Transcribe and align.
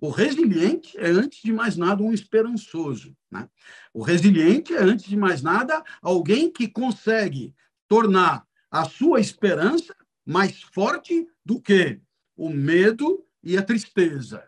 O 0.00 0.10
resiliente 0.10 0.96
é, 0.96 1.08
antes 1.08 1.42
de 1.42 1.52
mais 1.52 1.76
nada, 1.76 2.02
um 2.02 2.12
esperançoso. 2.12 3.16
Né? 3.30 3.48
O 3.92 4.02
resiliente 4.02 4.72
é, 4.74 4.82
antes 4.82 5.06
de 5.06 5.16
mais 5.16 5.42
nada, 5.42 5.82
alguém 6.00 6.50
que 6.50 6.68
consegue 6.68 7.54
tornar 7.88 8.46
a 8.70 8.84
sua 8.84 9.20
esperança 9.20 9.94
mais 10.24 10.62
forte 10.62 11.26
do 11.44 11.60
que 11.60 12.00
o 12.36 12.48
medo 12.48 13.24
e 13.42 13.56
a 13.56 13.62
tristeza. 13.62 14.46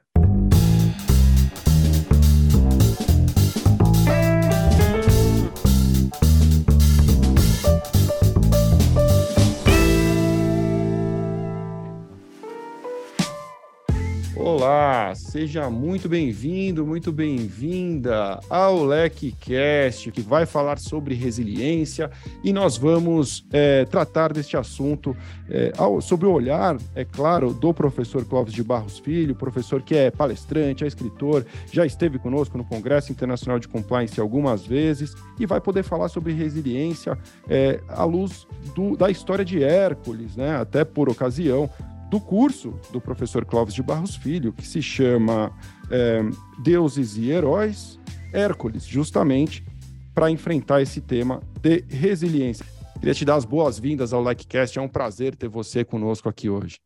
Olá, 14.53 15.15
seja 15.15 15.71
muito 15.71 16.09
bem-vindo, 16.09 16.85
muito 16.85 17.13
bem-vinda 17.13 18.41
ao 18.51 18.85
LecCast, 18.85 20.11
que 20.11 20.21
vai 20.21 20.45
falar 20.45 20.81
sobre 20.81 21.15
resiliência 21.15 22.11
e 22.43 22.53
nós 22.53 22.77
vamos 22.77 23.47
é, 23.53 23.85
tratar 23.85 24.33
deste 24.33 24.57
assunto 24.57 25.17
é, 25.49 25.73
ao, 25.79 26.01
sobre 26.01 26.27
o 26.27 26.33
olhar, 26.33 26.77
é 26.97 27.05
claro, 27.05 27.55
do 27.55 27.73
professor 27.73 28.25
Clóvis 28.25 28.53
de 28.53 28.65
Barros 28.65 28.99
Filho, 28.99 29.37
professor 29.37 29.83
que 29.83 29.95
é 29.95 30.11
palestrante, 30.11 30.83
é 30.83 30.89
escritor, 30.89 31.47
já 31.71 31.87
esteve 31.87 32.19
conosco 32.19 32.59
no 32.59 32.65
Congresso 32.65 33.13
Internacional 33.13 33.61
de 33.61 33.69
Compliance 33.69 34.21
algumas 34.21 34.67
vezes 34.67 35.15
e 35.39 35.47
vai 35.47 35.61
poder 35.61 35.85
falar 35.85 36.09
sobre 36.09 36.33
resiliência 36.33 37.17
é, 37.49 37.79
à 37.89 38.03
luz 38.03 38.49
do, 38.75 38.97
da 38.97 39.09
história 39.11 39.45
de 39.45 39.63
Hércules, 39.63 40.35
né? 40.35 40.57
até 40.57 40.85
por 40.85 41.09
ocasião 41.09 41.71
do 42.11 42.21
curso 42.21 42.75
do 42.93 43.01
professor 43.01 43.45
Clóvis 43.45 43.73
de 43.73 43.83
Barros 43.83 44.17
Filho, 44.17 44.53
que 44.53 44.67
se 44.67 44.83
chama 44.83 45.57
é, 45.89 46.23
Deuses 46.59 47.17
e 47.17 47.31
Heróis, 47.31 48.01
Hércules, 48.33 48.85
justamente 48.85 49.65
para 50.13 50.29
enfrentar 50.29 50.83
esse 50.83 51.01
tema 51.01 51.41
de 51.63 51.85
resiliência. 51.89 52.67
Queria 52.99 53.15
te 53.15 53.25
dar 53.25 53.37
as 53.37 53.45
boas-vindas 53.45 54.13
ao 54.13 54.29
LikeCast, 54.29 54.77
é 54.77 54.83
um 54.83 54.89
prazer 54.89 55.37
ter 55.37 55.49
você 55.49 55.85
conosco 55.85 56.29
aqui 56.29 56.51
hoje. 56.51 56.81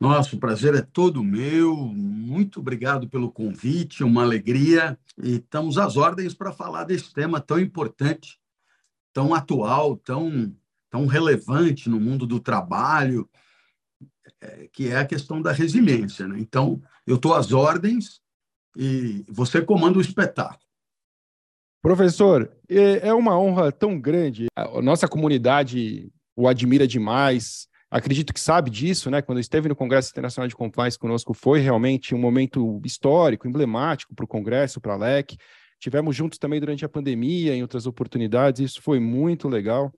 Nossa, 0.00 0.34
o 0.34 0.38
prazer 0.38 0.74
é 0.74 0.80
todo 0.80 1.22
meu. 1.22 1.76
Muito 1.76 2.60
obrigado 2.60 3.06
pelo 3.06 3.30
convite, 3.30 4.02
uma 4.02 4.22
alegria. 4.22 4.98
E 5.22 5.34
estamos 5.34 5.76
às 5.76 5.98
ordens 5.98 6.32
para 6.32 6.50
falar 6.50 6.84
desse 6.84 7.12
tema 7.12 7.38
tão 7.40 7.60
importante, 7.60 8.38
tão 9.12 9.34
atual, 9.34 9.98
tão, 9.98 10.50
tão 10.88 11.04
relevante 11.04 11.90
no 11.90 12.00
mundo 12.00 12.26
do 12.26 12.40
trabalho, 12.40 13.28
que 14.72 14.88
é 14.88 14.98
a 14.98 15.06
questão 15.06 15.40
da 15.40 15.52
resiliência. 15.52 16.26
Né? 16.26 16.38
Então, 16.38 16.80
eu 17.06 17.16
estou 17.16 17.34
às 17.34 17.52
ordens 17.52 18.20
e 18.76 19.24
você 19.28 19.60
comanda 19.60 19.98
o 19.98 20.00
espetáculo. 20.00 20.60
Professor, 21.82 22.50
é, 22.68 23.08
é 23.08 23.14
uma 23.14 23.38
honra 23.38 23.72
tão 23.72 23.98
grande. 23.98 24.46
A 24.54 24.82
nossa 24.82 25.08
comunidade 25.08 26.12
o 26.36 26.46
admira 26.46 26.86
demais. 26.86 27.68
Acredito 27.90 28.32
que 28.32 28.40
sabe 28.40 28.70
disso, 28.70 29.10
né? 29.10 29.20
Quando 29.20 29.40
esteve 29.40 29.68
no 29.68 29.76
Congresso 29.76 30.10
Internacional 30.10 30.46
de 30.46 30.54
Compliance 30.54 30.98
conosco, 30.98 31.34
foi 31.34 31.60
realmente 31.60 32.14
um 32.14 32.18
momento 32.18 32.80
histórico, 32.84 33.48
emblemático 33.48 34.14
para 34.14 34.24
o 34.24 34.28
Congresso, 34.28 34.80
para 34.80 34.94
a 34.94 34.96
LEC. 34.96 35.36
Tivemos 35.78 36.14
juntos 36.14 36.38
também 36.38 36.60
durante 36.60 36.84
a 36.84 36.88
pandemia, 36.88 37.54
em 37.54 37.62
outras 37.62 37.86
oportunidades, 37.86 38.60
isso 38.60 38.82
foi 38.82 39.00
muito 39.00 39.48
legal. 39.48 39.92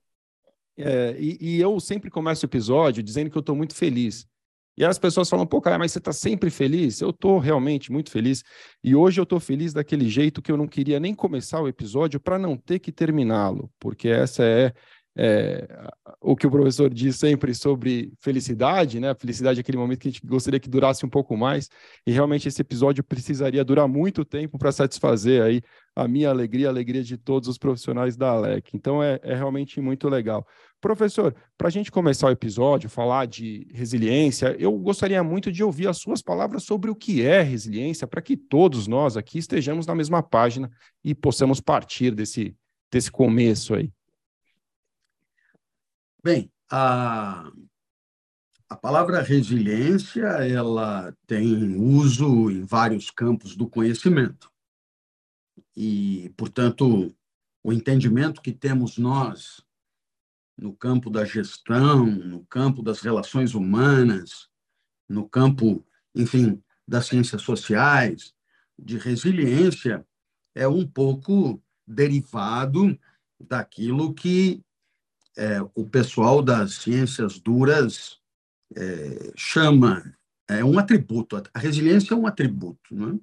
É, 0.77 1.15
e, 1.19 1.37
e, 1.39 1.61
eu 1.61 1.79
sempre 1.79 2.09
começo 2.09 2.45
o 2.45 2.47
episódio 2.47 3.03
dizendo 3.03 3.29
que 3.29 3.37
eu 3.37 3.41
estou 3.41 3.55
muito 3.55 3.75
feliz. 3.75 4.25
E 4.77 4.83
as 4.83 4.97
pessoas 4.97 5.29
falam, 5.29 5.45
pô, 5.45 5.61
cara, 5.61 5.77
mas 5.77 5.91
você 5.91 5.99
está 5.99 6.11
sempre 6.11 6.49
feliz? 6.49 6.99
Eu 7.01 7.11
estou 7.11 7.37
realmente 7.37 7.91
muito 7.91 8.09
feliz. 8.09 8.43
E 8.83 8.95
hoje 8.95 9.19
eu 9.19 9.23
estou 9.23 9.39
feliz 9.39 9.73
daquele 9.73 10.09
jeito 10.09 10.41
que 10.41 10.51
eu 10.51 10.57
não 10.57 10.67
queria 10.67 10.99
nem 10.99 11.13
começar 11.13 11.61
o 11.61 11.67
episódio 11.67 12.19
para 12.19 12.39
não 12.39 12.57
ter 12.57 12.79
que 12.79 12.91
terminá-lo, 12.91 13.71
porque 13.79 14.07
essa 14.09 14.43
é, 14.43 14.73
é, 15.15 15.67
o 16.19 16.35
que 16.35 16.47
o 16.47 16.51
professor 16.51 16.91
diz 16.91 17.17
sempre 17.17 17.53
sobre 17.53 18.11
felicidade, 18.19 18.99
né? 18.99 19.13
Felicidade 19.13 19.59
é 19.59 19.61
aquele 19.61 19.77
momento 19.77 19.99
que 19.99 20.07
a 20.07 20.11
gente 20.11 20.25
gostaria 20.25 20.59
que 20.59 20.69
durasse 20.69 21.05
um 21.05 21.09
pouco 21.09 21.37
mais, 21.37 21.69
e 22.05 22.11
realmente 22.11 22.47
esse 22.47 22.61
episódio 22.61 23.03
precisaria 23.03 23.63
durar 23.63 23.87
muito 23.87 24.25
tempo 24.25 24.57
para 24.57 24.71
satisfazer 24.71 25.43
aí 25.43 25.61
a 25.95 26.07
minha 26.07 26.29
alegria, 26.29 26.67
a 26.67 26.71
alegria 26.71 27.03
de 27.03 27.17
todos 27.17 27.47
os 27.47 27.57
profissionais 27.57 28.17
da 28.17 28.31
Alec. 28.31 28.75
Então 28.75 29.03
é, 29.03 29.19
é 29.21 29.35
realmente 29.35 29.79
muito 29.79 30.09
legal. 30.09 30.45
Professor, 30.83 31.33
para 31.57 31.69
a 31.69 31.71
gente 31.71 31.89
começar 31.89 32.27
o 32.27 32.31
episódio, 32.31 32.89
falar 32.89 33.25
de 33.25 33.65
resiliência, 33.71 34.53
eu 34.59 34.77
gostaria 34.77 35.23
muito 35.23 35.49
de 35.49 35.63
ouvir 35.63 35.87
as 35.87 35.97
suas 35.97 36.21
palavras 36.21 36.63
sobre 36.63 36.91
o 36.91 36.95
que 36.95 37.25
é 37.25 37.41
resiliência, 37.41 38.05
para 38.05 38.21
que 38.21 38.35
todos 38.35 38.85
nós 38.85 39.15
aqui 39.15 39.37
estejamos 39.37 39.87
na 39.87 39.95
mesma 39.95 40.21
página 40.21 40.69
e 41.01 41.15
possamos 41.15 41.61
partir 41.61 42.13
desse, 42.13 42.53
desse 42.91 43.09
começo 43.09 43.73
aí. 43.73 43.93
Bem, 46.21 46.51
a, 46.69 47.49
a 48.67 48.75
palavra 48.75 49.21
resiliência 49.21 50.25
ela 50.25 51.15
tem 51.25 51.77
uso 51.77 52.51
em 52.51 52.65
vários 52.65 53.09
campos 53.09 53.55
do 53.55 53.69
conhecimento. 53.69 54.51
E, 55.77 56.29
portanto, 56.35 57.15
o 57.63 57.71
entendimento 57.71 58.41
que 58.41 58.51
temos 58.51 58.97
nós 58.97 59.63
no 60.57 60.73
campo 60.73 61.09
da 61.09 61.25
gestão, 61.25 62.05
no 62.05 62.45
campo 62.45 62.81
das 62.81 63.01
relações 63.01 63.53
humanas, 63.53 64.49
no 65.09 65.27
campo, 65.27 65.85
enfim, 66.15 66.61
das 66.87 67.07
ciências 67.07 67.41
sociais, 67.41 68.33
de 68.77 68.97
resiliência, 68.97 70.05
é 70.55 70.67
um 70.67 70.85
pouco 70.85 71.61
derivado 71.85 72.97
daquilo 73.39 74.13
que 74.13 74.61
é, 75.35 75.61
o 75.73 75.85
pessoal 75.85 76.41
das 76.41 76.75
ciências 76.75 77.39
duras 77.39 78.19
é, 78.75 79.31
chama, 79.35 80.15
é 80.47 80.63
um 80.63 80.77
atributo, 80.77 81.41
a 81.53 81.59
resiliência 81.59 82.13
é 82.13 82.17
um 82.17 82.27
atributo, 82.27 82.95
não 82.95 83.19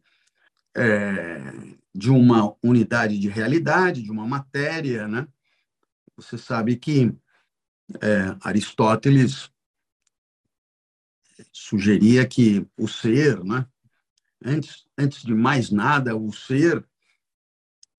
é? 0.77 0.83
é 0.83 1.53
de 1.95 2.11
uma 2.11 2.55
unidade 2.63 3.19
de 3.19 3.29
realidade, 3.29 4.03
de 4.03 4.11
uma 4.11 4.27
matéria, 4.27 5.09
né? 5.09 5.27
Você 6.21 6.37
sabe 6.37 6.77
que 6.77 7.13
é, 8.01 8.37
Aristóteles 8.43 9.51
sugeria 11.51 12.27
que 12.27 12.67
o 12.77 12.87
ser, 12.87 13.43
né, 13.43 13.67
antes, 14.45 14.85
antes 14.97 15.23
de 15.23 15.35
mais 15.35 15.71
nada, 15.71 16.15
o 16.15 16.31
ser 16.33 16.85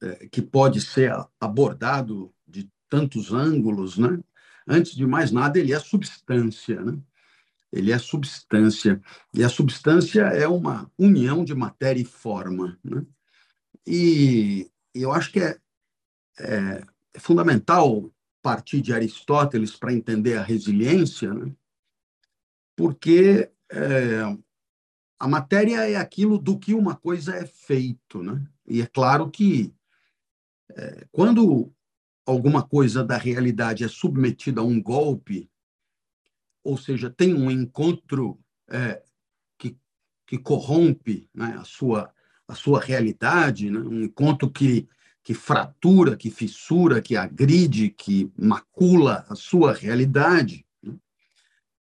é, 0.01 0.27
que 0.27 0.41
pode 0.41 0.81
ser 0.81 1.11
abordado 1.39 2.33
de 2.47 2.69
tantos 2.87 3.33
ângulos, 3.33 3.97
né, 3.97 4.19
antes 4.67 4.95
de 4.95 5.05
mais 5.05 5.31
nada, 5.31 5.57
ele 5.57 5.73
é 5.73 5.79
substância. 5.79 6.79
Né? 6.79 6.99
Ele 7.71 7.91
é 7.91 7.97
substância. 7.97 9.01
E 9.33 9.43
a 9.43 9.49
substância 9.49 10.21
é 10.21 10.47
uma 10.47 10.91
união 10.97 11.43
de 11.43 11.55
matéria 11.55 12.01
e 12.01 12.05
forma. 12.05 12.77
Né? 12.83 13.03
E 13.87 14.69
eu 14.93 15.11
acho 15.11 15.31
que 15.31 15.39
é, 15.39 15.57
é, 16.39 16.83
é 17.13 17.19
fundamental 17.19 18.11
partir 18.41 18.81
de 18.81 18.93
Aristóteles 18.93 19.75
para 19.75 19.93
entender 19.93 20.37
a 20.37 20.43
resiliência, 20.43 21.33
né? 21.33 21.53
porque 22.75 23.51
é, 23.71 24.21
a 25.19 25.27
matéria 25.27 25.87
é 25.87 25.95
aquilo 25.95 26.37
do 26.37 26.57
que 26.57 26.73
uma 26.73 26.95
coisa 26.95 27.35
é 27.35 27.45
feito. 27.45 28.23
Né? 28.23 28.43
E 28.65 28.81
é 28.81 28.87
claro 28.87 29.29
que 29.29 29.73
é, 30.71 31.05
quando 31.11 31.71
alguma 32.25 32.67
coisa 32.67 33.03
da 33.03 33.17
realidade 33.17 33.83
é 33.83 33.87
submetida 33.87 34.61
a 34.61 34.63
um 34.63 34.81
golpe, 34.81 35.49
ou 36.63 36.77
seja, 36.77 37.09
tem 37.09 37.33
um 37.33 37.51
encontro 37.51 38.39
é, 38.69 39.03
que, 39.57 39.77
que 40.25 40.37
corrompe 40.37 41.29
né, 41.33 41.55
a, 41.59 41.63
sua, 41.63 42.11
a 42.47 42.55
sua 42.55 42.79
realidade, 42.79 43.69
né? 43.69 43.79
um 43.79 44.03
encontro 44.03 44.49
que 44.49 44.87
que 45.23 45.33
fratura, 45.33 46.15
que 46.15 46.31
fissura, 46.31 47.01
que 47.01 47.15
agride, 47.15 47.89
que 47.89 48.31
macula 48.37 49.25
a 49.29 49.35
sua 49.35 49.73
realidade, 49.73 50.65
né? 50.81 50.95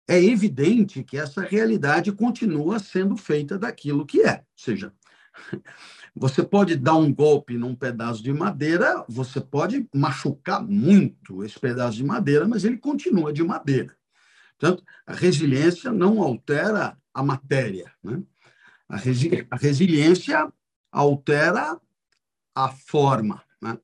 é 0.07 0.23
evidente 0.23 1.03
que 1.03 1.17
essa 1.17 1.41
realidade 1.41 2.13
continua 2.13 2.79
sendo 2.79 3.17
feita 3.17 3.59
daquilo 3.59 4.05
que 4.05 4.21
é. 4.23 4.37
Ou 4.37 4.45
seja, 4.57 4.93
você 6.15 6.43
pode 6.43 6.77
dar 6.77 6.97
um 6.97 7.13
golpe 7.13 7.57
num 7.57 7.75
pedaço 7.75 8.23
de 8.23 8.33
madeira, 8.33 9.05
você 9.09 9.41
pode 9.41 9.89
machucar 9.95 10.63
muito 10.63 11.43
esse 11.43 11.59
pedaço 11.59 11.97
de 11.97 12.05
madeira, 12.05 12.47
mas 12.47 12.65
ele 12.65 12.77
continua 12.77 13.33
de 13.33 13.43
madeira. 13.43 13.97
Portanto, 14.59 14.85
a 15.07 15.15
resiliência 15.15 15.91
não 15.91 16.23
altera 16.23 16.97
a 17.13 17.23
matéria. 17.23 17.91
Né? 18.03 18.23
A, 18.89 18.97
resi 18.97 19.47
a 19.51 19.57
resiliência 19.57 20.53
altera 20.93 21.81
a 22.55 22.69
forma. 22.69 23.43
Né? 23.61 23.79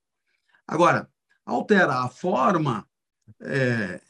Agora, 0.67 1.11
alterar 1.45 2.05
a 2.05 2.09
forma 2.09 2.87
é, 3.43 4.01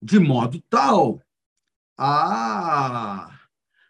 de 0.00 0.18
modo 0.18 0.60
tal 0.68 1.20
a, 1.96 3.26
a 3.26 3.44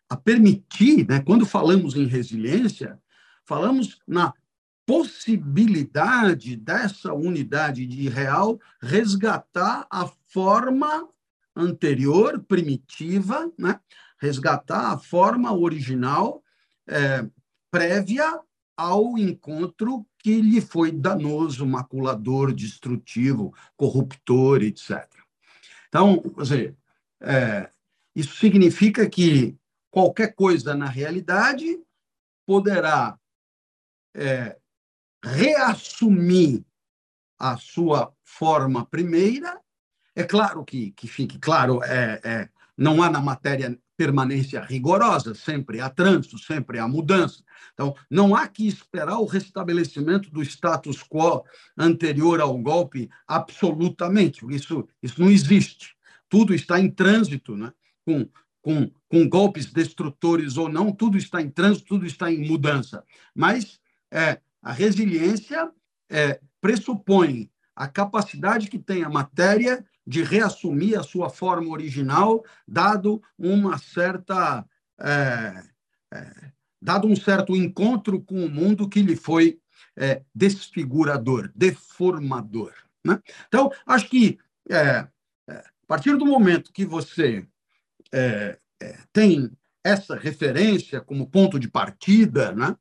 a 0.08 0.16
permitir, 0.16 1.06
né, 1.08 1.20
quando 1.20 1.44
falamos 1.44 1.96
em 1.96 2.06
resiliência, 2.06 3.00
falamos 3.44 3.98
na 4.06 4.32
possibilidade 4.86 6.56
dessa 6.56 7.12
unidade 7.12 7.86
de 7.86 8.08
real 8.08 8.60
resgatar 8.80 9.86
a 9.90 10.06
forma 10.28 11.08
anterior, 11.56 12.44
primitiva, 12.44 13.50
né? 13.58 13.80
resgatar 14.18 14.92
a 14.92 14.98
forma 14.98 15.52
original 15.52 16.42
é, 16.86 17.26
prévia 17.70 18.40
ao 18.76 19.16
encontro 19.16 20.06
que 20.24 20.40
lhe 20.40 20.62
foi 20.62 20.90
danoso, 20.90 21.66
maculador, 21.66 22.50
destrutivo, 22.50 23.54
corruptor, 23.76 24.62
etc. 24.62 25.06
Então, 25.86 26.22
é, 27.20 27.68
isso 28.16 28.34
significa 28.36 29.06
que 29.06 29.54
qualquer 29.90 30.34
coisa 30.34 30.74
na 30.74 30.86
realidade 30.86 31.78
poderá 32.46 33.18
é, 34.14 34.56
reassumir 35.22 36.64
a 37.38 37.58
sua 37.58 38.10
forma 38.22 38.86
primeira. 38.86 39.60
É 40.16 40.24
claro 40.24 40.64
que, 40.64 40.92
que 40.92 41.06
fique 41.06 41.38
claro, 41.38 41.84
é, 41.84 42.20
é, 42.24 42.48
não 42.78 43.02
há 43.02 43.10
na 43.10 43.20
matéria 43.20 43.78
permanência 43.96 44.60
rigorosa, 44.60 45.34
sempre 45.34 45.80
há 45.80 45.88
trânsito, 45.88 46.38
sempre 46.38 46.78
há 46.78 46.88
mudança. 46.88 47.42
Então, 47.72 47.94
não 48.10 48.34
há 48.34 48.46
que 48.48 48.66
esperar 48.66 49.18
o 49.18 49.26
restabelecimento 49.26 50.30
do 50.30 50.42
status 50.42 51.02
quo 51.02 51.44
anterior 51.76 52.40
ao 52.40 52.56
golpe 52.58 53.08
absolutamente. 53.26 54.44
Isso, 54.50 54.88
isso 55.02 55.20
não 55.20 55.30
existe. 55.30 55.94
Tudo 56.28 56.54
está 56.54 56.80
em 56.80 56.90
trânsito, 56.90 57.56
né? 57.56 57.72
com, 58.04 58.28
com, 58.60 58.90
com 59.08 59.28
golpes 59.28 59.66
destrutores 59.66 60.56
ou 60.56 60.68
não, 60.68 60.92
tudo 60.92 61.16
está 61.16 61.40
em 61.40 61.50
trânsito, 61.50 61.86
tudo 61.86 62.06
está 62.06 62.30
em 62.30 62.46
mudança. 62.46 63.04
Mas 63.34 63.80
é, 64.10 64.40
a 64.62 64.72
resiliência 64.72 65.70
é, 66.10 66.40
pressupõe 66.60 67.50
a 67.74 67.88
capacidade 67.88 68.68
que 68.68 68.78
tem 68.78 69.02
a 69.02 69.08
matéria 69.08 69.84
de 70.06 70.22
reassumir 70.22 70.98
a 70.98 71.02
sua 71.02 71.30
forma 71.30 71.70
original, 71.70 72.44
dado 72.66 73.22
uma 73.38 73.78
certa 73.78 74.64
é, 75.00 75.64
é, 76.12 76.52
dado 76.80 77.08
um 77.08 77.16
certo 77.16 77.56
encontro 77.56 78.20
com 78.20 78.44
o 78.44 78.48
mundo 78.48 78.88
que 78.88 79.00
lhe 79.00 79.16
foi 79.16 79.58
é, 79.96 80.22
desfigurador, 80.34 81.50
deformador. 81.54 82.74
Né? 83.02 83.20
Então, 83.48 83.70
acho 83.86 84.08
que 84.10 84.38
é, 84.70 85.06
é, 85.48 85.52
a 85.52 85.86
partir 85.86 86.16
do 86.16 86.26
momento 86.26 86.72
que 86.72 86.84
você 86.84 87.46
é, 88.12 88.58
tem 89.12 89.50
essa 89.82 90.14
referência 90.14 91.00
como 91.00 91.28
ponto 91.28 91.58
de 91.58 91.68
partida, 91.68 92.52
né? 92.52 92.76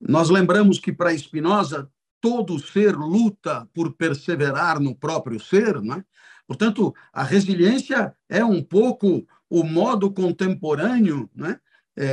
Nós 0.00 0.28
lembramos 0.28 0.78
que 0.78 0.92
para 0.92 1.16
Spinoza 1.16 1.90
todo 2.22 2.56
ser 2.60 2.94
luta 2.94 3.68
por 3.74 3.94
perseverar 3.94 4.78
no 4.78 4.94
próprio 4.94 5.40
ser, 5.40 5.82
né? 5.82 6.04
Portanto, 6.46 6.94
a 7.12 7.24
resiliência 7.24 8.14
é 8.28 8.44
um 8.44 8.62
pouco 8.62 9.26
o 9.50 9.64
modo 9.64 10.10
contemporâneo, 10.10 11.28
né? 11.34 11.58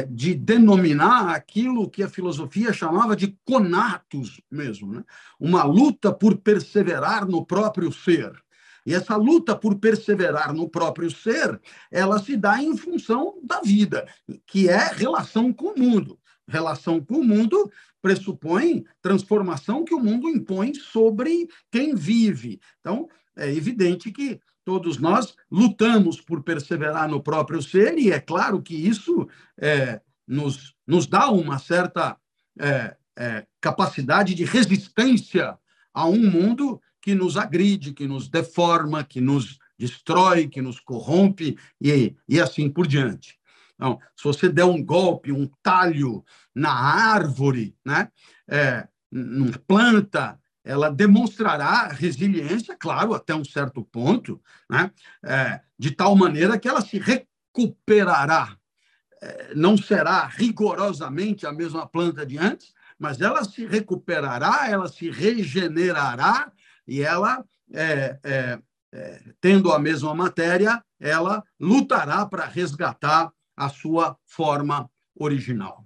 De 0.10 0.36
denominar 0.36 1.30
aquilo 1.30 1.90
que 1.90 2.04
a 2.04 2.10
filosofia 2.10 2.74
chamava 2.74 3.16
de 3.16 3.38
conatos 3.46 4.42
mesmo, 4.52 4.92
né? 4.92 5.06
uma 5.40 5.64
luta 5.64 6.12
por 6.12 6.36
perseverar 6.36 7.26
no 7.26 7.46
próprio 7.46 7.90
ser. 7.90 8.34
E 8.86 8.94
essa 8.94 9.16
luta 9.16 9.56
por 9.56 9.80
perseverar 9.80 10.54
no 10.54 10.68
próprio 10.70 11.10
ser, 11.10 11.62
ela 11.90 12.20
se 12.20 12.36
dá 12.36 12.62
em 12.62 12.76
função 12.76 13.36
da 13.42 13.62
vida, 13.62 14.06
que 14.46 14.68
é 14.68 14.92
relação 14.94 15.54
com 15.54 15.68
o 15.68 15.80
mundo 15.80 16.20
relação 16.50 17.00
com 17.00 17.16
o 17.16 17.24
mundo 17.24 17.72
pressupõe 18.02 18.86
transformação 19.02 19.84
que 19.84 19.94
o 19.94 20.00
mundo 20.00 20.30
impõe 20.30 20.74
sobre 20.74 21.48
quem 21.72 21.96
vive. 21.96 22.60
Então, 22.80 23.08
é 23.36 23.54
evidente 23.54 24.12
que 24.12 24.40
todos 24.64 24.98
nós 24.98 25.36
lutamos 25.50 26.22
por 26.22 26.44
perseverar 26.44 27.10
no 27.10 27.22
próprio 27.22 27.62
ser, 27.62 27.98
e 27.98 28.12
é 28.12 28.20
claro 28.20 28.62
que 28.62 28.76
isso 28.76 29.28
é, 29.58 30.02
nos, 30.28 30.76
nos 30.86 31.08
dá 31.08 31.30
uma 31.32 31.58
certa 31.58 32.18
é, 32.60 32.96
é, 33.18 33.48
capacidade 33.60 34.36
de 34.36 34.46
resistência 34.46 35.58
a 35.94 36.08
um 36.08 36.30
mundo 36.30 36.80
que 37.02 37.16
nos 37.16 37.36
agride, 37.38 37.94
que 37.94 38.08
nos 38.08 38.30
deforma, 38.30 39.04
que 39.04 39.20
nos 39.20 39.58
destrói, 39.78 40.48
que 40.48 40.62
nos 40.62 40.80
corrompe 40.80 41.58
e, 41.82 42.16
e 42.28 42.40
assim 42.40 42.70
por 42.70 42.86
diante. 42.86 43.39
Então, 43.80 43.98
se 44.14 44.26
você 44.26 44.50
der 44.50 44.66
um 44.66 44.84
golpe, 44.84 45.32
um 45.32 45.50
talho 45.64 46.22
na 46.54 46.70
árvore, 46.70 47.78
né, 47.86 48.10
é, 48.46 48.86
numa 49.10 49.58
planta, 49.60 50.38
ela 50.66 50.90
demonstrará 50.92 51.88
resiliência, 51.88 52.76
claro, 52.78 53.14
até 53.14 53.34
um 53.34 53.46
certo 53.46 53.82
ponto, 53.82 54.42
né, 54.70 54.92
é, 55.24 55.62
de 55.78 55.92
tal 55.92 56.14
maneira 56.14 56.60
que 56.60 56.68
ela 56.68 56.82
se 56.82 57.00
recuperará. 57.00 58.58
É, 59.22 59.54
não 59.56 59.78
será 59.78 60.26
rigorosamente 60.26 61.48
a 61.48 61.54
mesma 61.54 61.88
planta 61.88 62.26
de 62.26 62.38
antes, 62.38 62.74
mas 63.00 63.22
ela 63.22 63.46
se 63.46 63.66
recuperará, 63.66 64.68
ela 64.70 64.90
se 64.90 65.10
regenerará 65.10 66.52
e 66.86 67.02
ela, 67.02 67.46
é, 67.74 68.20
é, 68.24 68.60
é 68.92 69.22
tendo 69.40 69.72
a 69.72 69.80
mesma 69.80 70.14
matéria, 70.14 70.84
ela 71.00 71.42
lutará 71.58 72.26
para 72.26 72.44
resgatar 72.44 73.32
a 73.60 73.68
sua 73.68 74.18
forma 74.26 74.90
original. 75.14 75.86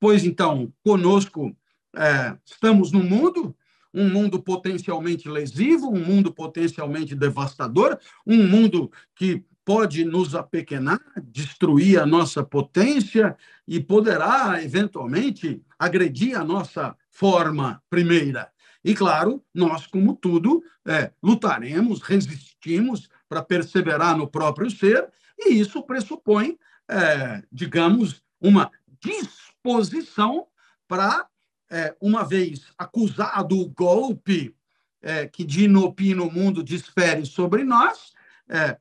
Pois 0.00 0.24
então, 0.24 0.72
conosco 0.82 1.56
é, 1.96 2.36
estamos 2.44 2.90
no 2.90 3.04
mundo, 3.04 3.54
um 3.94 4.08
mundo 4.08 4.42
potencialmente 4.42 5.28
lesivo, 5.28 5.88
um 5.88 6.04
mundo 6.04 6.32
potencialmente 6.32 7.14
devastador, 7.14 7.96
um 8.26 8.48
mundo 8.48 8.90
que 9.14 9.44
pode 9.64 10.04
nos 10.04 10.34
apequenar, 10.34 11.00
destruir 11.22 12.00
a 12.00 12.06
nossa 12.06 12.42
potência 12.42 13.36
e 13.68 13.78
poderá, 13.78 14.60
eventualmente, 14.60 15.62
agredir 15.78 16.36
a 16.36 16.42
nossa 16.42 16.96
forma 17.08 17.80
primeira. 17.88 18.50
E, 18.84 18.92
claro, 18.92 19.40
nós, 19.54 19.86
como 19.86 20.16
tudo, 20.16 20.64
é, 20.84 21.12
lutaremos, 21.22 22.02
resistimos 22.02 23.08
para 23.28 23.40
perseverar 23.40 24.16
no 24.16 24.26
próprio 24.26 24.68
ser, 24.68 25.08
e 25.38 25.60
isso 25.60 25.80
pressupõe 25.84 26.58
é, 26.92 27.42
digamos, 27.50 28.22
uma 28.40 28.70
disposição 29.00 30.46
para, 30.86 31.26
é, 31.70 31.96
uma 32.00 32.24
vez 32.24 32.72
acusado 32.76 33.58
o 33.58 33.68
golpe 33.68 34.54
é, 35.00 35.26
que 35.26 35.44
de 35.44 35.64
inopi 35.64 36.14
no 36.14 36.30
mundo 36.30 36.62
desfere 36.62 37.24
sobre 37.26 37.64
nós, 37.64 38.12
é, 38.48 38.78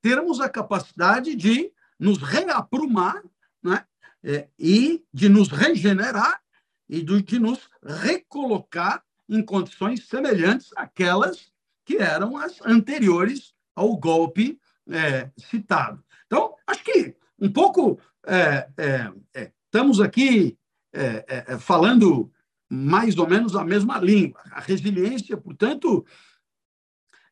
termos 0.00 0.40
a 0.40 0.48
capacidade 0.48 1.34
de 1.34 1.72
nos 1.98 2.18
reaprumar 2.18 3.22
né, 3.62 3.84
é, 4.22 4.48
e 4.58 5.02
de 5.12 5.28
nos 5.28 5.48
regenerar 5.48 6.40
e 6.88 7.02
de, 7.02 7.22
de 7.22 7.38
nos 7.38 7.68
recolocar 7.82 9.02
em 9.28 9.42
condições 9.42 10.06
semelhantes 10.06 10.70
àquelas 10.76 11.50
que 11.84 11.96
eram 11.96 12.36
as 12.36 12.60
anteriores 12.64 13.54
ao 13.74 13.96
golpe 13.96 14.60
é, 14.88 15.30
citado. 15.36 16.04
Então, 16.26 16.54
acho 16.66 16.84
que 16.84 17.16
um 17.38 17.52
pouco. 17.52 18.00
É, 18.26 18.68
é, 18.76 19.12
é, 19.34 19.52
estamos 19.64 20.00
aqui 20.00 20.58
é, 20.92 21.24
é, 21.48 21.58
falando 21.58 22.30
mais 22.68 23.16
ou 23.16 23.28
menos 23.28 23.54
a 23.54 23.64
mesma 23.64 23.98
língua. 23.98 24.40
A 24.50 24.60
resiliência, 24.60 25.36
portanto, 25.36 26.04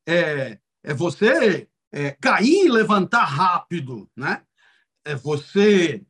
é, 0.07 0.59
você 0.95 1.69
cair 2.21 2.67
e 2.67 2.69
levantar 2.69 3.25
rápido, 3.25 4.09
né? 4.17 4.43
É 5.05 5.15
você 5.15 6.05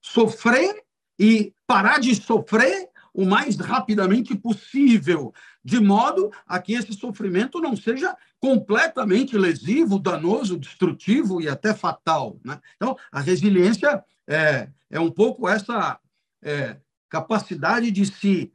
sofrer 0.00 0.82
e 1.18 1.54
parar 1.66 1.98
de 1.98 2.14
sofrer 2.14 2.90
o 3.12 3.24
mais 3.24 3.56
rapidamente 3.56 4.34
possível, 4.34 5.32
de 5.64 5.78
modo 5.80 6.30
a 6.46 6.60
que 6.60 6.74
esse 6.74 6.92
sofrimento 6.94 7.60
não 7.60 7.76
seja 7.76 8.16
completamente 8.42 9.38
lesivo, 9.38 10.00
danoso, 10.00 10.58
destrutivo 10.58 11.40
e 11.40 11.48
até 11.48 11.72
fatal. 11.72 12.40
Né? 12.44 12.60
Então, 12.74 12.98
a 13.12 13.20
resiliência 13.20 14.04
é, 14.26 14.68
é 14.90 14.98
um 14.98 15.12
pouco 15.12 15.48
essa 15.48 15.96
é, 16.42 16.76
capacidade 17.08 17.92
de 17.92 18.04
se 18.04 18.52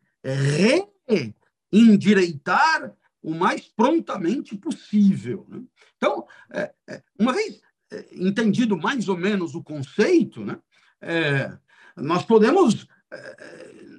reendireitar 1.72 2.94
o 3.24 3.34
mais 3.34 3.70
prontamente 3.70 4.58
possível. 4.58 5.48
Né? 5.48 5.62
Então, 5.96 6.28
é, 6.52 6.74
é 6.90 7.02
uma 7.18 7.32
vez 7.32 7.62
é, 7.90 8.08
entendido 8.12 8.78
mais 8.78 9.08
ou 9.08 9.16
menos 9.16 9.56
o 9.56 9.64
conceito, 9.64 10.44
né, 10.44 10.60
é, 11.00 11.58
nós 11.96 12.26
podemos 12.26 12.86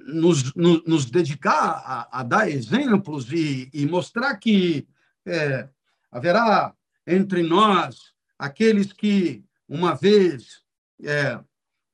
nos, 0.05 0.53
nos, 0.53 0.83
nos 0.85 1.05
dedicar 1.05 1.81
a, 1.83 2.19
a, 2.19 2.23
dar 2.23 2.47
exemplos 2.49 3.31
e, 3.31 3.69
e 3.73 3.87
mostrar 3.87 4.37
que 4.37 4.87
é, 5.25 5.67
haverá 6.11 6.73
entre 7.05 7.43
nós 7.43 8.13
aqueles 8.37 8.93
que 8.93 9.43
uma 9.67 9.95
vez 9.95 10.61
é, 11.03 11.39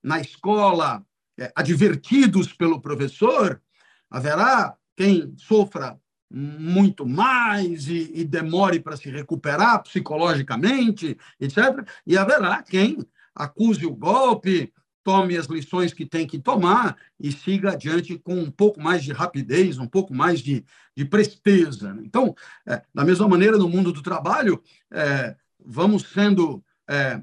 na 0.04 0.20
escola 0.20 1.06
é, 1.38 1.52
advertidos 1.56 2.54
pelo 2.54 2.80
professor, 2.80 3.62
haverá 4.10 4.76
quem 4.96 5.36
sofra 5.38 6.00
muito 6.32 7.06
mais 7.06 7.88
e, 7.88 8.12
e 8.14 8.24
demore 8.24 8.80
para 8.80 8.98
se 8.98 9.10
recuperar 9.10 9.84
psicologicamente, 9.84 11.18
etc. 11.40 11.88
E 12.06 12.18
haverá 12.18 12.64
quem 12.64 13.06
acuse 13.34 13.86
o 13.86 13.96
golpe, 13.96 14.74
tome 15.06 15.38
as 15.38 15.46
lições 15.46 15.94
que 15.94 16.04
tem 16.04 16.26
que 16.26 16.40
tomar 16.40 16.98
e 17.20 17.32
siga 17.32 17.74
adiante 17.74 18.18
com 18.18 18.40
um 18.40 18.50
pouco 18.50 18.82
mais 18.82 19.04
de 19.04 19.14
rapidez, 19.14 19.78
um 19.78 19.88
pouco 19.88 20.12
mais 20.12 20.40
de, 20.40 20.66
de 20.98 21.06
presteza. 21.06 21.96
Então, 22.04 22.36
é, 22.66 22.82
da 22.92 23.06
mesma 23.06 23.28
maneira, 23.28 23.56
no 23.56 23.70
mundo 23.70 23.94
do 23.94 24.02
trabalho, 24.02 24.64
é, 24.92 25.36
vamos 25.64 26.10
sendo 26.12 26.64
é, 26.90 27.22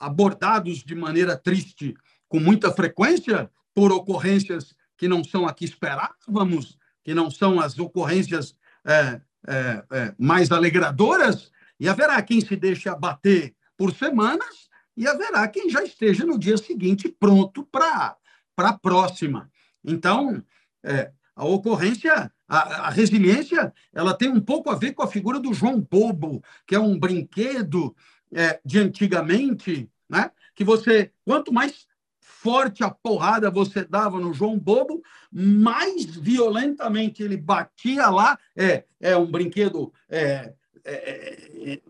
abordados 0.00 0.78
de 0.78 0.94
maneira 0.94 1.36
triste 1.36 1.94
com 2.26 2.40
muita 2.40 2.72
frequência 2.72 3.50
por 3.74 3.92
ocorrências 3.92 4.74
que 4.96 5.06
não 5.06 5.22
são 5.22 5.46
a 5.46 5.52
que 5.52 5.66
esperávamos, 5.66 6.78
que 7.04 7.12
não 7.12 7.30
são 7.30 7.60
as 7.60 7.78
ocorrências 7.78 8.56
é, 8.82 9.20
é, 9.46 9.84
é, 9.90 10.14
mais 10.18 10.50
alegradoras, 10.50 11.52
e 11.78 11.86
haverá 11.86 12.22
quem 12.22 12.40
se 12.40 12.56
deixe 12.56 12.88
abater 12.88 13.54
por 13.76 13.92
semanas 13.92 14.70
e 14.96 15.06
haverá 15.06 15.46
quem 15.48 15.68
já 15.68 15.82
esteja 15.82 16.24
no 16.24 16.38
dia 16.38 16.56
seguinte 16.56 17.08
pronto 17.08 17.64
para 17.64 18.16
a 18.56 18.72
próxima. 18.72 19.50
Então, 19.84 20.42
é, 20.82 21.10
a 21.34 21.44
ocorrência, 21.44 22.30
a, 22.48 22.86
a, 22.86 22.90
resiliência, 22.90 23.72
ela 23.92 24.14
tem 24.14 24.28
um 24.28 24.40
pouco 24.40 24.70
a 24.70 24.74
ver 24.74 24.92
com 24.92 25.02
a 25.02 25.08
figura 25.08 25.40
do 25.40 25.52
João 25.52 25.80
Bobo, 25.80 26.42
que 26.66 26.74
é 26.74 26.80
um 26.80 26.98
brinquedo 26.98 27.94
é, 28.32 28.60
de 28.64 28.78
antigamente, 28.78 29.90
né? 30.08 30.30
que 30.54 30.64
você, 30.64 31.10
quanto 31.24 31.52
mais 31.52 31.86
forte 32.20 32.84
a 32.84 32.90
porrada 32.90 33.50
você 33.50 33.84
dava 33.84 34.20
no 34.20 34.34
João 34.34 34.58
Bobo, 34.58 35.02
mais 35.32 36.04
violentamente 36.04 37.22
ele 37.22 37.36
batia 37.36 38.08
lá. 38.08 38.38
É, 38.54 38.84
é 39.00 39.16
um 39.16 39.30
brinquedo 39.30 39.92
é, 40.08 40.52
é, 40.84 41.72
é, 41.72 41.80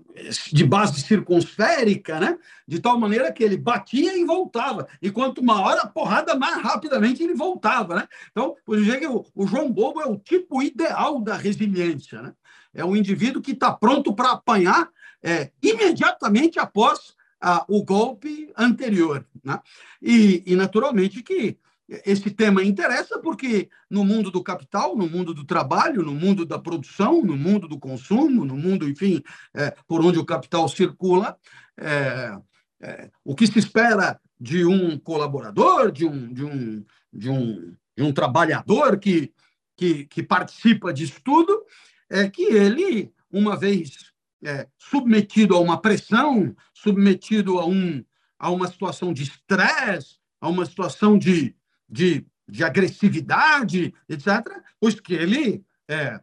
de 0.53 0.65
base 0.65 1.01
circunsférica, 1.01 2.21
né? 2.21 2.39
de 2.67 2.79
tal 2.81 2.99
maneira 2.99 3.33
que 3.33 3.43
ele 3.43 3.57
batia 3.57 4.17
e 4.17 4.25
voltava. 4.25 4.87
E 5.03 5.11
quanto 5.11 5.43
maior 5.43 5.77
a 5.79 5.87
porrada, 5.87 6.37
mais 6.37 6.63
rapidamente 6.63 7.23
ele 7.23 7.35
voltava. 7.35 7.97
Né? 7.97 8.09
Então, 8.31 8.55
por 8.65 8.79
dizer 8.79 9.01
que 9.01 9.07
o, 9.07 9.25
o 9.35 9.47
João 9.47 9.71
Bobo 9.71 10.01
é 10.01 10.07
o 10.07 10.17
tipo 10.17 10.63
ideal 10.63 11.21
da 11.21 11.37
resiliência. 11.37 12.23
Né? 12.23 12.33
É 12.73 12.85
um 12.85 12.95
indivíduo 12.95 13.43
que 13.43 13.53
está 13.53 13.73
pronto 13.73 14.15
para 14.15 14.33
apanhar 14.33 14.89
é, 15.23 15.51
imediatamente 15.61 16.59
após 16.59 17.15
ah, 17.41 17.65
o 17.69 17.83
golpe 17.83 18.53
anterior. 18.57 19.27
Né? 19.43 19.59
E, 20.01 20.43
e, 20.47 20.55
naturalmente, 20.55 21.23
que 21.23 21.59
esse 21.89 22.31
tema 22.31 22.63
interessa 22.63 23.19
porque 23.19 23.69
no 23.91 24.05
mundo 24.05 24.31
do 24.31 24.43
capital, 24.43 24.97
no 24.97 25.09
mundo 25.09 25.35
do 25.35 25.45
trabalho, 25.45 26.03
no 26.03 26.15
mundo 26.15 26.47
da 26.47 26.59
produção, 26.59 27.23
no 27.23 27.37
mundo 27.37 27.69
do 27.69 27.79
consumo, 27.79 28.45
no 28.45 28.57
mundo, 28.57 28.89
enfim, 28.89 29.23
é, 29.55 29.71
por 29.87 30.05
onde 30.05 30.19
o 30.19 30.25
capital 30.25 30.69
circula, 30.69 31.37
é, 31.79 32.37
é, 32.81 33.11
o 33.23 33.35
que 33.35 33.47
se 33.47 33.59
espera 33.59 34.19
de 34.41 34.65
um 34.65 34.99
colaborador, 34.99 35.93
de 35.93 36.07
um, 36.07 36.33
de 36.33 36.45
um, 36.45 36.85
de 37.13 37.31
um, 37.31 37.77
de 37.97 38.03
um 38.03 38.13
trabalhador 38.13 38.99
que, 38.99 39.33
que, 39.77 40.07
que 40.07 40.23
participa 40.23 40.93
disso 40.93 41.21
tudo, 41.23 41.65
é 42.11 42.29
que 42.29 42.43
ele, 42.43 43.13
uma 43.31 43.57
vez 43.57 44.13
é, 44.43 44.67
submetido 44.79 45.55
a 45.55 45.61
uma 45.61 45.81
pressão, 45.81 46.55
submetido 46.73 47.59
a, 47.59 47.67
um, 47.67 48.05
a 48.39 48.51
uma 48.51 48.69
situação 48.69 49.13
de 49.13 49.23
estresse, 49.23 50.17
a 50.41 50.49
uma 50.49 50.67
situação 50.67 51.19
de 51.19 51.55
de, 51.89 52.27
de 52.49 52.65
agressividade, 52.65 53.95
etc., 54.09 54.63
pois 54.81 54.99
que 54.99 55.15
ele 55.15 55.65
é, 55.89 56.21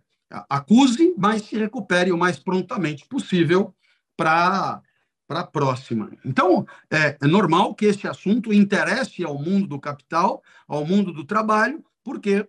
acuse, 0.50 1.14
mas 1.18 1.44
se 1.44 1.58
recupere 1.58 2.12
o 2.12 2.18
mais 2.18 2.40
prontamente 2.40 3.06
possível 3.08 3.76
para 4.16 4.82
a 5.30 5.44
próxima. 5.44 6.12
Então, 6.26 6.66
é, 6.90 7.18
é 7.22 7.28
normal 7.28 7.74
que 7.74 7.86
esse 7.86 8.08
assunto 8.08 8.54
interesse 8.54 9.24
ao 9.24 9.38
mundo 9.38 9.68
do 9.68 9.80
capital, 9.80 10.44
ao 10.68 10.86
mundo 10.86 11.12
do 11.14 11.24
trabalho, 11.24 11.84
por 12.04 12.20
quê? 12.20 12.48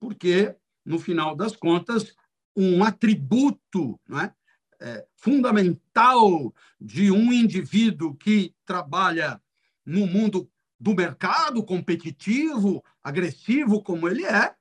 Porque, 0.00 0.54
no 0.84 0.98
final 0.98 1.34
das 1.34 1.56
contas, 1.56 2.14
um 2.56 2.84
atributo 2.84 3.98
não 4.08 4.20
é, 4.20 4.32
é, 4.80 5.06
fundamental 5.16 6.54
de 6.80 7.10
um 7.10 7.32
indivíduo 7.32 8.14
que 8.14 8.54
trabalha 8.64 9.40
no 9.84 10.06
mundo 10.06 10.48
do 10.78 10.94
mercado 10.94 11.62
competitivo, 11.62 12.82
agressivo 13.02 13.82
como 13.82 14.08
ele 14.08 14.24
é, 14.24 14.54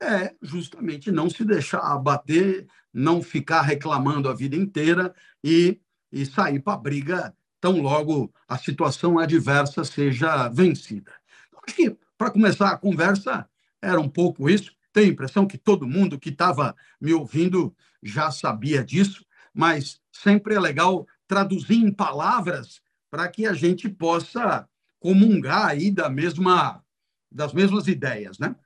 é 0.00 0.34
justamente 0.42 1.10
não 1.10 1.28
se 1.28 1.44
deixar 1.44 1.80
abater, 1.80 2.66
não 2.92 3.22
ficar 3.22 3.62
reclamando 3.62 4.28
a 4.28 4.34
vida 4.34 4.56
inteira 4.56 5.14
e, 5.42 5.80
e 6.12 6.24
sair 6.24 6.60
para 6.60 6.74
a 6.74 6.78
briga 6.78 7.34
tão 7.60 7.80
logo 7.80 8.32
a 8.48 8.56
situação 8.58 9.18
adversa 9.18 9.84
seja 9.84 10.48
vencida. 10.48 11.12
Então, 11.48 11.60
acho 11.66 11.76
que, 11.76 11.96
para 12.16 12.30
começar 12.30 12.70
a 12.70 12.78
conversa, 12.78 13.48
era 13.82 14.00
um 14.00 14.08
pouco 14.08 14.48
isso. 14.48 14.72
Tenho 14.92 15.08
a 15.08 15.12
impressão 15.12 15.46
que 15.46 15.58
todo 15.58 15.86
mundo 15.86 16.18
que 16.18 16.30
estava 16.30 16.74
me 17.00 17.12
ouvindo 17.12 17.74
já 18.02 18.30
sabia 18.30 18.84
disso, 18.84 19.24
mas 19.52 20.00
sempre 20.12 20.54
é 20.54 20.60
legal 20.60 21.06
traduzir 21.26 21.76
em 21.76 21.92
palavras 21.92 22.80
para 23.10 23.28
que 23.28 23.46
a 23.46 23.52
gente 23.52 23.88
possa 23.88 24.68
comungar 25.06 25.68
aí 25.68 25.88
da 25.88 26.10
mesma, 26.10 26.82
das 27.30 27.54
mesmas 27.54 27.86
ideias, 27.86 28.40
né? 28.40 28.56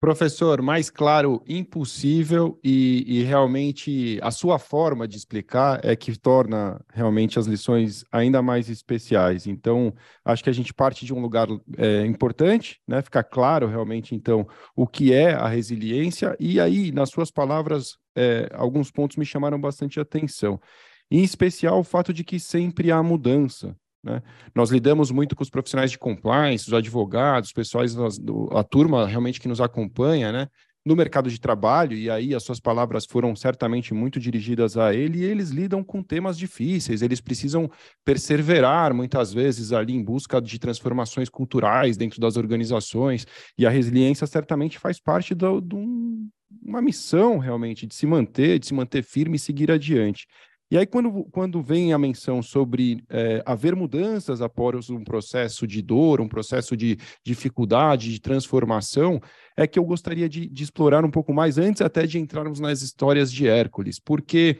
Professor, 0.00 0.62
mais 0.62 0.88
claro, 0.88 1.42
impossível 1.46 2.58
e, 2.64 3.04
e, 3.06 3.22
realmente 3.22 4.18
a 4.22 4.30
sua 4.30 4.58
forma 4.58 5.06
de 5.06 5.16
explicar 5.16 5.80
é 5.84 5.94
que 5.94 6.18
torna 6.18 6.80
realmente 6.90 7.38
as 7.38 7.46
lições 7.46 8.02
ainda 8.10 8.40
mais 8.40 8.70
especiais. 8.70 9.46
Então, 9.46 9.92
acho 10.24 10.42
que 10.42 10.50
a 10.50 10.52
gente 10.54 10.72
parte 10.72 11.04
de 11.04 11.12
um 11.12 11.20
lugar 11.20 11.48
é, 11.76 12.06
importante, 12.06 12.80
né? 12.88 13.02
Ficar 13.02 13.24
claro 13.24 13.66
realmente, 13.66 14.14
então, 14.14 14.46
o 14.74 14.86
que 14.86 15.12
é 15.12 15.34
a 15.34 15.48
resiliência 15.48 16.34
e 16.40 16.58
aí, 16.58 16.92
nas 16.92 17.10
suas 17.10 17.30
palavras, 17.30 17.98
é, 18.16 18.48
alguns 18.54 18.90
pontos 18.90 19.18
me 19.18 19.24
chamaram 19.26 19.60
bastante 19.60 20.00
atenção. 20.00 20.58
Em 21.10 21.22
especial 21.22 21.78
o 21.78 21.84
fato 21.84 22.12
de 22.12 22.24
que 22.24 22.40
sempre 22.40 22.90
há 22.90 23.02
mudança, 23.02 23.76
né? 24.06 24.22
Nós 24.54 24.70
lidamos 24.70 25.10
muito 25.10 25.34
com 25.34 25.42
os 25.42 25.50
profissionais 25.50 25.90
de 25.90 25.98
compliance, 25.98 26.68
os 26.68 26.72
advogados, 26.72 27.52
pessoais, 27.52 27.96
a 28.52 28.62
turma 28.62 29.06
realmente 29.06 29.40
que 29.40 29.48
nos 29.48 29.60
acompanha, 29.60 30.32
né? 30.32 30.48
no 30.86 30.94
mercado 30.94 31.28
de 31.28 31.40
trabalho, 31.40 31.96
e 31.96 32.08
aí 32.08 32.32
as 32.32 32.44
suas 32.44 32.60
palavras 32.60 33.04
foram 33.04 33.34
certamente 33.34 33.92
muito 33.92 34.20
dirigidas 34.20 34.76
a 34.76 34.94
ele, 34.94 35.18
e 35.18 35.24
eles 35.24 35.50
lidam 35.50 35.82
com 35.82 36.00
temas 36.00 36.38
difíceis, 36.38 37.02
eles 37.02 37.20
precisam 37.20 37.68
perseverar 38.04 38.94
muitas 38.94 39.32
vezes 39.32 39.72
ali 39.72 39.92
em 39.92 40.04
busca 40.04 40.40
de 40.40 40.60
transformações 40.60 41.28
culturais 41.28 41.96
dentro 41.96 42.20
das 42.20 42.36
organizações, 42.36 43.26
e 43.58 43.66
a 43.66 43.70
resiliência 43.70 44.28
certamente 44.28 44.78
faz 44.78 45.00
parte 45.00 45.34
de 45.34 45.44
uma 46.64 46.80
missão 46.80 47.38
realmente 47.38 47.84
de 47.84 47.92
se 47.92 48.06
manter, 48.06 48.60
de 48.60 48.68
se 48.68 48.74
manter 48.74 49.02
firme 49.02 49.34
e 49.34 49.40
seguir 49.40 49.72
adiante. 49.72 50.28
E 50.68 50.76
aí, 50.76 50.84
quando, 50.84 51.24
quando 51.30 51.62
vem 51.62 51.92
a 51.92 51.98
menção 51.98 52.42
sobre 52.42 53.04
é, 53.08 53.40
haver 53.46 53.76
mudanças 53.76 54.42
após 54.42 54.90
um 54.90 55.04
processo 55.04 55.64
de 55.64 55.80
dor, 55.80 56.20
um 56.20 56.28
processo 56.28 56.76
de 56.76 56.98
dificuldade, 57.24 58.10
de 58.10 58.20
transformação, 58.20 59.20
é 59.56 59.64
que 59.64 59.78
eu 59.78 59.84
gostaria 59.84 60.28
de, 60.28 60.48
de 60.48 60.64
explorar 60.64 61.04
um 61.04 61.10
pouco 61.10 61.32
mais, 61.32 61.56
antes 61.56 61.80
até 61.80 62.04
de 62.04 62.18
entrarmos 62.18 62.58
nas 62.58 62.82
histórias 62.82 63.30
de 63.32 63.46
Hércules, 63.46 64.00
porque 64.00 64.58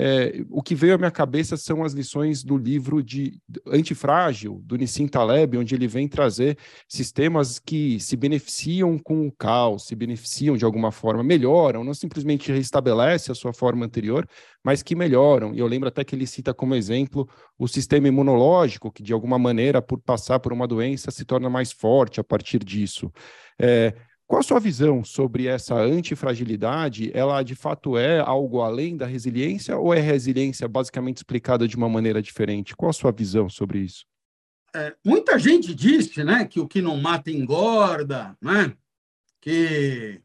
é, 0.00 0.44
o 0.48 0.62
que 0.62 0.76
veio 0.76 0.94
à 0.94 0.98
minha 0.98 1.10
cabeça 1.10 1.56
são 1.56 1.82
as 1.82 1.92
lições 1.92 2.44
do 2.44 2.56
livro 2.56 3.02
de 3.02 3.40
Antifrágil, 3.66 4.62
do 4.64 4.76
Nissim 4.76 5.08
Taleb, 5.08 5.58
onde 5.58 5.74
ele 5.74 5.88
vem 5.88 6.06
trazer 6.06 6.56
sistemas 6.86 7.58
que 7.58 7.98
se 7.98 8.16
beneficiam 8.16 8.96
com 8.96 9.26
o 9.26 9.32
caos, 9.32 9.88
se 9.88 9.96
beneficiam 9.96 10.56
de 10.56 10.64
alguma 10.64 10.92
forma, 10.92 11.24
melhoram, 11.24 11.82
não 11.82 11.92
simplesmente 11.94 12.52
restabelece 12.52 13.32
a 13.32 13.34
sua 13.34 13.52
forma 13.52 13.84
anterior, 13.84 14.24
mas 14.62 14.84
que 14.84 14.94
melhoram. 14.94 15.52
E 15.52 15.58
eu 15.58 15.66
lembro 15.66 15.88
até 15.88 16.04
que 16.04 16.14
ele 16.14 16.28
cita 16.28 16.54
como 16.54 16.76
exemplo 16.76 17.28
o 17.58 17.66
sistema 17.66 18.06
imunológico, 18.06 18.92
que 18.92 19.02
de 19.02 19.12
alguma 19.12 19.36
maneira, 19.36 19.82
por 19.82 19.98
passar 19.98 20.38
por 20.38 20.52
uma 20.52 20.68
doença, 20.68 21.10
se 21.10 21.24
torna 21.24 21.50
mais 21.50 21.72
forte 21.72 22.20
a 22.20 22.24
partir 22.24 22.60
disso. 22.60 23.10
É, 23.60 23.92
qual 24.28 24.40
a 24.40 24.42
sua 24.42 24.60
visão 24.60 25.02
sobre 25.02 25.46
essa 25.46 25.74
antifragilidade? 25.74 27.10
Ela 27.14 27.42
de 27.42 27.54
fato 27.54 27.96
é 27.96 28.20
algo 28.20 28.60
além 28.60 28.94
da 28.94 29.06
resiliência 29.06 29.78
ou 29.78 29.94
é 29.94 30.00
resiliência 30.00 30.68
basicamente 30.68 31.16
explicada 31.16 31.66
de 31.66 31.74
uma 31.76 31.88
maneira 31.88 32.20
diferente? 32.20 32.76
Qual 32.76 32.90
a 32.90 32.92
sua 32.92 33.10
visão 33.10 33.48
sobre 33.48 33.78
isso? 33.78 34.04
É, 34.76 34.94
muita 35.02 35.38
gente 35.38 35.74
disse 35.74 36.22
né, 36.22 36.44
que 36.44 36.60
o 36.60 36.68
que 36.68 36.82
não 36.82 36.98
mata 36.98 37.30
engorda, 37.30 38.36
né? 38.38 38.76
que 39.40 40.20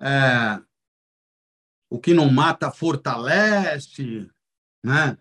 é, 0.00 0.62
o 1.90 1.98
que 1.98 2.14
não 2.14 2.30
mata 2.30 2.70
fortalece, 2.70 4.30
né? 4.84 5.18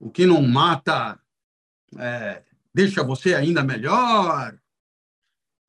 o 0.00 0.10
que 0.10 0.24
não 0.24 0.40
mata 0.40 1.20
é, 1.98 2.42
deixa 2.72 3.04
você 3.04 3.34
ainda 3.34 3.62
melhor, 3.62 4.58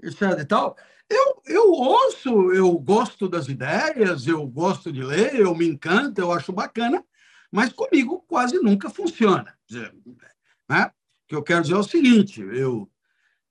etc. 0.01 0.21
E 0.39 0.45
tal. 0.45 0.77
Eu, 1.09 1.41
eu 1.45 1.71
ouço, 1.71 2.51
eu 2.51 2.71
gosto 2.77 3.27
das 3.27 3.47
ideias, 3.47 4.27
eu 4.27 4.45
gosto 4.47 4.91
de 4.91 5.03
ler, 5.03 5.35
eu 5.35 5.55
me 5.55 5.67
encanto, 5.67 6.21
eu 6.21 6.31
acho 6.31 6.53
bacana, 6.53 7.03
mas 7.51 7.73
comigo 7.73 8.23
quase 8.27 8.59
nunca 8.59 8.89
funciona. 8.89 9.57
Né? 10.69 10.85
O 10.85 11.27
que 11.27 11.35
eu 11.35 11.43
quero 11.43 11.63
dizer 11.63 11.73
é 11.73 11.77
o 11.77 11.83
seguinte: 11.83 12.41
eu, 12.41 12.89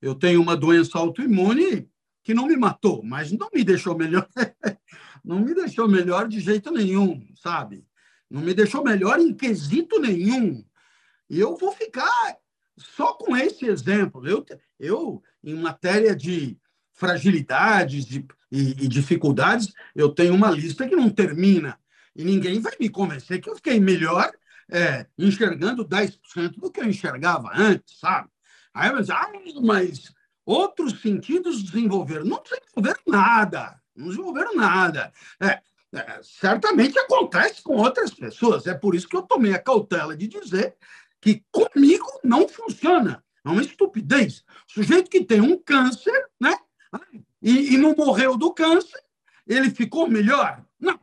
eu 0.01 0.15
tenho 0.15 0.41
uma 0.41 0.57
doença 0.57 0.99
autoimune 0.99 1.91
que 2.23 2.33
não 2.33 2.47
me 2.47 2.57
matou, 2.57 3.03
mas 3.03 3.33
não 3.33 3.49
me 3.53 3.65
deixou 3.65 3.97
melhor. 3.97 4.29
não 5.25 5.41
me 5.41 5.55
deixou 5.55 5.89
melhor 5.89 6.29
de 6.29 6.39
jeito 6.39 6.71
nenhum, 6.71 7.27
sabe? 7.35 7.85
Não 8.31 8.43
me 8.43 8.55
deixou 8.55 8.85
melhor 8.85 9.19
em 9.19 9.35
quesito 9.35 9.99
nenhum. 9.99 10.65
E 11.29 11.41
eu 11.41 11.57
vou 11.57 11.73
ficar 11.73 12.37
só 12.77 13.15
com 13.15 13.37
esse 13.37 13.67
exemplo. 13.67 14.27
Eu, 14.27 14.45
eu 14.79 15.23
em 15.43 15.55
matéria 15.55 16.15
de 16.15 16.57
fragilidades 16.99 18.05
de, 18.05 18.27
e, 18.51 18.71
e 18.71 18.89
dificuldades, 18.89 19.73
eu 19.95 20.09
tenho 20.09 20.35
uma 20.35 20.51
lista 20.51 20.87
que 20.87 20.97
não 20.97 21.09
termina. 21.09 21.79
E 22.15 22.25
ninguém 22.25 22.61
vai 22.61 22.73
me 22.79 22.89
convencer 22.89 23.41
que 23.41 23.49
eu 23.49 23.55
fiquei 23.55 23.79
melhor 23.79 24.31
é, 24.69 25.07
enxergando 25.17 25.87
10% 25.87 26.59
do 26.59 26.71
que 26.71 26.81
eu 26.81 26.89
enxergava 26.89 27.51
antes, 27.55 27.99
sabe? 27.99 28.29
Aí 28.75 28.91
eu 28.91 29.01
dizer, 29.01 29.13
ah, 29.13 29.31
mas 29.63 30.13
outros 30.45 31.01
sentidos 31.01 31.63
desenvolveram. 31.63 32.25
Não 32.25 32.43
desenvolveram 32.43 33.01
nada, 33.07 33.81
não 33.95 34.09
desenvolveram 34.09 34.57
nada. 34.57 35.13
É, 35.41 35.61
é, 35.95 36.21
certamente 36.23 36.99
acontece 36.99 37.63
com 37.63 37.77
outras 37.77 38.13
pessoas. 38.13 38.67
É 38.67 38.75
por 38.75 38.95
isso 38.95 39.09
que 39.09 39.17
eu 39.17 39.23
tomei 39.23 39.55
a 39.55 39.59
cautela 39.59 40.17
de 40.17 40.27
dizer 40.27 40.77
que 41.21 41.45
comigo 41.51 42.07
não 42.25 42.49
funciona. 42.49 43.25
É 43.45 43.49
uma 43.49 43.63
estupidez. 43.63 44.45
sujeito 44.67 45.09
que 45.09 45.25
tem 45.25 45.41
um 45.41 45.57
câncer, 45.57 46.29
né? 46.41 46.55
E, 47.43 47.75
e 47.75 47.79
não 47.79 47.95
morreu 47.95 48.37
do 48.37 48.53
câncer, 48.53 49.01
ele 49.47 49.71
ficou 49.71 50.09
melhor? 50.09 50.65
Não, 50.79 50.99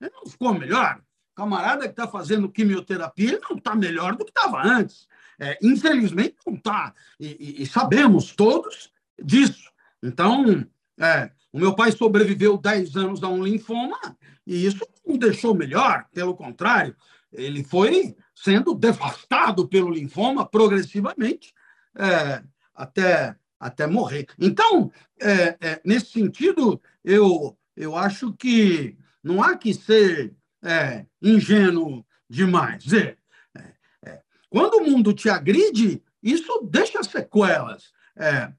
ele 0.00 0.12
não 0.14 0.30
ficou 0.30 0.54
melhor. 0.54 1.00
O 1.32 1.36
camarada 1.36 1.84
que 1.84 1.92
está 1.92 2.06
fazendo 2.06 2.50
quimioterapia, 2.50 3.32
ele 3.32 3.42
não 3.48 3.56
está 3.56 3.74
melhor 3.74 4.16
do 4.16 4.24
que 4.24 4.30
estava 4.30 4.62
antes. 4.62 5.08
É, 5.38 5.58
infelizmente, 5.62 6.36
não 6.46 6.54
está. 6.54 6.94
E, 7.18 7.26
e, 7.58 7.62
e, 7.62 7.66
sabemos 7.66 8.34
todos 8.34 8.92
disso. 9.22 9.70
Então, 10.02 10.66
é, 10.98 11.30
o 11.52 11.58
meu 11.58 11.74
pai 11.74 11.92
sobreviveu 11.92 12.58
10 12.58 12.96
anos 12.96 13.22
a 13.22 13.28
um 13.28 13.42
linfoma 13.42 13.98
e 14.46 14.66
isso 14.66 14.86
não 15.06 15.16
deixou 15.16 15.54
melhor, 15.54 16.06
pelo 16.12 16.34
contrário, 16.34 16.96
ele 17.32 17.62
foi 17.64 18.16
sendo 18.34 18.74
devastado 18.74 19.68
pelo 19.68 19.90
linfoma 19.90 20.46
progressivamente 20.46 21.54
é, 21.96 22.42
até, 22.74 23.36
até 23.60 23.86
morrer. 23.86 24.26
Então, 24.38 24.90
é, 25.20 25.56
é, 25.60 25.80
nesse 25.84 26.06
sentido, 26.06 26.80
eu, 27.04 27.56
eu 27.76 27.94
acho 27.94 28.32
que 28.32 28.96
não 29.22 29.42
há 29.42 29.54
que 29.56 29.74
ser 29.74 30.34
é, 30.62 31.04
ingênuo 31.20 32.04
demais. 32.28 32.90
É, 32.92 33.16
é, 33.54 33.72
é, 34.06 34.22
quando 34.48 34.78
o 34.78 34.90
mundo 34.90 35.12
te 35.12 35.28
agride, 35.28 36.02
isso 36.22 36.66
deixa 36.70 37.02
sequelas. 37.02 37.92
É, 38.16 38.50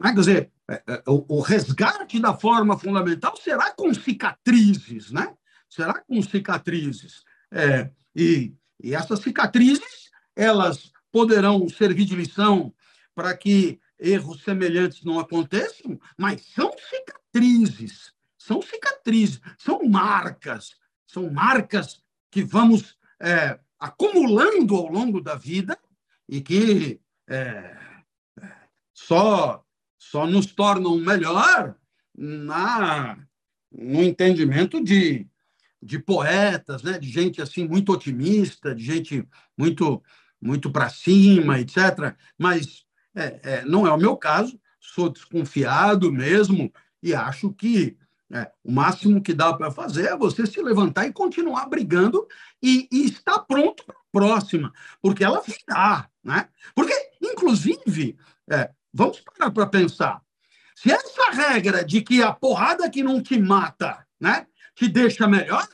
quer 0.00 0.14
dizer, 0.14 0.50
o, 1.06 1.36
o 1.36 1.40
resgate 1.40 2.18
da 2.18 2.34
forma 2.34 2.78
fundamental 2.78 3.36
será 3.36 3.70
com 3.72 3.92
cicatrizes, 3.92 5.10
né? 5.10 5.34
Será 5.68 5.94
com 5.94 6.22
cicatrizes. 6.22 7.22
e, 8.16 8.54
e 8.82 8.94
essas 8.94 9.20
cicatrizes, 9.20 10.10
elas 10.34 10.90
poderão 11.10 11.68
servir 11.68 12.06
de 12.06 12.16
lição 12.16 12.72
para 13.14 13.36
que 13.36 13.78
erros 14.02 14.42
semelhantes 14.42 15.04
não 15.04 15.18
aconteçam, 15.18 15.98
mas 16.18 16.42
são 16.54 16.72
cicatrizes, 16.90 18.12
são 18.36 18.60
cicatrizes, 18.60 19.40
são 19.56 19.84
marcas, 19.84 20.74
são 21.06 21.30
marcas 21.30 22.02
que 22.30 22.42
vamos 22.42 22.96
é, 23.20 23.58
acumulando 23.78 24.74
ao 24.74 24.88
longo 24.88 25.20
da 25.20 25.36
vida 25.36 25.78
e 26.28 26.40
que 26.40 27.00
é, 27.28 27.76
só, 28.92 29.64
só 29.98 30.26
nos 30.26 30.46
tornam 30.46 30.96
melhor 30.98 31.76
na, 32.16 33.16
no 33.70 34.02
entendimento 34.02 34.82
de, 34.82 35.26
de 35.80 35.98
poetas, 35.98 36.82
né? 36.82 36.98
de 36.98 37.08
gente 37.08 37.40
assim 37.40 37.66
muito 37.66 37.92
otimista, 37.92 38.74
de 38.74 38.84
gente 38.84 39.28
muito 39.56 40.02
muito 40.42 40.72
para 40.72 40.88
cima, 40.88 41.60
etc. 41.60 42.16
Mas 42.36 42.81
é, 43.14 43.40
é, 43.42 43.64
não 43.64 43.86
é 43.86 43.92
o 43.92 43.98
meu 43.98 44.16
caso, 44.16 44.58
sou 44.80 45.08
desconfiado 45.08 46.10
mesmo 46.12 46.72
e 47.02 47.14
acho 47.14 47.52
que 47.52 47.96
é, 48.30 48.50
o 48.64 48.72
máximo 48.72 49.22
que 49.22 49.34
dá 49.34 49.52
para 49.52 49.70
fazer 49.70 50.06
é 50.06 50.16
você 50.16 50.46
se 50.46 50.60
levantar 50.62 51.06
e 51.06 51.12
continuar 51.12 51.66
brigando 51.66 52.26
e, 52.62 52.88
e 52.90 53.04
estar 53.04 53.40
pronto 53.40 53.84
para 53.84 53.94
a 53.94 54.10
próxima, 54.10 54.72
porque 55.02 55.22
ela 55.22 55.42
virá. 55.42 56.08
Né? 56.24 56.48
Porque, 56.74 56.94
inclusive, 57.20 58.16
é, 58.50 58.70
vamos 58.92 59.20
parar 59.20 59.50
para 59.50 59.66
pensar. 59.66 60.22
Se 60.74 60.90
essa 60.90 61.30
regra 61.30 61.84
de 61.84 62.00
que 62.00 62.22
a 62.22 62.32
porrada 62.32 62.88
que 62.88 63.02
não 63.02 63.22
te 63.22 63.38
mata 63.38 64.06
né, 64.18 64.46
te 64.74 64.88
deixa 64.88 65.28
melhor, 65.28 65.68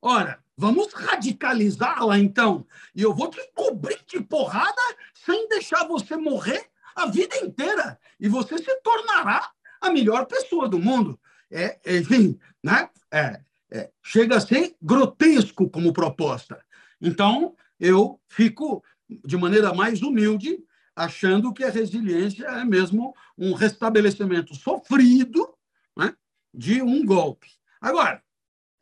ora, 0.00 0.38
vamos 0.56 0.92
radicalizá-la 0.92 2.18
então. 2.18 2.64
E 2.94 3.02
eu 3.02 3.12
vou 3.12 3.28
te 3.28 3.40
cobrir 3.54 3.98
de 4.06 4.20
porrada 4.20 4.82
sem 5.12 5.48
deixar 5.48 5.84
você 5.88 6.16
morrer 6.16 6.70
a 6.94 7.06
vida 7.06 7.36
inteira 7.38 7.98
e 8.18 8.28
você 8.28 8.58
se 8.58 8.80
tornará 8.82 9.50
a 9.80 9.90
melhor 9.90 10.26
pessoa 10.26 10.68
do 10.68 10.78
mundo. 10.78 11.18
É, 11.50 11.78
enfim, 11.86 12.38
né? 12.62 12.88
É, 13.10 13.40
é, 13.70 13.90
chega 14.02 14.36
a 14.36 14.40
ser 14.40 14.76
grotesco 14.80 15.68
como 15.68 15.92
proposta. 15.92 16.64
Então, 17.00 17.56
eu 17.78 18.20
fico 18.28 18.82
de 19.08 19.36
maneira 19.36 19.74
mais 19.74 20.02
humilde, 20.02 20.64
achando 20.96 21.52
que 21.52 21.64
a 21.64 21.70
resiliência 21.70 22.46
é 22.46 22.64
mesmo 22.64 23.14
um 23.36 23.52
restabelecimento 23.52 24.54
sofrido 24.54 25.54
né, 25.96 26.14
de 26.52 26.80
um 26.82 27.04
golpe. 27.04 27.48
Agora, 27.80 28.22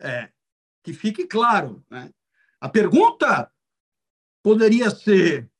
é, 0.00 0.30
que 0.82 0.92
fique 0.92 1.26
claro, 1.26 1.84
né, 1.90 2.10
a 2.60 2.68
pergunta 2.68 3.50
poderia 4.42 4.90
ser 4.90 5.50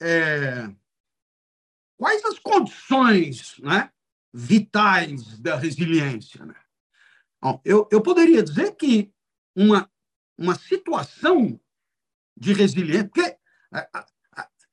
é, 0.00 0.68
Quais 2.02 2.24
as 2.24 2.36
condições 2.36 3.54
né, 3.60 3.88
vitais 4.34 5.38
da 5.38 5.54
resiliência? 5.54 6.44
Né? 6.44 6.56
Bom, 7.40 7.60
eu, 7.64 7.88
eu 7.92 8.00
poderia 8.00 8.42
dizer 8.42 8.74
que 8.74 9.12
uma, 9.54 9.88
uma 10.36 10.56
situação 10.56 11.60
de 12.36 12.52
resiliência, 12.54 13.08
porque 13.08 13.38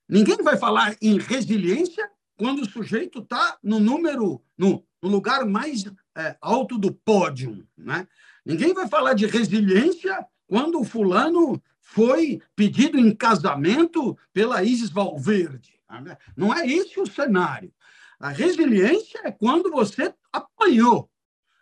ninguém 0.10 0.38
vai 0.38 0.58
falar 0.58 0.98
em 1.00 1.20
resiliência 1.20 2.10
quando 2.36 2.64
o 2.64 2.68
sujeito 2.68 3.20
está 3.20 3.60
no 3.62 3.80
número, 3.80 4.44
no, 4.58 4.84
no 5.00 5.10
lugar 5.10 5.46
mais 5.46 5.84
é, 6.18 6.36
alto 6.42 6.80
do 6.80 6.92
pódio. 6.92 7.64
Né? 7.78 8.08
Ninguém 8.44 8.74
vai 8.74 8.88
falar 8.88 9.14
de 9.14 9.28
resiliência 9.28 10.26
quando 10.48 10.82
o 10.82 10.84
fulano 10.84 11.62
foi 11.80 12.42
pedido 12.56 12.98
em 12.98 13.16
casamento 13.16 14.18
pela 14.34 14.64
Isis 14.64 14.90
Valverde. 14.90 15.79
Não 16.36 16.54
é 16.54 16.68
esse 16.68 17.00
o 17.00 17.08
cenário. 17.08 17.74
A 18.20 18.30
resiliência 18.30 19.22
é 19.24 19.32
quando 19.32 19.72
você 19.72 20.14
apanhou. 20.32 21.10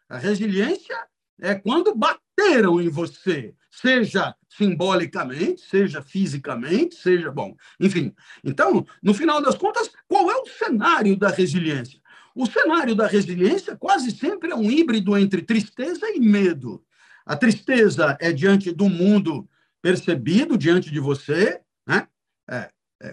A 0.10 0.18
resiliência 0.18 0.96
é 1.40 1.54
quando 1.54 1.96
bateram 1.96 2.82
em 2.82 2.90
você, 2.90 3.54
seja 3.70 4.36
simbolicamente, 4.50 5.62
seja 5.62 6.02
fisicamente, 6.02 6.96
seja 6.96 7.32
bom, 7.32 7.56
enfim. 7.80 8.14
Então, 8.44 8.86
no 9.04 9.14
final 9.14 9.42
das 9.42 9.56
contas, 9.56 9.92
qual 10.08 10.32
é 10.32 10.36
o 10.36 10.48
cenário 10.48 11.16
da 11.16 11.30
resiliência? 11.30 12.02
O 12.34 12.46
cenário 12.46 12.96
da 12.96 13.08
resiliência 13.08 13.76
quase 13.76 14.12
sempre 14.12 14.52
é 14.52 14.56
um 14.56 14.70
híbrido 14.70 15.18
entre 15.18 15.42
tristeza 15.42 16.08
e 16.10 16.20
medo. 16.20 16.84
A 17.26 17.36
tristeza 17.36 18.18
é 18.20 18.32
diante 18.32 18.72
do 18.72 18.90
mundo 18.90 19.48
percebido 19.82 20.58
diante 20.58 20.92
de 20.92 21.00
você, 21.00 21.60
né? 21.86 22.08
É, 22.50 22.70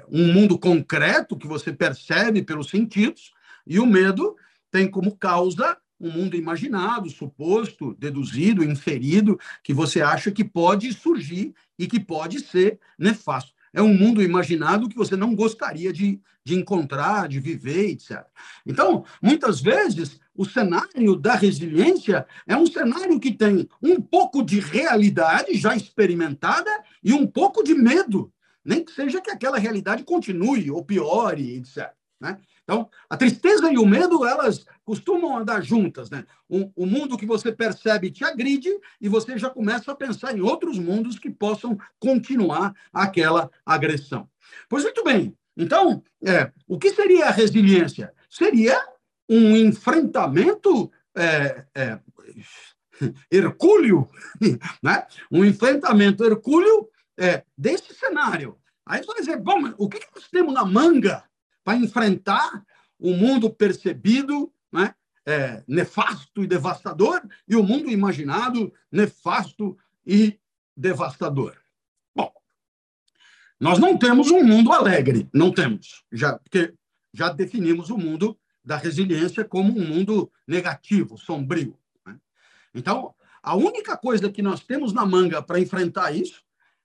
um 0.08 0.32
mundo 0.32 0.58
concreto 0.58 1.36
que 1.36 1.46
você 1.46 1.72
percebe 1.72 2.42
pelos 2.42 2.70
sentidos, 2.70 3.32
e 3.66 3.78
o 3.78 3.86
medo 3.86 4.36
tem 4.70 4.90
como 4.90 5.16
causa 5.16 5.76
um 6.00 6.10
mundo 6.10 6.36
imaginado, 6.36 7.08
suposto, 7.08 7.94
deduzido, 7.98 8.64
inferido, 8.64 9.38
que 9.62 9.72
você 9.72 10.02
acha 10.02 10.30
que 10.30 10.44
pode 10.44 10.92
surgir 10.92 11.54
e 11.78 11.86
que 11.86 12.00
pode 12.00 12.40
ser 12.40 12.78
nefasto. 12.98 13.52
É 13.72 13.80
um 13.80 13.92
mundo 13.92 14.22
imaginado 14.22 14.88
que 14.88 14.96
você 14.96 15.16
não 15.16 15.34
gostaria 15.34 15.92
de, 15.92 16.20
de 16.44 16.54
encontrar, 16.54 17.28
de 17.28 17.40
viver, 17.40 17.90
etc. 17.90 18.24
Então, 18.66 19.04
muitas 19.22 19.60
vezes, 19.60 20.20
o 20.34 20.44
cenário 20.44 21.16
da 21.16 21.34
resiliência 21.34 22.26
é 22.46 22.56
um 22.56 22.66
cenário 22.66 23.18
que 23.18 23.32
tem 23.32 23.68
um 23.82 24.00
pouco 24.00 24.42
de 24.42 24.60
realidade 24.60 25.54
já 25.54 25.74
experimentada 25.74 26.70
e 27.02 27.12
um 27.12 27.26
pouco 27.26 27.62
de 27.64 27.74
medo 27.74 28.32
nem 28.64 28.84
que 28.84 28.92
seja 28.92 29.20
que 29.20 29.30
aquela 29.30 29.58
realidade 29.58 30.04
continue 30.04 30.70
ou 30.70 30.84
piore, 30.84 31.56
etc. 31.56 31.92
Né? 32.20 32.38
Então, 32.62 32.88
a 33.10 33.16
tristeza 33.16 33.70
e 33.70 33.76
o 33.76 33.84
medo, 33.84 34.24
elas 34.24 34.64
costumam 34.84 35.36
andar 35.36 35.62
juntas. 35.62 36.08
Né? 36.08 36.24
O, 36.48 36.70
o, 36.74 36.86
mundo 36.86 37.18
que 37.18 37.26
você 37.26 37.52
percebe 37.52 38.10
te 38.10 38.24
agride 38.24 38.70
e 39.00 39.08
você 39.08 39.36
já 39.36 39.50
começa 39.50 39.92
a 39.92 39.94
pensar 39.94 40.36
em 40.36 40.40
outros 40.40 40.78
mundos 40.78 41.18
que 41.18 41.28
possam 41.28 41.78
continuar 41.98 42.74
aquela 42.92 43.50
agressão. 43.66 44.28
Pois 44.68 44.82
muito 44.82 45.04
bem. 45.04 45.36
Então, 45.56 46.02
é, 46.24 46.50
o 46.66 46.78
que 46.78 46.90
seria 46.94 47.26
a 47.26 47.30
resiliência? 47.30 48.12
Seria 48.30 48.80
um 49.28 49.56
enfrentamento 49.56 50.90
é, 51.14 51.64
é, 51.74 51.98
hercúleo, 53.30 54.08
né? 54.82 55.06
um 55.30 55.44
enfrentamento 55.44 56.24
hercúleo 56.24 56.88
é, 57.18 57.44
desse 57.56 57.94
cenário. 57.94 58.58
Aí 58.86 59.00
você 59.00 59.06
vai 59.06 59.16
dizer, 59.16 59.36
bom, 59.38 59.74
o 59.78 59.88
que, 59.88 60.00
que 60.00 60.14
nós 60.14 60.28
temos 60.28 60.52
na 60.52 60.64
manga 60.64 61.24
para 61.62 61.78
enfrentar 61.78 62.64
o 62.98 63.12
mundo 63.12 63.50
percebido, 63.50 64.52
né? 64.72 64.94
É, 65.26 65.64
nefasto 65.66 66.44
e 66.44 66.46
devastador, 66.46 67.22
e 67.48 67.56
o 67.56 67.62
mundo 67.62 67.90
imaginado 67.90 68.70
nefasto 68.92 69.74
e 70.06 70.38
devastador. 70.76 71.56
Bom, 72.14 72.30
nós 73.58 73.78
não 73.78 73.96
temos 73.96 74.30
um 74.30 74.44
mundo 74.44 74.70
alegre, 74.70 75.26
não 75.32 75.50
temos, 75.50 76.04
já 76.12 76.38
porque 76.38 76.74
já 77.10 77.30
definimos 77.32 77.88
o 77.88 77.96
mundo 77.96 78.38
da 78.62 78.76
resiliência 78.76 79.46
como 79.46 79.72
um 79.72 79.86
mundo 79.86 80.30
negativo, 80.46 81.16
sombrio. 81.16 81.78
Né? 82.04 82.18
Então, 82.74 83.14
a 83.42 83.56
única 83.56 83.96
coisa 83.96 84.30
que 84.30 84.42
nós 84.42 84.60
temos 84.60 84.92
na 84.92 85.06
manga 85.06 85.40
para 85.40 85.58
enfrentar 85.58 86.12
isso 86.12 86.43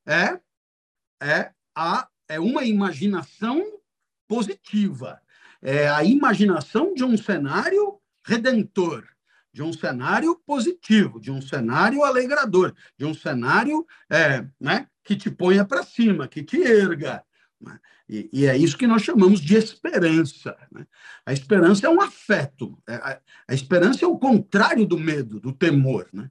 é 0.10 0.40
é 1.22 1.52
a 1.76 2.08
é 2.28 2.40
uma 2.40 2.64
imaginação 2.64 3.64
positiva, 4.28 5.20
é 5.62 5.90
a 5.90 6.04
imaginação 6.04 6.94
de 6.94 7.04
um 7.04 7.18
cenário 7.18 8.00
redentor, 8.24 9.04
de 9.52 9.64
um 9.64 9.74
cenário 9.74 10.36
positivo, 10.46 11.20
de 11.20 11.32
um 11.32 11.42
cenário 11.42 12.04
alegrador, 12.04 12.74
de 12.98 13.06
um 13.06 13.14
cenário 13.14 13.86
é, 14.10 14.46
né, 14.60 14.88
que 15.04 15.16
te 15.16 15.32
ponha 15.32 15.66
para 15.66 15.84
cima, 15.84 16.28
que 16.28 16.44
te 16.44 16.62
erga. 16.62 17.24
Né? 17.60 17.80
E, 18.08 18.30
e, 18.32 18.46
é 18.46 18.56
isso 18.56 18.78
que 18.78 18.88
nós 18.88 19.02
chamamos 19.02 19.42
de 19.42 19.56
esperança. 19.56 20.56
Né? 20.72 20.86
A 21.26 21.34
esperança 21.34 21.88
é 21.88 21.90
um 21.90 22.02
afeto. 22.02 22.82
É, 22.88 22.96
a, 22.96 23.20
a, 23.48 23.54
esperança 23.54 24.06
é 24.06 24.08
o 24.08 24.20
contrário 24.20 24.86
do 24.86 24.98
medo, 24.98 25.40
do 25.40 25.52
temor. 25.52 26.08
Né? 26.14 26.30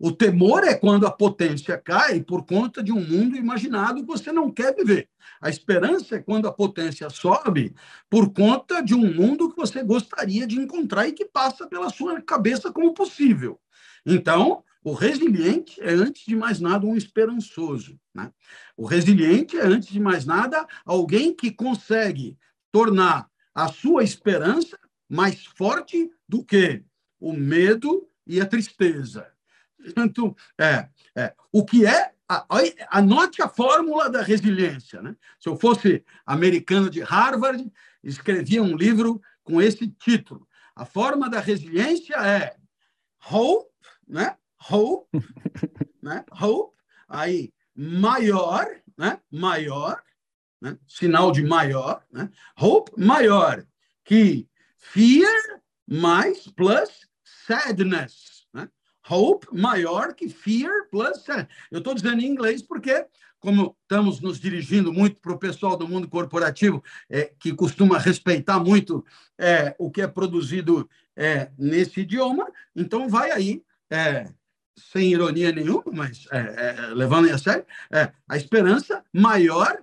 O 0.00 0.12
temor 0.12 0.62
é 0.62 0.74
quando 0.74 1.06
a 1.06 1.10
potência 1.10 1.76
cai 1.76 2.20
por 2.22 2.46
conta 2.46 2.82
de 2.82 2.92
um 2.92 3.04
mundo 3.04 3.36
imaginado 3.36 4.00
que 4.00 4.06
você 4.06 4.30
não 4.30 4.48
quer 4.48 4.72
viver. 4.74 5.08
A 5.40 5.50
esperança 5.50 6.16
é 6.16 6.22
quando 6.22 6.46
a 6.46 6.52
potência 6.52 7.10
sobe 7.10 7.74
por 8.08 8.32
conta 8.32 8.80
de 8.80 8.94
um 8.94 9.12
mundo 9.12 9.50
que 9.50 9.56
você 9.56 9.82
gostaria 9.82 10.46
de 10.46 10.56
encontrar 10.56 11.08
e 11.08 11.12
que 11.12 11.24
passa 11.24 11.66
pela 11.66 11.90
sua 11.90 12.22
cabeça 12.22 12.72
como 12.72 12.94
possível. 12.94 13.58
Então, 14.06 14.62
o 14.84 14.92
resiliente 14.92 15.80
é, 15.80 15.90
antes 15.90 16.24
de 16.24 16.36
mais 16.36 16.60
nada, 16.60 16.86
um 16.86 16.96
esperançoso. 16.96 17.98
Né? 18.14 18.30
O 18.76 18.86
resiliente 18.86 19.58
é, 19.58 19.66
antes 19.66 19.88
de 19.88 19.98
mais 19.98 20.24
nada, 20.24 20.64
alguém 20.84 21.34
que 21.34 21.50
consegue 21.50 22.38
tornar 22.70 23.28
a 23.52 23.66
sua 23.66 24.04
esperança 24.04 24.78
mais 25.08 25.44
forte 25.44 26.08
do 26.28 26.44
que 26.44 26.84
o 27.18 27.32
medo 27.32 28.08
e 28.26 28.40
a 28.40 28.46
tristeza. 28.46 29.26
Portanto, 29.82 30.36
é, 30.58 30.88
é, 31.16 31.34
o 31.52 31.64
que 31.64 31.86
é. 31.86 32.12
A, 32.30 32.44
anote 32.90 33.40
a 33.40 33.48
fórmula 33.48 34.10
da 34.10 34.20
resiliência. 34.20 35.00
Né? 35.00 35.16
Se 35.40 35.48
eu 35.48 35.56
fosse 35.56 36.04
americano 36.26 36.90
de 36.90 37.00
Harvard, 37.00 37.72
escrevia 38.04 38.62
um 38.62 38.76
livro 38.76 39.18
com 39.42 39.62
esse 39.62 39.88
título. 39.88 40.46
A 40.76 40.84
forma 40.84 41.30
da 41.30 41.40
resiliência 41.40 42.16
é 42.16 42.54
hope, 43.30 43.70
né? 44.06 44.36
Hope, 44.70 45.08
né? 46.02 46.22
Hope, 46.30 46.76
aí 47.08 47.50
maior, 47.74 48.66
né? 48.94 49.18
Maior, 49.32 50.02
né? 50.60 50.76
Sinal 50.86 51.32
de 51.32 51.42
maior, 51.42 52.04
né? 52.12 52.30
Hope 52.60 52.92
maior 53.00 53.64
que 54.04 54.46
fear 54.76 55.62
mais 55.86 56.46
plus 56.48 57.08
sadness 57.24 58.37
hope 59.10 59.46
maior 59.52 60.14
que 60.14 60.28
fear 60.28 60.88
plus. 60.90 61.24
Eu 61.70 61.78
estou 61.78 61.94
dizendo 61.94 62.20
em 62.20 62.26
inglês 62.26 62.62
porque, 62.62 63.06
como 63.38 63.76
estamos 63.82 64.20
nos 64.20 64.38
dirigindo 64.38 64.92
muito 64.92 65.20
para 65.20 65.32
o 65.32 65.38
pessoal 65.38 65.76
do 65.76 65.88
mundo 65.88 66.08
corporativo, 66.08 66.82
é, 67.08 67.32
que 67.38 67.52
costuma 67.52 67.98
respeitar 67.98 68.58
muito 68.58 69.04
é, 69.38 69.74
o 69.78 69.90
que 69.90 70.02
é 70.02 70.06
produzido 70.06 70.88
é, 71.16 71.50
nesse 71.58 72.00
idioma, 72.00 72.46
então 72.74 73.08
vai 73.08 73.30
aí, 73.30 73.62
é, 73.90 74.28
sem 74.76 75.12
ironia 75.12 75.50
nenhuma, 75.50 75.84
mas 75.92 76.26
é, 76.30 76.38
é, 76.38 76.86
levando 76.94 77.28
a 77.30 77.38
sério, 77.38 77.66
a 78.28 78.36
esperança 78.36 79.04
maior 79.12 79.82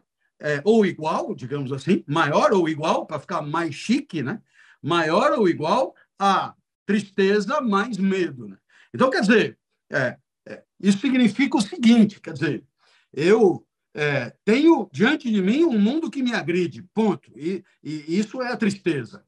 ou 0.64 0.86
igual, 0.86 1.34
digamos 1.34 1.72
assim, 1.72 2.04
maior 2.06 2.54
ou 2.54 2.70
igual, 2.70 3.06
para 3.06 3.20
ficar 3.20 3.42
mais 3.42 3.74
chique, 3.74 4.22
né? 4.22 4.42
maior 4.86 5.32
ou 5.40 5.50
igual 5.50 5.96
a 6.20 6.54
tristeza 6.86 7.60
mais 7.60 7.98
medo. 7.98 8.48
Né? 8.48 8.58
Então, 8.96 9.10
quer 9.10 9.20
dizer, 9.20 9.60
é, 9.92 10.18
é, 10.48 10.64
isso 10.80 11.00
significa 11.00 11.58
o 11.58 11.62
seguinte: 11.62 12.22
quer 12.22 12.32
dizer, 12.32 12.64
eu 13.12 13.68
é, 13.94 14.34
tenho 14.46 14.90
diante 14.90 15.30
de 15.30 15.42
mim 15.42 15.66
um 15.66 15.78
mundo 15.78 16.10
que 16.10 16.24
me 16.24 16.34
agride, 16.34 16.82
ponto. 16.94 17.30
E, 17.36 17.62
e 17.84 18.18
isso 18.18 18.42
é 18.42 18.54
a 18.54 18.58
tristeza. 18.58 19.26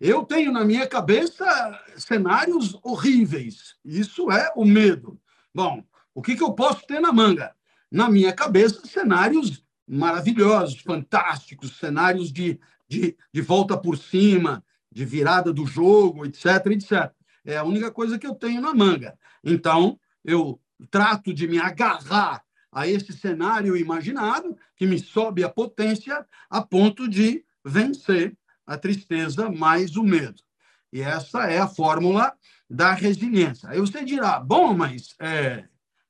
Eu 0.00 0.24
tenho 0.24 0.52
na 0.52 0.64
minha 0.64 0.86
cabeça 0.86 1.44
cenários 1.96 2.78
horríveis, 2.84 3.74
isso 3.84 4.30
é 4.30 4.52
o 4.54 4.64
medo. 4.64 5.20
Bom, 5.52 5.82
o 6.14 6.22
que, 6.22 6.36
que 6.36 6.42
eu 6.42 6.52
posso 6.52 6.86
ter 6.86 7.00
na 7.00 7.12
manga? 7.12 7.52
Na 7.90 8.08
minha 8.08 8.32
cabeça, 8.32 8.86
cenários 8.86 9.64
maravilhosos, 9.86 10.80
fantásticos, 10.80 11.76
cenários 11.78 12.32
de, 12.32 12.60
de, 12.88 13.16
de 13.34 13.40
volta 13.40 13.76
por 13.76 13.98
cima, 13.98 14.64
de 14.90 15.04
virada 15.04 15.52
do 15.52 15.66
jogo, 15.66 16.24
etc, 16.24 16.66
etc. 16.66 17.12
É 17.44 17.56
a 17.56 17.64
única 17.64 17.90
coisa 17.90 18.18
que 18.18 18.26
eu 18.26 18.34
tenho 18.34 18.60
na 18.60 18.74
manga. 18.74 19.18
Então, 19.42 19.98
eu 20.24 20.60
trato 20.90 21.32
de 21.32 21.46
me 21.46 21.58
agarrar 21.58 22.42
a 22.72 22.86
esse 22.86 23.12
cenário 23.12 23.76
imaginado 23.76 24.56
que 24.76 24.86
me 24.86 24.98
sobe 24.98 25.42
a 25.42 25.48
potência 25.48 26.26
a 26.48 26.62
ponto 26.62 27.08
de 27.08 27.44
vencer 27.64 28.36
a 28.66 28.76
tristeza 28.76 29.50
mais 29.50 29.96
o 29.96 30.02
medo. 30.02 30.40
E 30.92 31.00
essa 31.00 31.50
é 31.50 31.58
a 31.58 31.68
fórmula 31.68 32.32
da 32.68 32.92
resiliência. 32.92 33.68
Aí 33.68 33.80
você 33.80 34.04
dirá, 34.04 34.38
bom, 34.38 34.74
mas 34.74 35.14
é, 35.18 35.64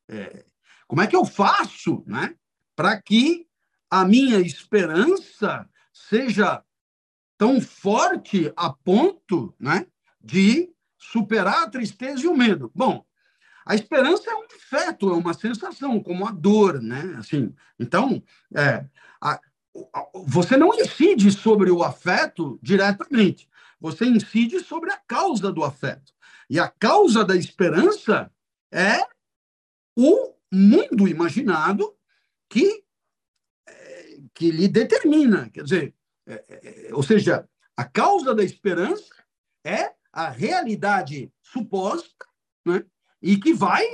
é, 0.09 0.45
como 0.87 1.03
é 1.03 1.07
que 1.07 1.16
eu 1.16 1.25
faço 1.25 2.03
né, 2.07 2.35
para 2.77 3.01
que 3.01 3.47
a 3.90 4.05
minha 4.05 4.38
esperança 4.40 5.69
seja 5.93 6.62
tão 7.37 7.61
forte 7.61 8.53
a 8.57 8.71
ponto 8.71 9.55
né, 9.59 9.87
de 10.23 10.71
superar 11.00 11.64
a 11.64 11.70
tristeza 11.70 12.24
e 12.24 12.28
o 12.28 12.36
medo. 12.36 12.70
Bom, 12.74 13.04
a 13.64 13.74
esperança 13.74 14.30
é 14.30 14.34
um 14.34 14.44
afeto, 14.44 15.10
é 15.10 15.14
uma 15.14 15.32
sensação, 15.32 16.02
como 16.02 16.26
a 16.26 16.30
dor, 16.30 16.80
né? 16.80 17.14
Assim, 17.18 17.54
então, 17.78 18.22
é, 18.54 18.84
a, 19.20 19.40
a, 19.94 20.06
você 20.26 20.56
não 20.56 20.74
incide 20.74 21.30
sobre 21.32 21.70
o 21.70 21.82
afeto 21.82 22.58
diretamente, 22.62 23.48
você 23.80 24.04
incide 24.04 24.60
sobre 24.60 24.92
a 24.92 24.96
causa 24.98 25.50
do 25.50 25.64
afeto. 25.64 26.12
E 26.48 26.58
a 26.58 26.68
causa 26.68 27.24
da 27.24 27.34
esperança 27.34 28.30
é 28.70 29.06
o 29.96 30.34
mundo 30.52 31.08
imaginado 31.08 31.96
que, 32.48 32.84
é, 33.66 34.18
que 34.34 34.50
lhe 34.50 34.68
determina. 34.68 35.48
Quer 35.50 35.62
dizer, 35.62 35.94
é, 36.26 36.44
é, 36.48 36.88
é 36.88 36.94
ou 36.94 37.02
seja, 37.02 37.48
a 37.76 37.84
causa 37.84 38.34
da 38.34 38.42
esperança 38.42 39.14
é 39.64 39.94
a 40.12 40.29
realidade 40.29 41.33
suposta 41.42 42.27
né, 42.64 42.85
e 43.23 43.37
que 43.37 43.53
vai 43.53 43.85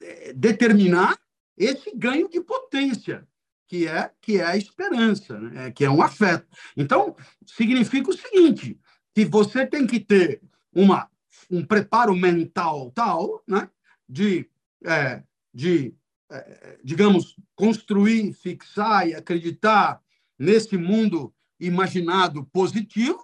é, 0.00 0.32
determinar 0.32 1.18
esse 1.56 1.94
ganho 1.96 2.28
de 2.28 2.40
potência, 2.40 3.26
que 3.66 3.86
é, 3.86 4.10
que 4.20 4.38
é 4.38 4.44
a 4.44 4.56
esperança, 4.56 5.38
né, 5.38 5.70
que 5.70 5.84
é 5.84 5.90
um 5.90 6.02
afeto. 6.02 6.46
Então, 6.76 7.16
significa 7.46 8.10
o 8.10 8.16
seguinte, 8.16 8.78
que 9.14 9.24
você 9.24 9.66
tem 9.66 9.86
que 9.86 9.98
ter 9.98 10.42
uma, 10.72 11.08
um 11.50 11.64
preparo 11.64 12.14
mental 12.14 12.90
tal 12.90 13.42
né, 13.46 13.70
de, 14.08 14.48
é, 14.84 15.22
de 15.52 15.94
é, 16.28 16.78
digamos, 16.82 17.36
construir, 17.54 18.32
fixar 18.32 19.08
e 19.08 19.14
acreditar 19.14 20.00
nesse 20.36 20.76
mundo 20.76 21.32
imaginado 21.58 22.44
positivo, 22.46 23.22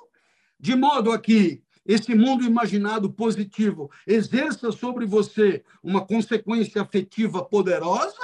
de 0.58 0.76
modo 0.76 1.10
a 1.10 1.18
que 1.18 1.62
esse 1.86 2.14
mundo 2.14 2.44
imaginado 2.44 3.12
positivo 3.12 3.90
exerça 4.06 4.70
sobre 4.72 5.06
você 5.06 5.62
uma 5.82 6.04
consequência 6.04 6.82
afetiva 6.82 7.44
poderosa, 7.44 8.20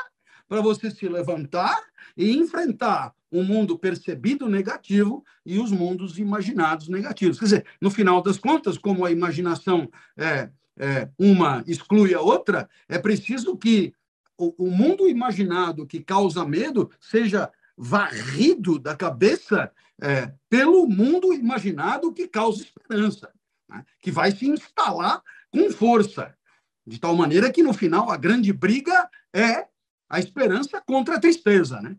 para 0.48 0.62
você 0.62 0.90
se 0.90 1.06
levantar 1.06 1.78
e 2.16 2.36
enfrentar 2.36 3.12
o 3.30 3.42
mundo 3.42 3.78
percebido 3.78 4.48
negativo 4.48 5.22
e 5.44 5.58
os 5.58 5.70
mundos 5.70 6.18
imaginados 6.18 6.88
negativos. 6.88 7.38
Quer 7.38 7.44
dizer, 7.44 7.66
no 7.80 7.90
final 7.90 8.22
das 8.22 8.38
contas, 8.38 8.78
como 8.78 9.04
a 9.04 9.10
imaginação 9.10 9.90
é, 10.16 10.48
é 10.78 11.08
uma 11.18 11.62
exclui 11.66 12.14
a 12.14 12.20
outra, 12.20 12.68
é 12.88 12.98
preciso 12.98 13.56
que 13.56 13.92
o, 14.38 14.66
o 14.66 14.70
mundo 14.70 15.08
imaginado 15.08 15.86
que 15.86 16.00
causa 16.00 16.44
medo 16.44 16.90
seja 16.98 17.50
varrido 17.76 18.78
da 18.78 18.96
cabeça 18.96 19.70
é, 20.00 20.32
pelo 20.48 20.86
mundo 20.86 21.32
imaginado 21.32 22.12
que 22.12 22.26
causa 22.26 22.62
esperança, 22.62 23.30
né? 23.68 23.84
que 24.00 24.10
vai 24.10 24.30
se 24.30 24.46
instalar 24.46 25.22
com 25.50 25.70
força, 25.70 26.34
de 26.86 26.98
tal 26.98 27.14
maneira 27.14 27.52
que 27.52 27.62
no 27.62 27.72
final 27.72 28.10
a 28.10 28.16
grande 28.16 28.52
briga 28.52 29.08
é 29.32 29.66
a 30.08 30.18
esperança 30.18 30.80
contra 30.80 31.16
a 31.16 31.20
tristeza. 31.20 31.80
Né? 31.80 31.96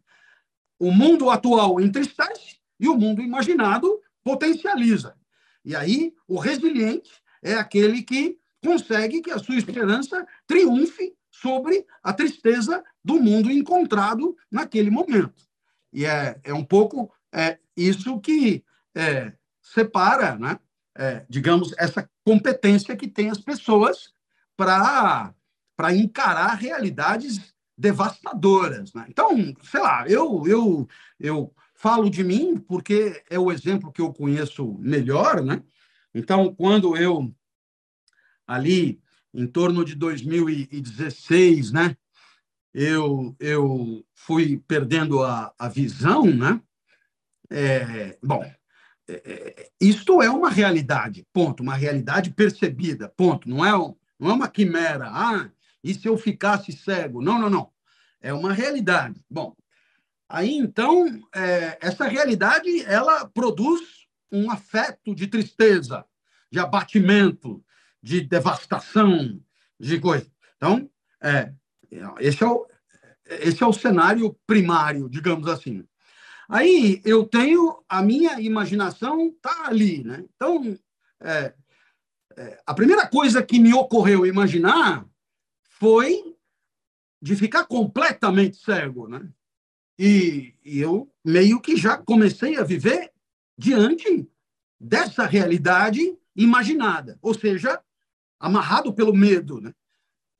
O 0.80 0.92
mundo 0.92 1.30
atual 1.30 1.80
entristece 1.80 2.58
e 2.80 2.88
o 2.88 2.96
mundo 2.96 3.22
imaginado 3.22 4.02
potencializa. 4.24 5.16
E 5.64 5.76
aí 5.76 6.14
o 6.28 6.40
resiliente 6.40 7.12
é 7.44 7.54
aquele 7.54 8.02
que 8.02 8.40
consegue 8.64 9.22
que 9.22 9.32
a 9.32 9.40
sua 9.40 9.56
esperança 9.56 10.26
triunfe 10.48 11.16
sobre 11.32 11.86
a 12.04 12.12
tristeza 12.12 12.84
do 13.04 13.20
mundo 13.20 13.52
encontrado 13.52 14.36
naquele 14.52 14.90
momento. 14.90 15.48
E 15.94 16.06
é, 16.06 16.40
é 16.44 16.54
um 16.54 16.64
pouco 16.64 17.12
é, 17.34 17.58
isso 17.76 18.20
que 18.20 18.64
é, 18.96 19.34
separa, 19.62 20.36
né, 20.36 20.60
é, 21.00 21.26
digamos, 21.30 21.74
essa 21.78 22.10
competência 22.26 22.94
que 22.94 23.08
tem 23.08 23.30
as 23.30 23.40
pessoas 23.40 24.12
para 24.58 25.34
encarar 25.96 26.56
realidades 26.56 27.54
devastadoras. 27.78 28.94
Né? 28.94 29.06
Então, 29.08 29.56
sei 29.64 29.80
lá, 29.80 30.06
eu, 30.10 30.46
eu, 30.46 30.88
eu 31.18 31.56
falo 31.74 32.10
de 32.10 32.22
mim 32.22 32.58
porque 32.60 33.24
é 33.30 33.40
o 33.40 33.50
exemplo 33.50 33.94
que 33.94 34.02
eu 34.02 34.12
conheço 34.12 34.78
melhor. 34.80 35.42
Né? 35.42 35.64
Então, 36.14 36.54
quando 36.54 36.98
eu, 36.98 37.34
ali 38.46 39.02
em 39.34 39.48
torno 39.48 39.86
de 39.86 39.96
2016, 39.96 41.72
né, 41.72 41.96
eu, 42.74 43.34
eu 43.40 44.06
fui 44.14 44.62
perdendo 44.68 45.24
a, 45.24 45.54
a 45.58 45.70
visão, 45.70 46.26
né? 46.26 46.62
É, 47.50 48.16
bom, 48.22 48.44
isto 49.80 50.22
é 50.22 50.30
uma 50.30 50.50
realidade, 50.50 51.26
ponto, 51.34 51.64
uma 51.64 51.76
realidade 51.76 52.32
percebida, 52.32 53.10
ponto. 53.10 53.50
Não 53.50 53.66
é, 53.66 53.72
não 54.20 54.30
é 54.30 54.34
uma 54.34 54.48
quimera. 54.48 55.10
Ah, 55.10 55.50
e 55.84 55.94
se 55.94 56.08
eu 56.08 56.18
ficasse 56.18 56.72
cego? 56.72 57.22
Não, 57.22 57.40
não, 57.40 57.50
não. 57.50 57.72
É 58.22 58.34
uma 58.34 58.54
realidade. 58.54 59.24
Bom, 59.30 59.56
aí 60.28 60.56
então 60.56 61.08
é, 61.34 61.78
essa 61.82 62.06
realidade 62.08 62.84
ela 62.84 63.28
produz 63.28 63.82
um 64.32 64.52
afeto 64.52 65.16
de 65.16 65.28
tristeza, 65.28 66.06
de 66.52 66.60
abatimento, 66.60 67.64
de 68.02 68.22
devastação, 68.22 69.42
de 69.80 70.00
coisa. 70.00 70.30
Então, 70.58 70.90
é, 71.22 71.54
esse 72.20 72.44
é 72.44 72.48
o, 72.48 72.68
esse 73.26 73.64
é 73.64 73.66
o 73.66 73.74
cenário 73.74 74.36
primário, 74.46 75.10
digamos 75.10 75.48
assim. 75.48 75.84
Aí 76.50 77.00
eu 77.06 77.26
tenho 77.26 77.84
a 77.88 78.02
minha 78.02 78.42
imaginação 78.42 79.32
tá 79.40 79.68
ali, 79.68 80.04
né? 80.04 80.26
Então 80.36 80.76
é, 81.22 81.54
é, 82.36 82.62
a 82.66 82.74
primeira 82.74 83.08
coisa 83.08 83.44
que 83.44 83.60
me 83.60 83.72
ocorreu 83.72 84.26
imaginar 84.26 85.06
foi 85.62 86.36
de 87.22 87.36
ficar 87.36 87.66
completamente 87.66 88.58
cego, 88.58 89.08
né? 89.08 89.30
E, 89.98 90.56
e 90.66 90.80
eu 90.80 91.14
meio 91.24 91.62
que 91.62 91.78
já 91.78 91.98
comecei 91.98 92.58
a 92.58 92.64
viver 92.64 93.12
diante 93.56 94.28
dessa 94.80 95.26
realidade 95.26 96.18
imaginada, 96.36 97.20
ou 97.22 97.34
seja, 97.34 97.80
amarrado 98.40 98.92
pelo 98.94 99.14
medo, 99.14 99.62
né? 99.62 99.74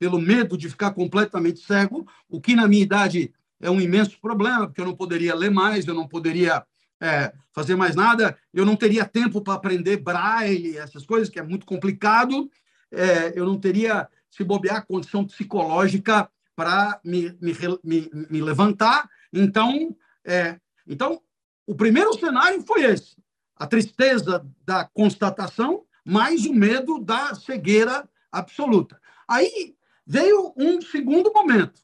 pelo 0.00 0.18
medo 0.18 0.56
de 0.56 0.70
ficar 0.70 0.92
completamente 0.92 1.60
cego, 1.60 2.08
o 2.26 2.40
que 2.40 2.56
na 2.56 2.66
minha 2.66 2.82
idade 2.82 3.34
é 3.60 3.70
um 3.70 3.80
imenso 3.80 4.18
problema, 4.20 4.66
porque 4.66 4.80
eu 4.80 4.86
não 4.86 4.96
poderia 4.96 5.34
ler 5.34 5.50
mais, 5.50 5.86
eu 5.86 5.94
não 5.94 6.08
poderia 6.08 6.64
é, 7.00 7.32
fazer 7.52 7.76
mais 7.76 7.94
nada, 7.94 8.36
eu 8.52 8.64
não 8.64 8.76
teria 8.76 9.04
tempo 9.04 9.40
para 9.40 9.54
aprender 9.54 9.98
braille, 9.98 10.76
essas 10.76 11.04
coisas, 11.04 11.28
que 11.28 11.38
é 11.38 11.42
muito 11.42 11.66
complicado, 11.66 12.50
é, 12.90 13.32
eu 13.38 13.44
não 13.44 13.58
teria, 13.58 14.08
se 14.30 14.42
bobear, 14.42 14.86
condição 14.86 15.24
psicológica 15.24 16.30
para 16.56 17.00
me, 17.04 17.36
me, 17.40 17.54
me, 17.82 18.10
me, 18.30 18.42
levantar. 18.42 19.08
Então, 19.32 19.96
é, 20.24 20.58
então, 20.86 21.20
o 21.66 21.74
primeiro 21.74 22.12
cenário 22.18 22.62
foi 22.62 22.84
esse: 22.84 23.16
a 23.56 23.66
tristeza 23.66 24.44
da 24.64 24.84
constatação, 24.84 25.84
mais 26.04 26.44
o 26.46 26.52
medo 26.52 26.98
da 26.98 27.34
cegueira 27.34 28.08
absoluta. 28.32 29.00
Aí 29.28 29.74
Veio 30.12 30.52
um 30.56 30.80
segundo 30.80 31.32
momento, 31.32 31.80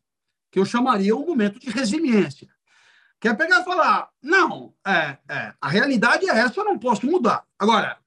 que 0.56 0.60
eu 0.60 0.64
chamaria 0.64 1.14
um 1.14 1.26
momento 1.26 1.60
de 1.60 1.68
resiliência. 1.68 2.48
Que 3.20 3.28
é 3.28 3.34
pegar 3.34 3.60
e 3.60 3.64
falar: 3.64 4.08
não, 4.22 4.72
é, 4.86 5.18
é, 5.28 5.54
a 5.60 5.68
realidade 5.68 6.26
é 6.26 6.32
essa, 6.32 6.60
eu 6.60 6.64
não 6.64 6.78
posso 6.78 7.04
mudar. 7.04 7.44
Agora, 7.58 7.98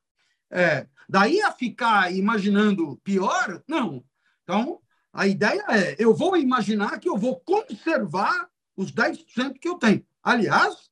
é, 0.50 0.88
daí 1.08 1.40
a 1.44 1.52
ficar 1.52 2.12
imaginando 2.12 3.00
pior, 3.04 3.62
não. 3.68 4.04
Então, 4.42 4.82
a 5.14 5.28
ideia 5.28 5.64
é: 5.70 5.96
eu 6.00 6.12
vou 6.12 6.36
imaginar 6.36 7.00
que 7.00 7.08
eu 7.08 7.20
vou 7.20 7.40
conservar 7.40 8.50
os 8.76 8.92
10% 8.92 9.60
que 9.62 9.70
eu 9.70 9.76
tenho. 9.76 10.04
Aliás, 10.24 10.90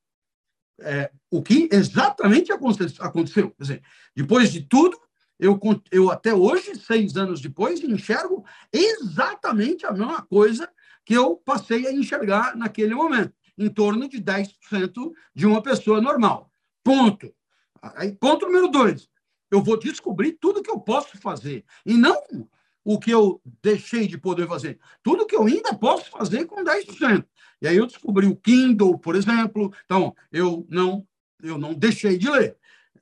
é, 0.80 1.10
o 1.28 1.42
que 1.42 1.68
exatamente 1.72 2.52
aconteceu. 2.52 3.50
Quer 3.50 3.62
dizer, 3.62 3.82
depois 4.14 4.52
de 4.52 4.60
tudo, 4.60 4.96
eu, 5.40 5.58
eu 5.90 6.08
até 6.08 6.32
hoje, 6.32 6.76
seis 6.76 7.16
anos 7.16 7.40
depois, 7.40 7.82
enxergo 7.82 8.44
exatamente 8.72 9.84
a 9.84 9.90
mesma 9.90 10.22
coisa 10.22 10.70
que 11.08 11.14
eu 11.14 11.36
passei 11.36 11.86
a 11.86 11.90
enxergar 11.90 12.54
naquele 12.54 12.94
momento, 12.94 13.32
em 13.56 13.70
torno 13.70 14.06
de 14.06 14.20
10% 14.20 15.10
de 15.34 15.46
uma 15.46 15.62
pessoa 15.62 16.02
normal. 16.02 16.52
Ponto. 16.84 17.34
Aí, 17.80 18.12
ponto 18.12 18.44
número 18.44 18.68
dois. 18.68 19.08
Eu 19.50 19.62
vou 19.62 19.78
descobrir 19.78 20.32
tudo 20.32 20.62
que 20.62 20.70
eu 20.70 20.78
posso 20.78 21.16
fazer. 21.16 21.64
E 21.86 21.94
não 21.94 22.14
o 22.84 22.98
que 22.98 23.10
eu 23.10 23.40
deixei 23.62 24.06
de 24.06 24.18
poder 24.18 24.46
fazer. 24.46 24.78
Tudo 25.02 25.24
que 25.24 25.34
eu 25.34 25.44
ainda 25.44 25.72
posso 25.72 26.10
fazer 26.10 26.44
com 26.44 26.62
10%. 26.62 27.24
E 27.62 27.66
aí 27.66 27.78
eu 27.78 27.86
descobri 27.86 28.26
o 28.26 28.36
Kindle, 28.36 28.98
por 28.98 29.16
exemplo. 29.16 29.72
Então, 29.86 30.14
eu 30.30 30.66
não, 30.68 31.08
eu 31.42 31.56
não 31.56 31.72
deixei 31.72 32.18
de 32.18 32.28
ler. 32.28 32.54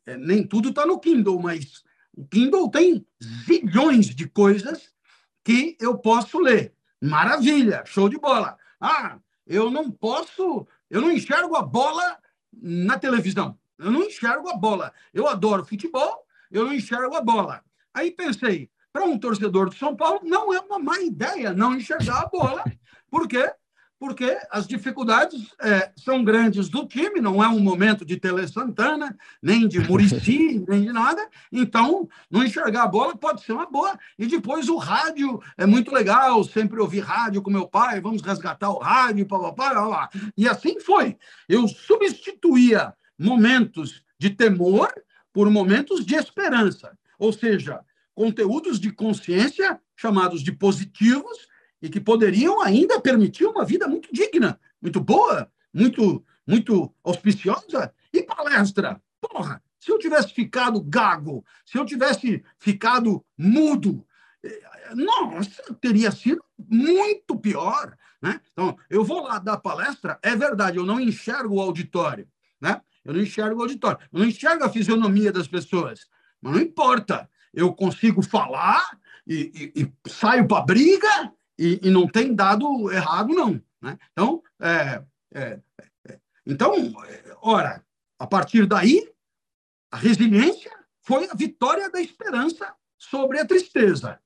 É, 0.07 0.16
nem 0.16 0.47
tudo 0.47 0.69
está 0.69 0.87
no 0.87 1.01
Kindle, 1.01 1.42
mas 1.42 1.83
o 2.16 2.25
Kindle 2.25 2.71
tem 2.71 3.05
zilhões 3.49 4.14
de 4.14 4.29
coisas 4.29 4.95
que 5.42 5.77
eu 5.81 5.99
posso 5.99 6.38
ler. 6.38 6.75
Maravilha, 7.02 7.85
show 7.87 8.09
de 8.09 8.18
bola. 8.18 8.56
Ah, 8.80 9.18
eu 9.46 9.70
não 9.70 9.90
posso, 9.90 10.66
eu 10.90 11.00
não 11.00 11.11
enxergo 11.11 11.56
a 11.56 11.62
bola 11.62 12.18
na 12.52 12.98
televisão. 12.98 13.59
Eu 13.78 13.90
não 13.90 14.04
enxergo 14.04 14.48
a 14.48 14.56
bola. 14.56 14.92
Eu 15.12 15.28
adoro 15.28 15.64
futebol, 15.64 16.26
eu 16.50 16.64
não 16.64 16.72
enxergo 16.72 17.14
a 17.14 17.20
bola. 17.20 17.62
Aí 17.92 18.11
pensei, 18.11 18.70
para 18.92 19.04
um 19.04 19.18
torcedor 19.18 19.68
de 19.68 19.76
São 19.76 19.94
Paulo, 19.94 20.20
não 20.22 20.52
é 20.52 20.61
uma 20.61 20.78
má 20.78 20.98
ideia 21.00 21.52
não 21.52 21.74
enxergar 21.74 22.22
a 22.22 22.28
bola, 22.28 22.64
porque 23.11 23.52
porque 23.98 24.38
as 24.50 24.66
dificuldades 24.66 25.54
é, 25.61 25.90
são 25.96 26.22
grandes 26.22 26.68
do 26.68 26.87
time, 26.87 27.20
não 27.20 27.42
é 27.42 27.48
um 27.48 27.61
momento 27.61 28.04
de 28.04 28.18
Tele 28.18 28.46
Santana, 28.46 29.16
nem 29.42 29.66
de 29.66 29.80
Murici, 29.80 30.64
nem 30.68 30.82
de 30.82 30.92
nada. 30.92 31.26
Então, 31.50 32.09
não 32.30 32.44
enxergar 32.44 32.85
a 32.85 32.88
bola 32.88 33.16
pode 33.16 33.42
ser 33.42 33.52
uma 33.52 33.66
boa. 33.66 33.98
E 34.18 34.26
depois 34.26 34.68
o 34.68 34.76
rádio 34.76 35.40
é 35.56 35.64
muito 35.64 35.92
legal, 35.92 36.44
sempre 36.44 36.80
ouvi 36.80 37.00
rádio 37.00 37.42
com 37.42 37.50
meu 37.50 37.66
pai, 37.66 38.00
vamos 38.00 38.22
resgatar 38.22 38.70
o 38.70 38.78
rádio, 38.78 39.26
papapá, 39.26 39.72
lá. 39.72 40.11
E 40.37 40.46
assim 40.46 40.78
foi. 40.78 41.16
Eu 41.48 41.66
substituía 41.66 42.92
momentos 43.18 44.02
de 44.18 44.30
temor 44.30 44.92
por 45.32 45.50
momentos 45.50 46.04
de 46.04 46.14
esperança. 46.14 46.96
Ou 47.18 47.32
seja, 47.32 47.80
conteúdos 48.14 48.78
de 48.78 48.90
consciência, 48.90 49.80
chamados 49.94 50.42
de 50.42 50.52
positivos, 50.52 51.46
e 51.87 51.88
que 51.88 52.01
poderiam 52.01 52.61
ainda 52.61 53.01
permitir 53.01 53.46
uma 53.46 53.64
vida 53.64 53.87
muito 53.87 54.09
digna, 54.12 54.59
muito 54.83 55.01
boa, 55.01 55.49
muito, 55.72 56.25
muito 56.44 56.92
auspiciosa. 57.05 57.94
E 58.12 58.25
palestra? 58.25 59.01
Porra, 59.20 59.62
se 59.79 59.92
eu 59.92 59.99
tivesse 59.99 60.35
ficado 60.35 60.81
gago, 60.81 61.44
se 61.64 61.79
eu 61.79 61.85
tivesse 61.87 62.42
ficado 62.59 63.25
mudo, 63.38 64.05
eh, 64.42 64.61
nossa, 64.96 65.62
teria 65.81 66.11
sido 66.11 66.42
muito 66.59 67.38
pior. 67.38 67.96
Né? 68.20 68.40
Então, 68.53 68.77
eu 68.90 69.05
vou 69.05 69.22
lá 69.22 69.38
dar 69.38 69.59
palestra, 69.59 70.18
é 70.20 70.35
verdade, 70.35 70.79
eu 70.79 70.85
não 70.85 71.01
enxergo 71.01 71.55
o 71.55 71.61
auditório, 71.61 72.27
né? 72.61 72.81
eu 73.05 73.14
não 73.14 73.20
enxergo 73.20 73.61
o 73.61 73.62
auditório, 73.62 74.01
eu 74.12 74.18
não 74.18 74.27
enxergo 74.27 74.64
a 74.64 74.68
fisionomia 74.68 75.31
das 75.31 75.46
pessoas, 75.46 76.09
mas 76.42 76.53
não 76.53 76.61
importa, 76.61 77.31
eu 77.55 77.72
consigo 77.72 78.22
falar 78.22 78.99
e, 79.25 79.72
e, 79.77 79.83
e 79.83 80.11
saio 80.11 80.49
para 80.49 80.64
briga 80.64 81.33
e, 81.59 81.81
e 81.83 81.90
não 81.90 82.07
tem 82.07 82.35
dado 82.35 82.90
errado, 82.92 83.35
não. 83.35 83.61
Né? 83.81 83.99
Então, 84.12 84.42
é, 84.61 85.03
é, 85.35 85.61
é, 86.09 86.19
então, 86.47 86.73
ora, 87.40 87.85
a 88.19 88.27
partir 88.27 88.66
daí, 88.66 89.11
a 89.90 89.97
resiliência 89.97 90.73
foi 91.03 91.29
a 91.31 91.35
vitória 91.35 91.90
da 91.90 92.01
esperança 92.01 92.75
sobre 92.99 93.38
a 93.38 93.47
tristeza. 93.47 94.19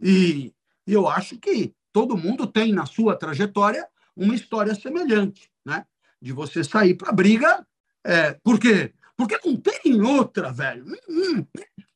E, 0.00 0.54
eu 0.86 1.08
acho 1.08 1.38
que 1.38 1.74
todo 1.92 2.16
mundo 2.16 2.46
tem 2.46 2.72
na 2.72 2.86
sua 2.86 3.16
trajetória 3.16 3.86
uma 4.16 4.34
história 4.34 4.74
semelhante, 4.74 5.50
né? 5.64 5.86
De 6.20 6.32
você 6.32 6.64
sair 6.64 6.94
para 6.94 7.10
a 7.10 7.14
briga. 7.14 7.66
É, 8.04 8.32
por 8.42 8.58
quê? 8.58 8.92
Porque 9.16 9.38
não 9.44 9.56
tem 9.56 10.00
outra, 10.02 10.52
velho. 10.52 10.84
Não, 11.08 11.46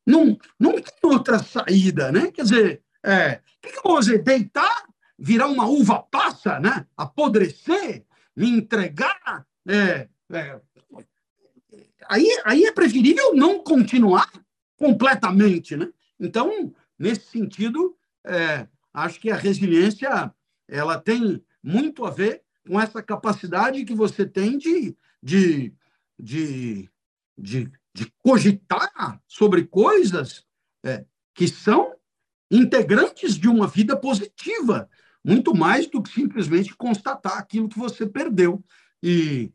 não, 0.06 0.38
não 0.58 0.72
tem 0.72 0.94
outra 1.02 1.38
saída, 1.38 2.12
né? 2.12 2.30
Quer 2.30 2.42
dizer, 2.42 2.83
é, 3.04 3.40
que, 3.60 3.70
que 3.72 3.78
eu 3.78 3.82
vou 3.82 3.96
fazer? 3.96 4.22
Deitar, 4.22 4.88
virar 5.18 5.46
uma 5.46 5.66
uva 5.66 6.02
passa, 6.02 6.58
né? 6.58 6.86
Apodrecer, 6.96 8.04
me 8.36 8.48
entregar? 8.48 9.46
É, 9.66 10.08
é, 10.30 10.60
aí, 12.08 12.26
aí 12.44 12.64
é 12.64 12.72
preferível 12.72 13.34
não 13.34 13.62
continuar 13.62 14.30
completamente, 14.76 15.76
né? 15.76 15.90
Então, 16.18 16.74
nesse 16.98 17.26
sentido, 17.26 17.96
é, 18.24 18.66
acho 18.92 19.20
que 19.20 19.30
a 19.30 19.36
resiliência 19.36 20.32
ela 20.68 20.98
tem 20.98 21.44
muito 21.62 22.04
a 22.04 22.10
ver 22.10 22.42
com 22.66 22.80
essa 22.80 23.02
capacidade 23.02 23.84
que 23.84 23.94
você 23.94 24.26
tem 24.26 24.56
de, 24.56 24.96
de, 25.22 25.74
de, 26.18 26.90
de, 27.36 27.70
de 27.92 28.12
cogitar 28.22 29.20
sobre 29.26 29.64
coisas 29.66 30.44
é, 30.82 31.04
que 31.34 31.46
são 31.46 31.93
integrantes 32.50 33.36
de 33.36 33.48
uma 33.48 33.66
vida 33.66 33.96
positiva, 33.96 34.88
muito 35.24 35.54
mais 35.54 35.86
do 35.86 36.02
que 36.02 36.10
simplesmente 36.10 36.76
constatar 36.76 37.38
aquilo 37.38 37.68
que 37.68 37.78
você 37.78 38.06
perdeu. 38.06 38.62
E, 39.02 39.50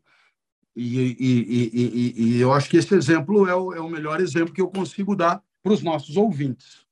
e, 0.76 1.16
e, 1.18 2.14
e, 2.16 2.40
eu 2.40 2.52
acho 2.52 2.68
que 2.68 2.76
esse 2.76 2.94
exemplo 2.94 3.46
é 3.46 3.54
o, 3.54 3.72
é 3.72 3.80
o 3.80 3.88
melhor 3.88 4.20
exemplo 4.20 4.54
que 4.54 4.60
eu 4.60 4.68
consigo 4.68 5.14
dar 5.14 5.42
para 5.62 5.72
os 5.72 5.82
nossos 5.82 6.16
ouvintes. 6.16 6.86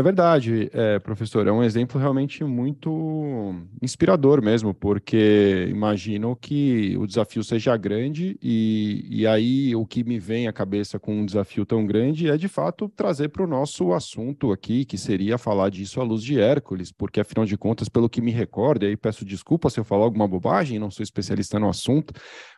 É 0.00 0.02
verdade, 0.02 0.70
é, 0.72 0.98
professor. 0.98 1.46
É 1.46 1.52
um 1.52 1.62
exemplo 1.62 2.00
realmente 2.00 2.42
muito 2.42 3.54
inspirador 3.82 4.40
mesmo, 4.40 4.72
porque 4.72 5.66
imagino 5.68 6.34
que 6.34 6.96
o 6.96 7.06
desafio 7.06 7.44
seja 7.44 7.76
grande 7.76 8.38
e, 8.42 9.06
e 9.10 9.26
aí 9.26 9.76
o 9.76 9.84
que 9.84 10.02
me 10.02 10.18
vem 10.18 10.48
à 10.48 10.54
cabeça 10.54 10.98
com 10.98 11.20
um 11.20 11.26
desafio 11.26 11.66
tão 11.66 11.84
grande 11.84 12.30
é 12.30 12.38
de 12.38 12.48
fato 12.48 12.88
trazer 12.96 13.28
para 13.28 13.44
o 13.44 13.46
nosso 13.46 13.92
assunto 13.92 14.52
aqui, 14.52 14.86
que 14.86 14.96
seria 14.96 15.36
falar 15.36 15.68
disso 15.68 16.00
à 16.00 16.02
luz 16.02 16.22
de 16.22 16.40
Hércules, 16.40 16.90
porque 16.90 17.20
afinal 17.20 17.44
de 17.44 17.58
contas, 17.58 17.90
pelo 17.90 18.08
que 18.08 18.22
me 18.22 18.30
recordo, 18.30 18.86
e 18.86 18.88
aí 18.88 18.96
peço 18.96 19.22
desculpa 19.22 19.68
se 19.68 19.78
eu 19.78 19.84
falar 19.84 20.04
alguma 20.04 20.26
bobagem, 20.26 20.78
não 20.78 20.90
sou 20.90 21.02
especialista 21.02 21.58
no 21.58 21.68
assunto, 21.68 22.14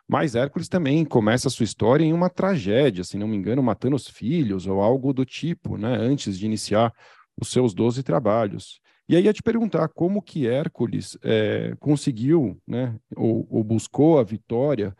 mas 0.07 0.35
Hércules 0.35 0.67
também 0.67 1.05
começa 1.05 1.47
a 1.47 1.51
sua 1.51 1.63
história 1.63 2.03
em 2.03 2.13
uma 2.13 2.29
tragédia, 2.29 3.03
se 3.03 3.17
não 3.17 3.27
me 3.27 3.37
engano, 3.37 3.63
matando 3.63 3.95
os 3.95 4.07
filhos 4.07 4.67
ou 4.67 4.81
algo 4.81 5.13
do 5.13 5.25
tipo, 5.25 5.77
né, 5.77 5.95
antes 5.95 6.37
de 6.37 6.45
iniciar 6.45 6.93
os 7.39 7.49
seus 7.49 7.73
12 7.73 8.03
trabalhos. 8.03 8.81
E 9.07 9.15
aí 9.15 9.23
ia 9.23 9.33
te 9.33 9.43
perguntar 9.43 9.89
como 9.89 10.21
que 10.21 10.47
Hércules 10.47 11.17
é, 11.23 11.75
conseguiu, 11.79 12.61
né, 12.67 12.97
ou, 13.15 13.47
ou, 13.49 13.63
buscou 13.63 14.19
a 14.19 14.23
vitória 14.23 14.95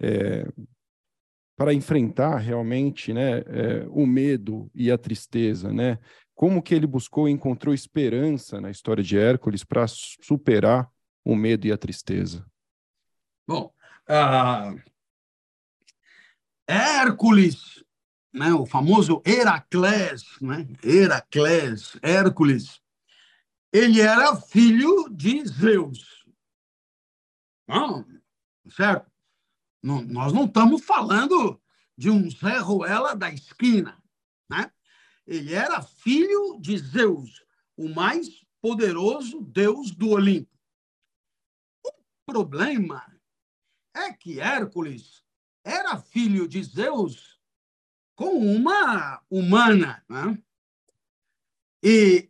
é, 0.00 0.46
para 1.56 1.74
enfrentar 1.74 2.36
realmente, 2.38 3.12
né, 3.12 3.38
é, 3.40 3.86
o 3.90 4.06
medo 4.06 4.70
e 4.74 4.90
a 4.90 4.96
tristeza, 4.96 5.72
né? 5.72 5.98
Como 6.34 6.62
que 6.62 6.74
ele 6.74 6.86
buscou 6.86 7.28
e 7.28 7.32
encontrou 7.32 7.74
esperança 7.74 8.62
na 8.62 8.70
história 8.70 9.04
de 9.04 9.18
Hércules 9.18 9.62
para 9.62 9.84
superar 9.86 10.88
o 11.22 11.36
medo 11.36 11.66
e 11.66 11.72
a 11.72 11.76
tristeza? 11.76 12.46
Bom, 13.46 13.70
uh, 14.10 14.82
Hércules 16.66 17.80
né, 18.32 18.52
o 18.52 18.64
famoso 18.64 19.22
Heracles, 19.24 20.24
né, 20.40 20.66
Heracles, 20.82 21.98
Hércules, 22.02 22.80
ele 23.72 24.00
era 24.00 24.36
filho 24.36 25.08
de 25.10 25.44
Zeus. 25.46 26.24
Não, 27.66 28.04
certo? 28.70 29.10
Não, 29.82 30.02
nós 30.02 30.32
não 30.32 30.44
estamos 30.44 30.84
falando 30.84 31.60
de 31.96 32.10
um 32.10 32.30
Zé 32.30 32.58
Ruela 32.58 33.14
da 33.14 33.30
esquina. 33.30 34.02
Né? 34.48 34.70
Ele 35.26 35.54
era 35.54 35.82
filho 35.82 36.58
de 36.60 36.76
Zeus, 36.78 37.44
o 37.76 37.88
mais 37.88 38.44
poderoso 38.60 39.40
deus 39.40 39.92
do 39.92 40.10
Olimpo. 40.10 40.50
O 41.86 41.92
problema 42.26 43.04
é 43.94 44.12
que 44.12 44.40
Hércules 44.40 45.22
era 45.64 45.98
filho 45.98 46.48
de 46.48 46.62
Zeus 46.62 47.38
com 48.14 48.38
uma 48.38 49.22
humana. 49.30 50.02
Né? 50.08 50.38
E, 51.82 52.28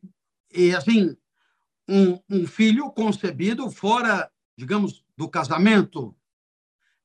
e, 0.52 0.74
assim, 0.74 1.16
um, 1.88 2.20
um 2.28 2.46
filho 2.46 2.90
concebido 2.90 3.70
fora, 3.70 4.30
digamos, 4.56 5.04
do 5.16 5.28
casamento. 5.28 6.16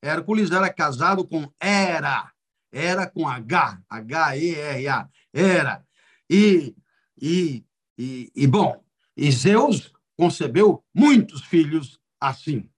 Hércules 0.01 0.51
era 0.51 0.71
casado 0.71 1.27
com 1.27 1.51
Hera, 1.59 2.31
era 2.71 3.09
com 3.09 3.27
H, 3.27 3.81
H-E-R-A, 3.89 5.09
Era. 5.33 5.85
E, 6.29 6.75
e, 7.19 7.65
e, 7.97 8.31
e, 8.35 8.47
bom, 8.47 8.83
e 9.17 9.31
Zeus 9.31 9.91
concebeu 10.15 10.83
muitos 10.93 11.43
filhos 11.45 11.99
assim. 12.19 12.69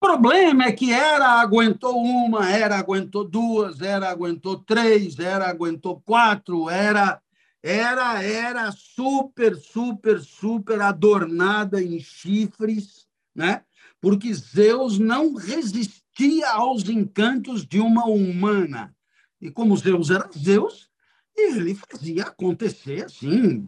O 0.00 0.06
problema 0.06 0.66
é 0.66 0.72
que 0.72 0.92
era 0.92 1.40
aguentou 1.40 2.00
uma, 2.00 2.48
era 2.48 2.78
aguentou 2.78 3.24
duas, 3.24 3.80
era 3.80 4.08
aguentou 4.08 4.56
três, 4.56 5.18
era 5.18 5.48
aguentou 5.48 6.00
quatro, 6.00 6.70
era 6.70 7.20
era 7.60 8.22
era 8.22 8.70
super, 8.70 9.56
super, 9.56 10.20
super 10.20 10.80
adornada 10.80 11.82
em 11.82 11.98
chifres, 11.98 13.08
né? 13.34 13.64
Porque 14.00 14.32
Zeus 14.32 15.00
não 15.00 15.34
resistia 15.34 16.48
aos 16.48 16.88
encantos 16.88 17.66
de 17.66 17.80
uma 17.80 18.06
humana. 18.06 18.94
E 19.40 19.50
como 19.50 19.76
Zeus 19.76 20.10
era 20.10 20.30
Zeus, 20.30 20.88
ele 21.36 21.74
fazia 21.74 22.22
acontecer 22.22 23.06
assim. 23.06 23.66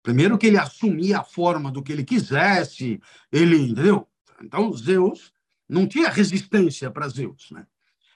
Primeiro 0.00 0.38
que 0.38 0.46
ele 0.46 0.58
assumia 0.58 1.18
a 1.18 1.24
forma 1.24 1.72
do 1.72 1.82
que 1.82 1.90
ele 1.90 2.04
quisesse, 2.04 3.00
ele, 3.32 3.70
entendeu? 3.70 4.06
Então, 4.42 4.72
Zeus 4.72 5.32
não 5.68 5.86
tinha 5.86 6.08
resistência 6.08 6.90
para 6.90 7.08
Zeus. 7.08 7.50
Né? 7.50 7.66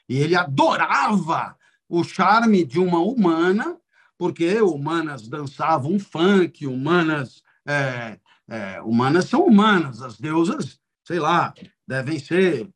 E 0.09 0.19
ele 0.19 0.35
adorava 0.35 1.57
o 1.89 2.03
charme 2.03 2.65
de 2.65 2.79
uma 2.79 2.99
humana, 2.99 3.79
porque 4.19 4.61
humanas 4.61 5.29
dançavam 5.29 5.99
funk, 5.99 6.67
humanas, 6.67 7.43
é, 7.67 8.19
é, 8.49 8.81
humanas 8.83 9.27
são 9.27 9.45
humanas, 9.47 10.03
as 10.03 10.19
deusas, 10.19 10.81
sei 11.05 11.19
lá, 11.19 11.55
devem 11.87 12.19
ser 12.19 12.69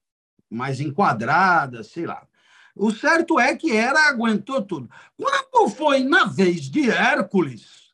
mais 0.49 0.81
enquadradas, 0.81 1.89
sei 1.89 2.07
lá. 2.07 2.27
O 2.75 2.91
certo 2.91 3.39
é 3.39 3.57
que 3.57 3.73
Hera 3.73 4.09
aguentou 4.09 4.63
tudo. 4.63 4.89
Quando 5.17 5.69
foi 5.71 6.03
na 6.03 6.25
vez 6.25 6.63
de 6.63 6.91
Hércules, 6.91 7.93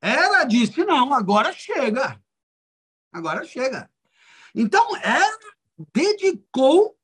Hera 0.00 0.44
disse: 0.44 0.84
não, 0.84 1.12
agora 1.12 1.52
chega. 1.52 2.20
Agora 3.12 3.44
chega. 3.44 3.90
Então, 4.58 4.96
ela 4.96 5.38
dedicou, 5.92 6.98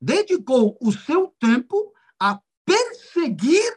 dedicou 0.00 0.78
o 0.80 0.92
seu 0.92 1.34
tempo 1.40 1.92
a 2.16 2.40
perseguir 2.64 3.74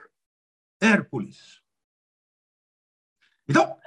Hércules. 0.80 1.60
Então, 3.50 3.80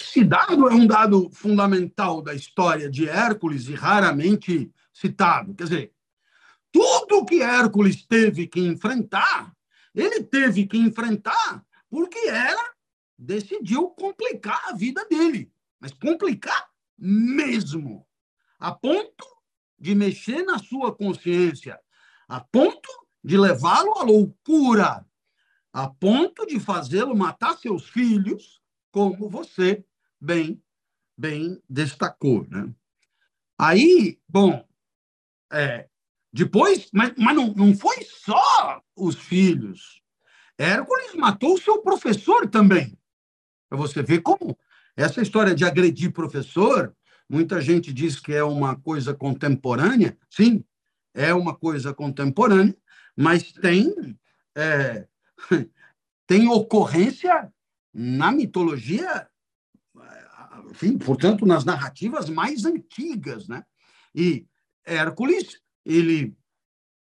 esse 0.00 0.24
dado 0.24 0.68
é 0.68 0.74
um 0.74 0.88
dado 0.88 1.30
fundamental 1.30 2.20
da 2.20 2.34
história 2.34 2.90
de 2.90 3.08
Hércules 3.08 3.68
e 3.68 3.74
raramente 3.74 4.72
citado. 4.92 5.54
Quer 5.54 5.64
dizer, 5.64 5.94
tudo 6.72 7.24
que 7.24 7.40
Hércules 7.42 8.04
teve 8.04 8.48
que 8.48 8.58
enfrentar, 8.58 9.54
ele 9.94 10.24
teve 10.24 10.66
que 10.66 10.76
enfrentar 10.76 11.64
porque 11.88 12.18
ela 12.26 12.74
decidiu 13.16 13.90
complicar 13.90 14.60
a 14.68 14.72
vida 14.72 15.04
dele. 15.08 15.52
Mas 15.78 15.92
complicar 15.92 16.68
mesmo 16.98 18.04
a 18.60 18.72
ponto 18.72 19.26
de 19.78 19.94
mexer 19.94 20.44
na 20.44 20.58
sua 20.58 20.94
consciência, 20.94 21.80
a 22.28 22.38
ponto 22.40 22.88
de 23.24 23.36
levá-lo 23.36 23.98
à 23.98 24.02
loucura, 24.02 25.04
a 25.72 25.88
ponto 25.88 26.46
de 26.46 26.60
fazê-lo 26.60 27.16
matar 27.16 27.56
seus 27.56 27.88
filhos, 27.88 28.60
como 28.92 29.28
você 29.28 29.84
bem 30.20 30.62
bem 31.16 31.62
destacou, 31.68 32.46
né? 32.48 32.72
Aí, 33.58 34.18
bom, 34.26 34.66
é, 35.52 35.86
depois, 36.32 36.88
mas, 36.94 37.12
mas 37.18 37.36
não, 37.36 37.52
não 37.52 37.76
foi 37.76 38.02
só 38.04 38.82
os 38.96 39.16
filhos. 39.16 40.02
Hércules 40.56 41.14
matou 41.14 41.54
o 41.54 41.60
seu 41.60 41.82
professor 41.82 42.48
também. 42.48 42.98
Para 43.68 43.76
você 43.76 44.02
ver 44.02 44.22
como 44.22 44.58
Essa 44.96 45.20
história 45.20 45.54
de 45.54 45.64
agredir 45.64 46.12
professor, 46.12 46.96
muita 47.30 47.60
gente 47.60 47.92
diz 47.92 48.18
que 48.18 48.32
é 48.32 48.42
uma 48.42 48.74
coisa 48.74 49.14
contemporânea. 49.14 50.18
Sim, 50.28 50.64
é 51.14 51.32
uma 51.32 51.54
coisa 51.56 51.94
contemporânea, 51.94 52.76
mas 53.16 53.52
tem, 53.52 54.18
é, 54.56 55.06
tem 56.26 56.48
ocorrência 56.48 57.52
na 57.94 58.32
mitologia, 58.32 59.28
enfim, 60.68 60.98
portanto, 60.98 61.46
nas 61.46 61.64
narrativas 61.64 62.28
mais 62.28 62.64
antigas. 62.64 63.46
Né? 63.46 63.64
E 64.12 64.44
Hércules, 64.84 65.60
ele, 65.84 66.36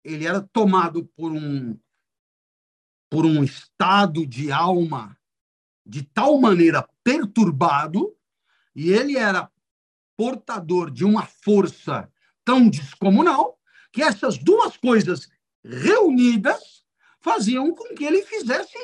ele 0.04 0.26
era 0.26 0.42
tomado 0.42 1.06
por 1.16 1.32
um, 1.32 1.78
por 3.08 3.24
um 3.24 3.42
estado 3.42 4.26
de 4.26 4.52
alma 4.52 5.16
de 5.86 6.02
tal 6.02 6.38
maneira 6.38 6.86
perturbado, 7.02 8.14
e 8.76 8.90
ele 8.90 9.16
era 9.16 9.50
portador 10.18 10.90
de 10.90 11.04
uma 11.04 11.24
força 11.24 12.12
tão 12.44 12.68
descomunal, 12.68 13.56
que 13.92 14.02
essas 14.02 14.36
duas 14.36 14.76
coisas 14.76 15.28
reunidas 15.64 16.84
faziam 17.20 17.72
com 17.72 17.94
que 17.94 18.04
ele 18.04 18.22
fizesse 18.22 18.76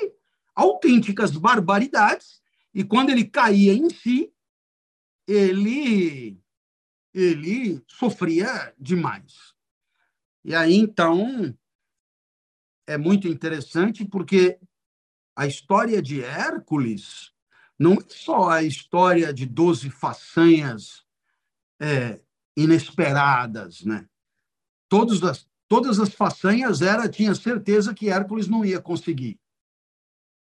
autênticas 0.55 1.33
barbaridades, 1.33 2.41
e 2.73 2.85
quando 2.85 3.11
ele 3.11 3.25
caía 3.25 3.75
em 3.75 3.91
si, 3.91 4.33
ele 5.27 6.41
ele 7.13 7.83
sofria 7.89 8.73
demais. 8.79 9.55
E 10.45 10.55
aí 10.55 10.75
então 10.75 11.57
é 12.87 12.97
muito 12.97 13.27
interessante 13.27 14.05
porque 14.05 14.59
a 15.35 15.47
história 15.47 16.01
de 16.01 16.23
Hércules 16.23 17.33
não 17.79 17.95
é 17.95 18.05
só 18.09 18.51
a 18.51 18.63
história 18.63 19.33
de 19.33 19.47
doze 19.47 19.91
façanhas 19.91 21.04
é, 21.81 22.21
inesperadas, 22.57 23.85
né? 23.85 24.09
Todas 24.89 25.23
as, 25.23 25.49
todas 25.69 25.99
as 25.99 26.11
façanhas 26.11 26.83
era 26.83 27.09
tinha 27.09 27.35
certeza 27.35 27.95
que 27.95 28.09
Hércules 28.09 28.49
não 28.49 28.65
ia 28.65 28.81
conseguir. 28.81 29.41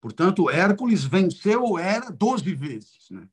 Portanto, 0.01 0.51
Hércules 0.51 1.05
venceu 1.05 1.78
era 1.78 2.11
doze 2.11 2.55
vezes, 2.55 3.09
né? 3.11 3.28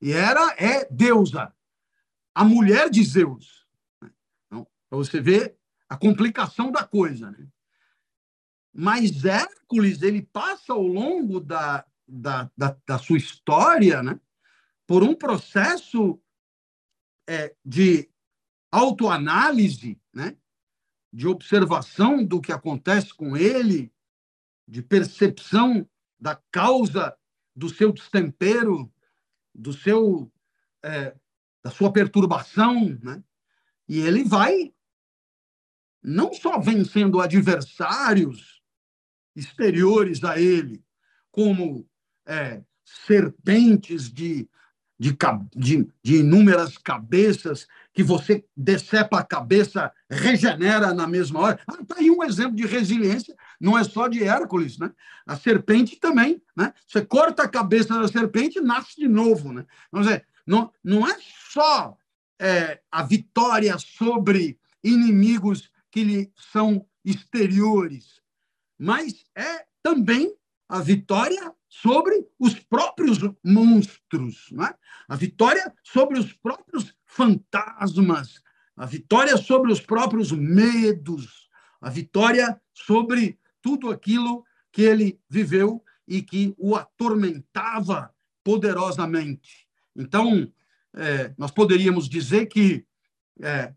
E 0.00 0.12
era 0.12 0.54
é 0.58 0.86
deusa, 0.90 1.54
a 2.34 2.44
mulher 2.44 2.88
de 2.88 3.02
Zeus. 3.02 3.66
Então, 4.46 4.66
para 4.88 4.98
você 4.98 5.20
ver 5.20 5.56
a 5.88 5.96
complicação 5.96 6.70
da 6.70 6.84
coisa, 6.84 7.30
né? 7.30 7.48
Mas 8.72 9.24
Hércules 9.24 10.02
ele 10.02 10.22
passa 10.22 10.72
ao 10.72 10.86
longo 10.86 11.40
da, 11.40 11.84
da, 12.06 12.50
da, 12.56 12.76
da 12.86 12.98
sua 12.98 13.18
história 13.18 14.02
né, 14.02 14.20
por 14.86 15.02
um 15.02 15.14
processo 15.14 16.20
é, 17.30 17.54
de 17.64 18.10
autoanálise, 18.72 20.00
né, 20.12 20.36
de 21.12 21.28
observação 21.28 22.24
do 22.24 22.40
que 22.40 22.50
acontece 22.50 23.14
com 23.14 23.36
ele, 23.36 23.92
de 24.66 24.82
percepção 24.82 25.88
da 26.18 26.34
causa 26.50 27.16
do 27.54 27.68
seu 27.68 27.92
destempero, 27.92 28.92
do 29.54 29.72
seu 29.72 30.32
é, 30.82 31.16
da 31.62 31.70
sua 31.70 31.92
perturbação, 31.92 32.98
né? 33.00 33.22
E 33.88 34.00
ele 34.00 34.24
vai 34.24 34.72
não 36.02 36.32
só 36.32 36.58
vencendo 36.58 37.20
adversários 37.20 38.60
exteriores 39.36 40.24
a 40.24 40.40
ele, 40.40 40.82
como 41.30 41.88
é, 42.26 42.64
serpentes 42.84 44.10
de, 44.10 44.48
de, 45.00 45.16
de, 45.56 45.88
de, 46.04 46.16
inúmeras 46.16 46.76
cabeças, 46.76 47.66
que 47.90 48.02
você 48.02 48.44
decepa 48.54 49.18
a 49.18 49.24
cabeça, 49.24 49.90
regenera 50.10 50.92
na 50.92 51.06
mesma 51.06 51.40
hora. 51.40 51.60
Ah, 51.66 51.78
tá 51.88 51.94
aí 51.96 52.10
um 52.10 52.22
exemplo 52.22 52.54
de 52.54 52.66
resiliência, 52.66 53.34
não 53.58 53.78
é 53.78 53.82
só 53.82 54.08
de 54.08 54.22
Hércules, 54.22 54.76
né? 54.76 54.92
A 55.26 55.36
serpente 55.36 55.96
também, 55.96 56.42
né? 56.54 56.74
Você 56.86 57.02
corta 57.02 57.44
a 57.44 57.48
cabeça 57.48 57.98
da 57.98 58.06
serpente 58.08 58.60
nasce 58.60 58.94
de 59.00 59.08
novo, 59.08 59.54
né? 59.54 59.64
Vamos 59.90 60.06
dizer, 60.06 60.26
não, 60.46 60.70
não 60.84 61.08
é 61.08 61.16
só 61.50 61.96
é, 62.38 62.82
a 62.92 63.02
vitória 63.02 63.78
sobre 63.78 64.60
inimigos 64.84 65.70
que 65.90 66.04
lhe 66.04 66.32
são 66.52 66.86
exteriores, 67.02 68.20
mas 68.78 69.24
é 69.34 69.64
também 69.82 70.36
a 70.68 70.78
vitória 70.80 71.54
sobre 71.70 72.26
os 72.36 72.54
próprios 72.54 73.18
monstros, 73.44 74.52
é? 74.60 74.74
a 75.08 75.14
vitória 75.14 75.72
sobre 75.84 76.18
os 76.18 76.32
próprios 76.32 76.92
fantasmas, 77.06 78.42
a 78.76 78.84
vitória 78.84 79.36
sobre 79.36 79.70
os 79.70 79.80
próprios 79.80 80.32
medos, 80.32 81.48
a 81.80 81.88
vitória 81.88 82.60
sobre 82.74 83.38
tudo 83.62 83.88
aquilo 83.88 84.44
que 84.72 84.82
ele 84.82 85.20
viveu 85.28 85.82
e 86.08 86.20
que 86.20 86.52
o 86.58 86.74
atormentava 86.74 88.12
poderosamente. 88.42 89.68
Então, 89.94 90.52
é, 90.94 91.32
nós 91.38 91.52
poderíamos 91.52 92.08
dizer 92.08 92.46
que 92.46 92.84
é, 93.40 93.72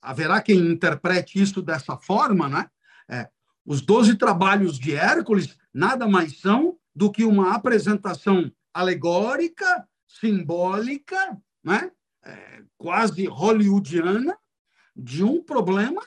haverá 0.00 0.40
quem 0.40 0.58
interprete 0.58 1.42
isso 1.42 1.60
dessa 1.60 1.96
forma, 1.96 2.48
né? 2.48 2.70
É, 3.08 3.28
os 3.66 3.80
doze 3.80 4.14
trabalhos 4.14 4.78
de 4.78 4.94
Hércules 4.94 5.58
nada 5.74 6.06
mais 6.06 6.38
são 6.40 6.77
do 6.98 7.12
que 7.12 7.24
uma 7.24 7.54
apresentação 7.54 8.50
alegórica, 8.74 9.88
simbólica, 10.04 11.40
né? 11.62 11.92
É, 12.24 12.62
quase 12.76 13.24
hollywoodiana, 13.26 14.36
de 14.96 15.22
um 15.22 15.40
problema 15.40 16.02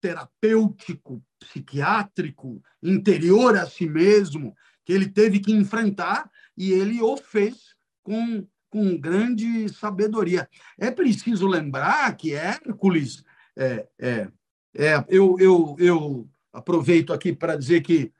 terapêutico, 0.00 1.22
psiquiátrico, 1.38 2.62
interior 2.82 3.54
a 3.54 3.66
si 3.66 3.86
mesmo, 3.86 4.56
que 4.82 4.94
ele 4.94 5.10
teve 5.10 5.40
que 5.40 5.52
enfrentar 5.52 6.30
e 6.56 6.72
ele 6.72 7.02
o 7.02 7.18
fez 7.18 7.74
com, 8.02 8.46
com 8.70 8.98
grande 8.98 9.68
sabedoria. 9.68 10.48
É 10.78 10.90
preciso 10.90 11.46
lembrar 11.46 12.16
que 12.16 12.32
Hércules, 12.32 13.22
é, 13.54 13.86
é, 13.98 14.28
é, 14.74 15.04
eu, 15.06 15.36
eu, 15.38 15.76
eu 15.78 16.28
aproveito 16.50 17.12
aqui 17.12 17.30
para 17.30 17.56
dizer 17.56 17.82
que 17.82 18.10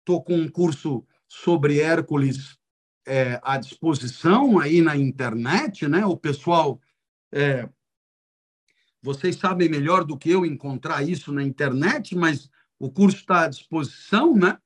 estou 0.00 0.22
com 0.22 0.36
um 0.36 0.48
curso 0.48 1.06
sobre 1.28 1.80
Hércules 1.80 2.56
é, 3.06 3.40
à 3.42 3.58
disposição 3.58 4.58
aí 4.58 4.80
na 4.80 4.96
internet, 4.96 5.86
né? 5.86 6.04
O 6.04 6.16
pessoal, 6.16 6.80
é, 7.32 7.68
vocês 9.02 9.36
sabem 9.36 9.68
melhor 9.68 10.04
do 10.04 10.16
que 10.16 10.30
eu 10.30 10.44
encontrar 10.44 11.06
isso 11.06 11.32
na 11.32 11.42
internet, 11.42 12.16
mas 12.16 12.50
o 12.78 12.90
curso 12.90 13.18
está 13.18 13.44
à 13.44 13.48
disposição, 13.48 14.34
né? 14.34 14.58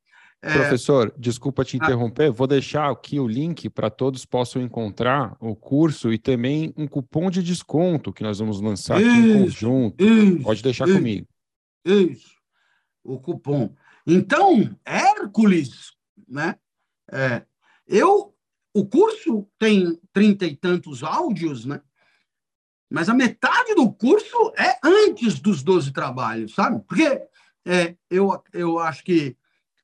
É... 0.45 0.55
Professor, 0.55 1.15
desculpa 1.17 1.65
te 1.65 1.77
ah. 1.77 1.85
interromper, 1.85 2.33
vou 2.33 2.49
deixar 2.49 2.91
aqui 2.91 3.21
o 3.21 3.29
link 3.29 3.71
para 3.71 3.89
todos 3.89 4.25
possam 4.25 4.61
encontrar 4.61 5.37
o 5.39 5.55
curso 5.55 6.13
e 6.13 6.19
também 6.19 6.75
um 6.77 6.89
cupom 6.89 7.31
de 7.31 7.43
desconto 7.45 8.13
que 8.13 8.25
nós 8.25 8.41
vamos 8.41 8.61
lançar 8.61 9.01
isso, 9.01 9.09
aqui 9.09 9.19
em 9.19 9.45
conjunto. 9.45 10.05
Isso, 10.05 10.43
Pode 10.43 10.63
deixar 10.63 10.89
isso, 10.89 10.97
comigo. 10.97 11.29
Isso 11.85 12.43
o 13.05 13.19
cupom. 13.19 13.75
Então, 14.07 14.77
Hércules, 14.85 15.93
né? 16.33 16.57
É, 17.11 17.45
eu, 17.87 18.35
o 18.74 18.87
curso 18.87 19.47
tem 19.59 20.01
trinta 20.12 20.47
e 20.47 20.57
tantos 20.57 21.03
áudios, 21.03 21.64
né? 21.64 21.80
Mas 22.91 23.09
a 23.09 23.14
metade 23.14 23.74
do 23.74 23.91
curso 23.93 24.53
é 24.57 24.78
antes 24.83 25.41
dos 25.41 25.62
12 25.62 25.93
trabalhos, 25.93 26.55
sabe? 26.55 26.83
Porque 26.87 27.22
é, 27.66 27.97
eu, 28.11 28.43
eu 28.53 28.78
acho 28.78 29.05
que 29.05 29.37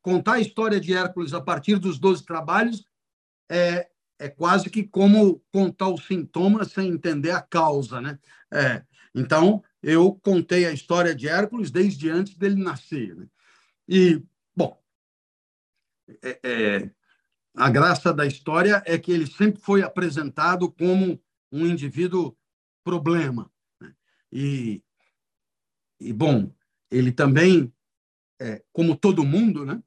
contar 0.02 0.34
a 0.34 0.40
história 0.40 0.80
de 0.80 0.94
Hércules 0.94 1.32
a 1.32 1.40
partir 1.40 1.78
dos 1.78 1.98
12 1.98 2.24
trabalhos 2.24 2.84
é, 3.50 3.88
é 4.18 4.28
quase 4.28 4.68
que 4.68 4.82
como 4.82 5.42
contar 5.52 5.88
os 5.88 6.06
sintomas 6.06 6.72
sem 6.72 6.88
entender 6.88 7.30
a 7.30 7.40
causa, 7.40 8.00
né? 8.00 8.18
É, 8.52 8.82
então, 9.14 9.62
eu 9.82 10.14
contei 10.22 10.66
a 10.66 10.72
história 10.72 11.14
de 11.14 11.28
Hércules 11.28 11.70
desde 11.70 12.10
antes 12.10 12.36
dele 12.36 12.62
nascer. 12.62 13.16
Né? 13.16 13.26
E, 13.88 14.22
é, 16.22 16.40
é, 16.42 16.90
a 17.54 17.70
graça 17.70 18.12
da 18.12 18.26
história 18.26 18.82
é 18.86 18.98
que 18.98 19.12
ele 19.12 19.26
sempre 19.26 19.60
foi 19.60 19.82
apresentado 19.82 20.70
como 20.70 21.20
um 21.50 21.66
indivíduo 21.66 22.36
problema. 22.84 23.50
Né? 23.80 23.94
E, 24.30 24.82
e, 26.00 26.12
bom, 26.12 26.52
ele 26.90 27.12
também, 27.12 27.72
é, 28.40 28.64
como 28.72 28.96
todo 28.96 29.24
mundo, 29.24 29.64
né, 29.64 29.82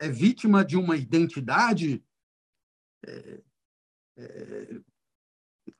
é 0.00 0.08
vítima 0.08 0.64
de 0.64 0.76
uma 0.76 0.96
identidade 0.96 2.02
é, 3.06 3.42
é, 4.16 4.80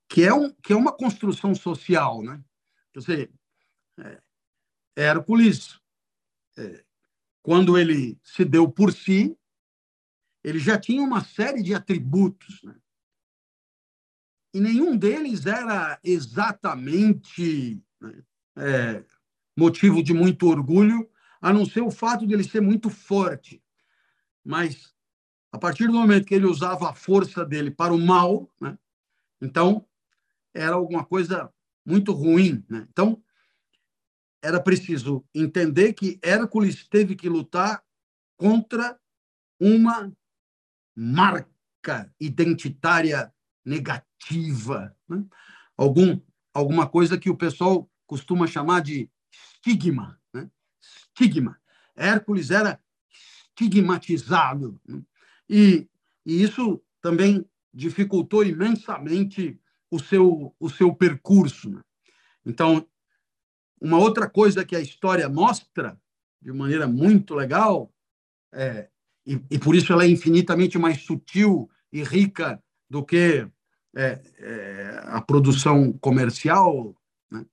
que 0.09 0.25
é, 0.25 0.33
um, 0.33 0.53
que 0.53 0.73
é 0.73 0.77
uma 0.77 0.93
construção 0.93 1.55
social, 1.55 2.23
né? 2.23 2.43
Quer 2.93 2.99
dizer, 3.01 3.33
é, 3.99 4.23
Hércules, 4.97 5.81
é, 6.57 6.85
quando 7.49 7.79
ele 7.79 8.21
se 8.23 8.45
deu 8.45 8.71
por 8.71 8.93
si, 8.93 9.35
ele 10.45 10.59
já 10.59 10.79
tinha 10.79 11.01
uma 11.01 11.25
série 11.25 11.63
de 11.63 11.73
atributos, 11.73 12.63
né? 12.63 12.75
e 14.53 14.61
nenhum 14.61 14.95
deles 14.95 15.47
era 15.47 15.99
exatamente 16.05 17.83
né, 17.99 18.23
é, 18.55 19.05
motivo 19.57 20.03
de 20.03 20.13
muito 20.13 20.47
orgulho, 20.47 21.11
a 21.41 21.51
não 21.51 21.65
ser 21.65 21.81
o 21.81 21.91
fato 21.91 22.27
de 22.27 22.35
ele 22.35 22.45
ser 22.45 22.61
muito 22.61 22.91
forte. 22.91 23.63
Mas, 24.45 24.95
a 25.51 25.57
partir 25.57 25.87
do 25.87 25.95
momento 25.95 26.27
que 26.27 26.35
ele 26.35 26.45
usava 26.45 26.91
a 26.91 26.95
força 26.95 27.47
dele 27.47 27.71
para 27.71 27.95
o 27.95 27.99
mal, 27.99 28.47
né, 28.61 28.79
então 29.41 29.89
era 30.53 30.75
alguma 30.75 31.03
coisa 31.03 31.51
muito 31.83 32.13
ruim. 32.13 32.63
Né? 32.69 32.87
Então, 32.91 33.25
era 34.43 34.61
preciso 34.61 35.25
entender 35.35 35.93
que 35.93 36.19
Hércules 36.23 36.87
teve 36.89 37.17
que 37.17 37.29
lutar 37.29 37.83
contra 38.37 38.99
uma 39.61 40.13
marca 40.97 42.13
identitária 42.21 43.33
negativa, 43.65 44.97
né? 45.09 45.25
algum 45.77 46.21
alguma 46.55 46.89
coisa 46.89 47.19
que 47.19 47.31
o 47.31 47.37
pessoal 47.37 47.89
costuma 48.07 48.47
chamar 48.47 48.81
de 48.81 49.09
estigma, 49.31 50.21
né? 50.33 50.51
estigma. 50.81 51.61
Hércules 51.95 52.51
era 52.51 52.81
estigmatizado 53.13 54.81
né? 54.87 55.03
e, 55.49 55.89
e 56.25 56.43
isso 56.43 56.83
também 57.01 57.45
dificultou 57.73 58.45
imensamente 58.45 59.61
o 59.91 59.99
seu 59.99 60.55
o 60.59 60.71
seu 60.71 60.95
percurso. 60.95 61.71
Né? 61.71 61.83
Então, 62.47 62.89
uma 63.81 63.99
outra 63.99 64.29
coisa 64.29 64.65
que 64.65 64.77
a 64.77 64.81
história 64.81 65.29
mostra 65.29 65.99
de 66.41 66.53
maneira 66.53 66.87
muito 66.87 67.35
legal 67.35 67.93
é, 68.53 68.89
e, 69.27 69.41
e 69.51 69.59
por 69.59 69.75
isso 69.75 69.93
ela 69.93 70.05
é 70.05 70.09
infinitamente 70.09 70.79
mais 70.79 71.03
sutil 71.03 71.69
e 71.93 72.03
rica 72.03 72.63
do 72.89 73.05
que 73.05 73.47
é, 73.95 74.21
é, 74.39 75.03
a 75.07 75.21
produção 75.21 75.93
comercial, 75.95 76.95
né? 77.31 77.45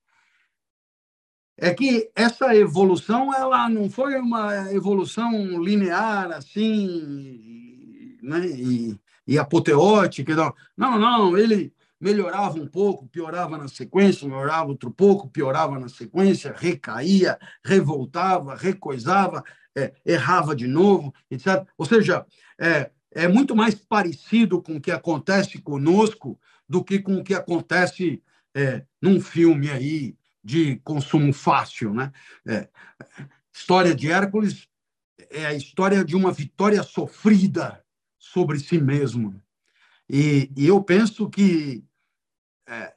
é 1.57 1.73
que 1.73 2.09
essa 2.15 2.55
evolução 2.55 3.33
ela 3.33 3.67
não 3.69 3.89
foi 3.89 4.15
uma 4.15 4.71
evolução 4.71 5.61
linear 5.61 6.31
assim 6.31 8.17
né? 8.21 8.47
e, 8.47 8.99
e 9.27 9.37
apoteótica. 9.37 10.35
Não, 10.35 10.53
não, 10.77 10.99
não, 10.99 11.37
ele 11.37 11.73
melhorava 11.99 12.59
um 12.59 12.67
pouco, 12.67 13.07
piorava 13.07 13.57
na 13.57 13.67
sequência, 13.67 14.27
melhorava 14.27 14.69
outro 14.69 14.91
pouco, 14.91 15.29
piorava 15.29 15.79
na 15.79 15.89
sequência, 15.89 16.53
recaía, 16.55 17.39
revoltava, 17.63 18.55
recoisava, 18.55 19.43
é, 19.75 19.93
errava 20.05 20.55
de 20.55 20.67
novo, 20.67 21.13
etc. 21.29 21.65
Ou 21.77 21.85
seja, 21.85 22.25
é, 22.59 22.91
é 23.11 23.27
muito 23.27 23.55
mais 23.55 23.75
parecido 23.75 24.61
com 24.61 24.75
o 24.75 24.81
que 24.81 24.91
acontece 24.91 25.61
conosco 25.61 26.39
do 26.67 26.83
que 26.83 26.99
com 26.99 27.17
o 27.17 27.23
que 27.23 27.33
acontece 27.33 28.21
é, 28.53 28.83
num 29.01 29.21
filme 29.21 29.69
aí 29.69 30.17
de 30.43 30.77
consumo 30.83 31.33
fácil, 31.33 31.93
né? 31.93 32.11
É, 32.45 32.69
história 33.53 33.95
de 33.95 34.11
Hércules 34.11 34.67
é 35.29 35.45
a 35.45 35.53
história 35.53 36.03
de 36.03 36.15
uma 36.15 36.31
vitória 36.31 36.83
sofrida 36.83 37.83
sobre 38.17 38.59
si 38.59 38.79
mesmo. 38.79 39.41
E, 40.09 40.51
e 40.55 40.67
eu 40.67 40.83
penso 40.83 41.29
que 41.29 41.83
é, 42.67 42.95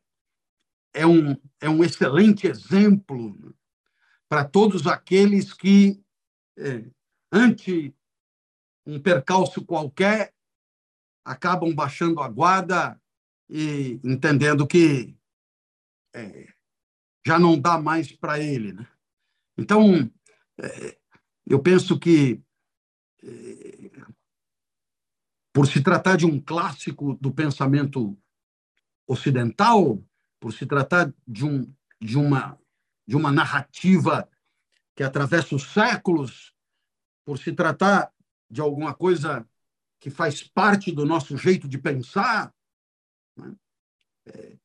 é, 0.94 1.06
um, 1.06 1.36
é 1.60 1.68
um 1.68 1.82
excelente 1.82 2.46
exemplo 2.46 3.56
para 4.28 4.44
todos 4.44 4.86
aqueles 4.86 5.52
que 5.52 6.02
é, 6.58 6.84
ante 7.32 7.94
um 8.86 9.00
percalço 9.00 9.64
qualquer, 9.64 10.34
acabam 11.24 11.74
baixando 11.74 12.20
a 12.20 12.28
guarda 12.28 13.00
e 13.48 14.00
entendendo 14.02 14.66
que 14.66 15.14
é, 16.14 16.48
já 17.26 17.38
não 17.38 17.58
dá 17.58 17.78
mais 17.78 18.10
para 18.12 18.40
ele. 18.40 18.72
Né? 18.72 18.86
Então, 19.56 20.10
é, 20.58 20.98
eu 21.46 21.60
penso 21.60 21.98
que, 21.98 22.42
é, 23.22 23.77
por 25.58 25.66
se 25.66 25.82
tratar 25.82 26.16
de 26.16 26.24
um 26.24 26.40
clássico 26.40 27.14
do 27.14 27.32
pensamento 27.34 28.16
ocidental, 29.08 30.00
por 30.38 30.52
se 30.52 30.64
tratar 30.64 31.12
de, 31.26 31.44
um, 31.44 31.74
de, 32.00 32.16
uma, 32.16 32.56
de 33.04 33.16
uma 33.16 33.32
narrativa 33.32 34.30
que 34.94 35.02
atravessa 35.02 35.56
os 35.56 35.64
séculos, 35.72 36.54
por 37.24 37.38
se 37.38 37.52
tratar 37.52 38.12
de 38.48 38.60
alguma 38.60 38.94
coisa 38.94 39.44
que 39.98 40.10
faz 40.10 40.44
parte 40.44 40.92
do 40.92 41.04
nosso 41.04 41.36
jeito 41.36 41.66
de 41.66 41.76
pensar. 41.76 42.54
Né? 43.36 43.56
É, 44.28 44.56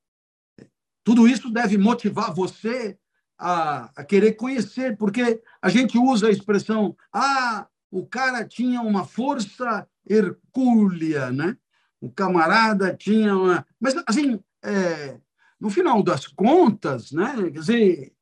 é, 0.59 0.67
tudo 1.03 1.27
isso 1.27 1.49
deve 1.49 1.75
motivar 1.75 2.31
você 2.31 2.99
a, 3.35 3.85
a, 3.99 4.05
querer 4.05 4.33
conhecer, 4.33 4.95
porque 4.95 5.41
a 5.59 5.69
gente 5.69 5.97
usa 5.97 6.27
a 6.27 6.31
expressão, 6.31 6.95
ah, 7.11 7.67
o 7.93 8.07
cara 8.07 8.43
tinha 8.43 8.81
uma 8.81 9.05
força 9.05 9.87
hercúlea, 10.09 11.31
né? 11.31 11.55
O 12.01 12.09
camarada 12.09 12.91
tinha 12.91 13.37
uma... 13.37 13.67
Mas, 13.79 13.93
assim, 14.07 14.39
é, 14.63 15.19
no 15.59 15.69
final 15.69 16.01
das 16.01 16.25
contas, 16.25 17.11
né? 17.11 17.35
Quer 17.35 17.59
dizer, 17.59 18.13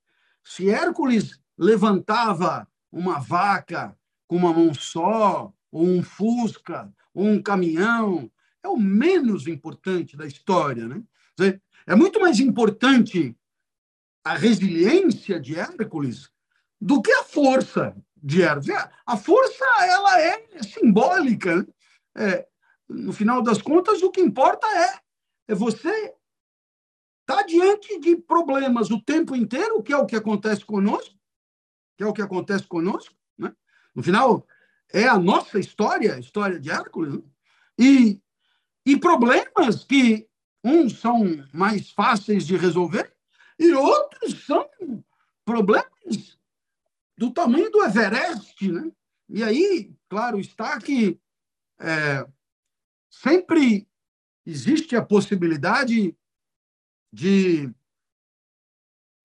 se 0.44 0.70
Hércules 0.70 1.40
levantava 1.58 2.68
uma 2.92 3.18
vaca 3.20 3.98
com 4.28 4.36
uma 4.36 4.52
mão 4.52 4.74
só, 4.74 5.54
ou 5.72 5.88
um 5.88 6.04
Fusca, 6.04 6.94
ou 7.14 7.26
um 7.26 7.42
caminhão, 7.42 8.30
é 8.62 8.68
o 8.68 8.76
menos 8.76 9.48
importante 9.48 10.18
da 10.18 10.28
história. 10.28 10.86
Né? 10.86 11.02
É 11.88 11.96
muito 11.96 12.20
mais 12.20 12.42
importante 12.42 13.34
a 14.22 14.36
resiliência 14.36 15.40
de 15.40 15.58
Hércules 15.58 16.30
do 16.80 17.02
que 17.02 17.12
a 17.14 17.24
força 17.24 17.96
de 18.22 18.44
Hércules. 18.44 18.78
A 19.06 19.18
força 19.18 19.66
ela 19.84 20.22
é 20.22 20.48
simbólica. 20.64 21.58
Né? 21.58 21.66
É, 22.16 22.48
no 22.88 23.14
final 23.14 23.42
das 23.42 23.62
contas, 23.62 24.02
o 24.04 24.12
que 24.12 24.22
importa 24.22 24.68
é, 24.68 25.00
é 25.50 25.56
você 25.56 26.14
está 27.22 27.44
diante 27.44 28.00
de 28.00 28.16
problemas 28.16 28.92
o 28.92 29.02
tempo 29.02 29.36
inteiro, 29.36 29.82
que 29.82 29.94
é 29.94 29.98
o 29.98 30.06
que 30.06 30.16
acontece 30.16 30.66
conosco, 30.66 31.16
que 31.98 32.04
é 32.04 32.08
o 32.08 32.14
que 32.14 32.22
acontece 32.22 32.68
conosco. 32.68 33.16
Né? 33.38 33.54
No 33.96 34.04
final, 34.04 34.46
é 34.94 35.08
a 35.08 35.18
nossa 35.18 35.58
história, 35.60 36.16
a 36.16 36.20
história 36.20 36.60
de 36.60 36.70
Hércules, 36.70 37.14
né? 37.14 37.22
e, 37.80 38.22
e 38.86 38.98
problemas 38.98 39.84
que 39.86 40.28
uns 40.64 41.00
são 41.00 41.24
mais 41.54 41.90
fáceis 41.92 42.46
de 42.46 42.56
resolver 42.56 43.12
e 43.58 43.74
outros 43.74 44.46
são 44.46 44.70
problemas 45.46 46.38
do 47.22 47.32
tamanho 47.32 47.70
do 47.70 47.84
Everest, 47.84 48.68
né? 48.72 48.92
E 49.30 49.44
aí, 49.44 49.96
claro, 50.10 50.40
está 50.40 50.82
que 50.82 51.22
é, 51.80 52.28
sempre 53.12 53.88
existe 54.44 54.96
a 54.96 55.06
possibilidade 55.06 56.18
de, 57.14 57.72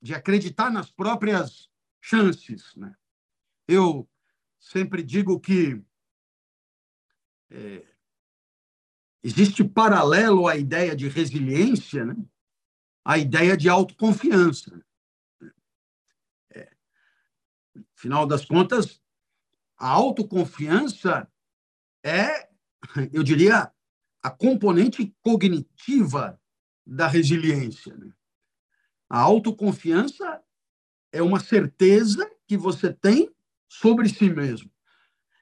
de 0.03 0.15
acreditar 0.15 0.71
nas 0.71 0.91
próprias 0.91 1.71
chances. 1.99 2.77
Né? 2.77 2.95
Eu 3.67 4.07
sempre 4.59 5.03
digo 5.03 5.41
que 5.41 5.83
é, 7.49 7.83
existe 9.23 9.65
paralelo 9.65 10.47
à 10.47 10.55
ideia 10.55 10.95
de 10.95 11.09
resiliência, 11.09 12.05
né? 12.05 12.15
a 13.03 13.17
ideia 13.17 13.57
de 13.57 13.71
autoconfiança. 13.71 14.85
É, 16.51 16.77
final 17.97 18.27
das 18.27 18.45
contas, 18.45 19.01
a 19.77 19.89
autoconfiança 19.89 21.29
é, 22.05 22.49
eu 23.13 23.23
diria, 23.23 23.73
a 24.23 24.31
componente 24.31 25.15
cognitiva 25.23 26.41
da 26.87 27.09
resiliência. 27.09 27.97
Né? 27.97 28.13
A 29.09 29.19
autoconfiança 29.19 30.43
é 31.11 31.23
uma 31.23 31.41
certeza 31.41 32.31
que 32.47 32.57
você 32.57 32.93
tem 32.93 33.35
sobre 33.69 34.09
si 34.09 34.31
mesmo. 34.31 34.71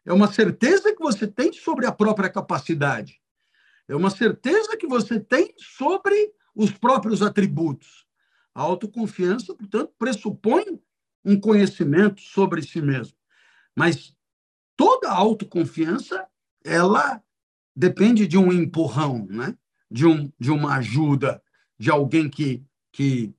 É 0.05 0.13
uma 0.13 0.31
certeza 0.33 0.95
que 0.95 1.03
você 1.03 1.27
tem 1.27 1.53
sobre 1.53 1.87
a 1.87 1.93
própria 1.93 2.31
capacidade. 2.31 3.21
É 3.89 3.95
uma 3.95 4.11
certeza 4.11 4.77
que 4.77 4.87
você 4.87 5.21
tem 5.21 5.55
sobre 5.59 6.33
os 6.55 6.71
próprios 6.71 7.21
atributos. 7.21 8.07
A 8.55 8.63
autoconfiança, 8.63 9.55
portanto, 9.55 9.93
pressupõe 9.99 10.81
um 11.25 11.39
conhecimento 11.39 12.20
sobre 12.20 12.62
si 12.62 12.81
mesmo. 12.81 13.16
Mas 13.75 14.14
toda 14.77 15.11
autoconfiança, 15.11 16.27
ela 16.64 17.22
depende 17.75 18.27
de 18.27 18.39
um 18.39 18.53
empurrão, 18.53 19.27
né? 19.29 19.57
de, 19.91 20.07
um, 20.07 20.31
de 20.39 20.51
uma 20.51 20.77
ajuda, 20.77 21.43
de 21.79 21.91
alguém 21.91 22.29
que, 22.29 22.64
que, 22.93 23.35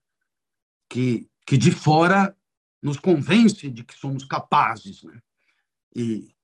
que, 0.90 1.30
que 1.46 1.58
de 1.58 1.72
fora 1.72 2.36
nos 2.82 3.00
convence 3.00 3.70
de 3.70 3.84
que 3.84 3.98
somos 3.98 4.26
capazes. 4.26 5.04
Né? 5.04 5.22
E, 5.96 6.36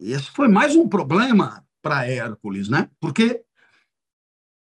esse 0.00 0.30
foi 0.30 0.48
mais 0.48 0.74
um 0.74 0.88
problema 0.88 1.66
para 1.80 2.06
Hércules, 2.06 2.68
né? 2.68 2.90
Porque 2.98 3.43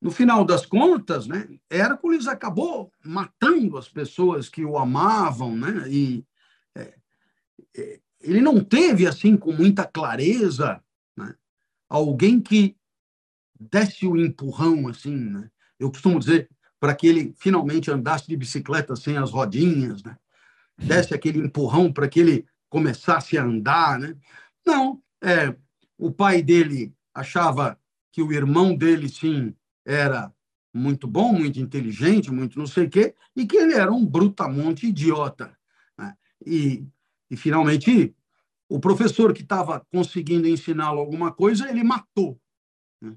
no 0.04 0.12
final 0.12 0.44
das 0.44 0.66
contas, 0.66 1.28
né, 1.28 1.48
Hércules 1.70 2.28
acabou 2.28 2.92
matando 3.02 3.78
as 3.78 3.88
pessoas 3.88 4.50
que 4.50 4.66
o 4.66 4.78
amavam, 4.78 5.56
né? 5.56 5.90
E 5.90 6.26
é, 6.76 6.94
é, 7.78 8.00
ele 8.20 8.42
não 8.42 8.62
teve 8.62 9.08
assim 9.08 9.38
com 9.38 9.54
muita 9.54 9.86
clareza, 9.86 10.84
né, 11.16 11.34
alguém 11.90 12.42
que 12.42 12.76
desse 13.58 14.06
o 14.06 14.18
empurrão 14.18 14.90
assim, 14.90 15.16
né? 15.16 15.50
Eu 15.80 15.90
costumo 15.90 16.20
dizer 16.20 16.50
para 16.82 16.94
que 16.94 17.08
ele 17.08 17.34
finalmente 17.38 17.90
andasse 17.90 18.28
de 18.28 18.36
bicicleta 18.36 18.98
sem 18.98 19.16
as 19.16 19.32
rodinhas, 19.32 20.04
né? 20.04 20.18
Desse 20.78 21.14
aquele 21.14 21.40
empurrão 21.40 21.94
para 21.94 22.10
que 22.10 22.20
ele 22.20 22.46
começasse 22.68 23.38
a 23.38 23.44
andar, 23.46 23.98
né? 23.98 24.18
Não, 24.66 25.02
é, 25.22 25.56
o 25.98 26.12
pai 26.12 26.42
dele 26.42 26.94
achava 27.14 27.80
que 28.12 28.22
o 28.22 28.34
irmão 28.34 28.76
dele 28.76 29.08
sim 29.08 29.56
era 29.86 30.34
muito 30.74 31.08
bom, 31.08 31.34
muito 31.34 31.60
inteligente, 31.60 32.32
muito 32.32 32.58
não 32.58 32.66
sei 32.66 32.86
o 32.86 32.90
quê, 32.90 33.16
e 33.36 33.46
que 33.46 33.58
ele 33.58 33.74
era 33.74 33.92
um 33.92 34.06
brutamonte 34.06 34.88
idiota. 34.88 35.56
Né? 35.98 36.18
E, 36.46 36.88
e, 37.30 37.38
finalmente, 37.38 38.16
o 38.68 38.80
professor 38.80 39.34
que 39.34 39.44
estava 39.44 39.86
conseguindo 39.92 40.48
ensiná-lo 40.48 41.00
alguma 41.00 41.32
coisa, 41.32 41.70
ele 41.70 41.84
matou. 41.84 42.40
Né? 43.00 43.16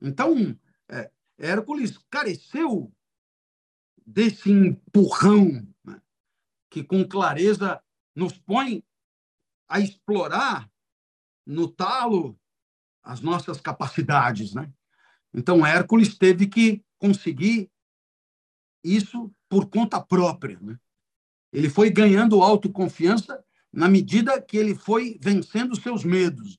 Então, 0.00 0.58
é, 0.88 1.10
Hércules 1.38 1.96
careceu 2.10 2.92
desse 4.04 4.50
empurrão 4.50 5.66
né? 5.84 6.00
que, 6.68 6.82
com 6.82 7.06
clareza, 7.06 7.80
nos 8.14 8.36
põe 8.36 8.82
a 9.68 9.80
explorar 9.80 10.70
no 11.44 11.68
talo 11.68 12.38
as 13.02 13.20
nossas 13.20 13.60
capacidades, 13.60 14.52
né? 14.52 14.72
Então, 15.36 15.66
Hércules 15.66 16.16
teve 16.16 16.46
que 16.46 16.82
conseguir 16.98 17.70
isso 18.82 19.30
por 19.50 19.68
conta 19.68 20.00
própria. 20.00 20.58
Né? 20.62 20.78
Ele 21.52 21.68
foi 21.68 21.90
ganhando 21.90 22.42
autoconfiança 22.42 23.44
na 23.70 23.86
medida 23.86 24.40
que 24.40 24.56
ele 24.56 24.74
foi 24.74 25.18
vencendo 25.20 25.78
seus 25.78 26.02
medos. 26.02 26.58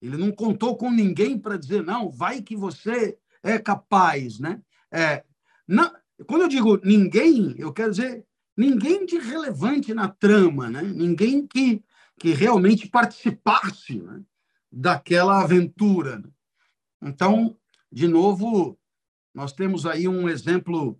Ele 0.00 0.16
não 0.16 0.30
contou 0.30 0.76
com 0.76 0.92
ninguém 0.92 1.36
para 1.36 1.56
dizer, 1.56 1.82
não, 1.82 2.08
vai 2.08 2.40
que 2.40 2.54
você 2.54 3.18
é 3.42 3.58
capaz. 3.58 4.38
Né? 4.38 4.62
É, 4.92 5.24
não, 5.66 5.92
quando 6.24 6.42
eu 6.42 6.48
digo 6.48 6.80
ninguém, 6.84 7.56
eu 7.58 7.72
quero 7.72 7.90
dizer 7.90 8.24
ninguém 8.56 9.04
de 9.04 9.18
relevante 9.18 9.92
na 9.92 10.06
trama, 10.08 10.70
né? 10.70 10.82
ninguém 10.82 11.44
que, 11.44 11.82
que 12.16 12.32
realmente 12.32 12.88
participasse 12.88 14.00
né? 14.00 14.22
daquela 14.70 15.42
aventura. 15.42 16.20
Né? 16.20 16.30
Então, 17.02 17.56
de 17.90 18.08
novo, 18.08 18.78
nós 19.34 19.52
temos 19.52 19.86
aí 19.86 20.08
um 20.08 20.28
exemplo 20.28 20.98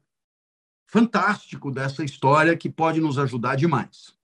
fantástico 0.86 1.70
dessa 1.70 2.04
história 2.04 2.56
que 2.56 2.70
pode 2.70 3.00
nos 3.00 3.18
ajudar 3.18 3.56
demais. 3.56 4.16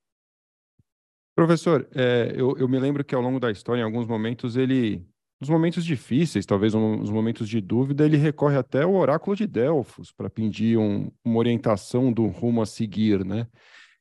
Professor, 1.34 1.88
é, 1.94 2.32
eu, 2.36 2.56
eu, 2.58 2.68
me 2.68 2.78
lembro 2.78 3.04
que 3.04 3.14
ao 3.14 3.22
longo 3.22 3.40
da 3.40 3.50
história, 3.50 3.80
em 3.80 3.84
alguns 3.84 4.06
momentos, 4.06 4.56
ele, 4.56 5.04
nos 5.40 5.48
momentos 5.48 5.84
difíceis, 5.84 6.44
talvez 6.44 6.74
nos 6.74 7.10
momentos 7.10 7.48
de 7.48 7.60
dúvida, 7.60 8.04
ele 8.04 8.18
recorre 8.18 8.56
até 8.56 8.82
ao 8.82 8.94
oráculo 8.94 9.34
de 9.34 9.46
Delfos 9.46 10.12
para 10.12 10.28
pedir 10.28 10.76
um, 10.76 11.10
uma 11.24 11.38
orientação 11.38 12.12
do 12.12 12.26
rumo 12.26 12.60
a 12.60 12.66
seguir, 12.66 13.24
né? 13.24 13.48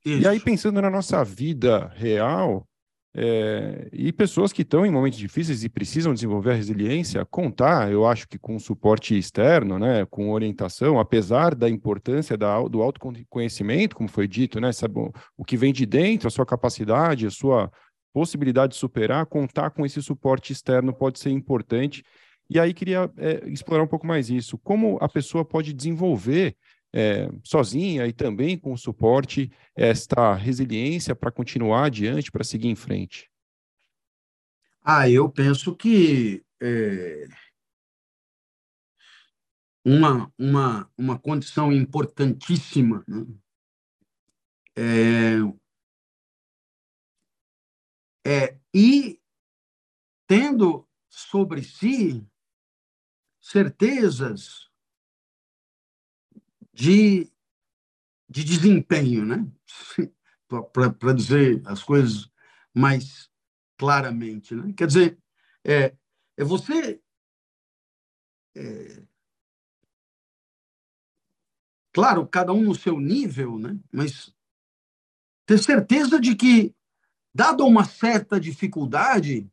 Isso. 0.06 0.24
E 0.24 0.28
aí, 0.28 0.40
pensando 0.40 0.82
na 0.82 0.90
nossa 0.90 1.24
vida 1.24 1.88
real, 1.96 2.68
é, 3.14 3.90
e 3.92 4.14
pessoas 4.14 4.54
que 4.54 4.62
estão 4.62 4.86
em 4.86 4.92
momentos 4.92 5.20
difíceis 5.20 5.66
e 5.66 5.70
precisam 5.70 6.14
desenvolver 6.14 6.52
a 6.52 6.56
resiliência, 6.56 7.26
contar, 7.26 7.92
eu 7.92 8.08
acho 8.08 8.26
que 8.26 8.40
com 8.40 8.58
suporte 8.58 9.18
externo, 9.18 9.78
né, 9.78 10.06
com 10.06 10.32
orientação, 10.32 10.98
apesar 10.98 11.54
da 11.54 11.70
importância 11.70 12.38
da, 12.38 12.62
do 12.64 12.82
autoconhecimento, 12.82 13.98
como 13.98 14.08
foi 14.08 14.30
dito, 14.30 14.62
né, 14.62 14.72
sabe, 14.72 14.94
o, 15.38 15.44
que 15.44 15.58
vem 15.58 15.74
de 15.74 15.86
dentro, 15.86 16.28
a 16.28 16.32
sua 16.32 16.46
capacidade, 16.46 17.28
a 17.28 17.32
sua 17.32 17.70
possibilidade 18.14 18.74
de 18.74 18.80
superar, 18.80 19.26
contar 19.26 19.72
com 19.72 19.86
esse 19.86 20.02
suporte 20.02 20.54
externo 20.54 20.94
pode 20.94 21.20
ser 21.20 21.32
importante. 21.32 22.04
E 22.50 22.60
aí 22.60 22.74
queria 22.74 23.10
é, 23.18 23.48
explorar 23.50 23.84
um 23.84 23.88
pouco 23.88 24.06
mais 24.06 24.30
isso. 24.30 24.58
Como 24.58 24.98
a 25.02 25.08
pessoa 25.08 25.46
pode 25.46 25.74
desenvolver 25.74 26.56
é, 26.94 27.30
sozinha 27.44 28.06
e 28.06 28.14
também 28.14 28.58
com 28.58 28.76
suporte, 28.76 29.52
esta 29.76 30.34
resiliência 30.34 31.16
para 31.16 31.32
continuar 31.32 31.86
adiante, 31.86 32.32
para 32.32 32.44
seguir 32.44 32.68
em 32.68 32.76
frente? 32.76 33.30
Ah, 34.84 35.10
eu 35.10 35.30
penso 35.30 35.76
que 35.76 36.44
é, 36.62 37.28
uma, 39.86 40.32
uma, 40.38 40.92
uma 40.98 41.20
condição 41.20 41.72
importantíssima 41.72 43.04
né, 43.08 43.26
é, 44.76 45.38
é 48.26 48.58
ir 48.74 49.20
tendo 50.28 50.88
sobre 51.10 51.64
si 51.64 52.26
certezas 53.42 54.71
de, 56.82 57.32
de 58.28 58.44
desempenho, 58.44 59.24
né? 59.24 59.48
para 60.74 61.14
dizer 61.14 61.62
as 61.64 61.84
coisas 61.84 62.28
mais 62.74 63.30
claramente. 63.78 64.56
Né? 64.56 64.74
Quer 64.76 64.88
dizer, 64.88 65.20
é, 65.64 65.96
é 66.36 66.44
você. 66.44 67.00
É, 68.56 69.04
claro, 71.94 72.26
cada 72.26 72.52
um 72.52 72.64
no 72.64 72.74
seu 72.74 73.00
nível, 73.00 73.60
né? 73.60 73.80
mas 73.92 74.36
ter 75.46 75.60
certeza 75.60 76.20
de 76.20 76.36
que, 76.36 76.76
dada 77.32 77.64
uma 77.64 77.86
certa 77.86 78.40
dificuldade, 78.40 79.48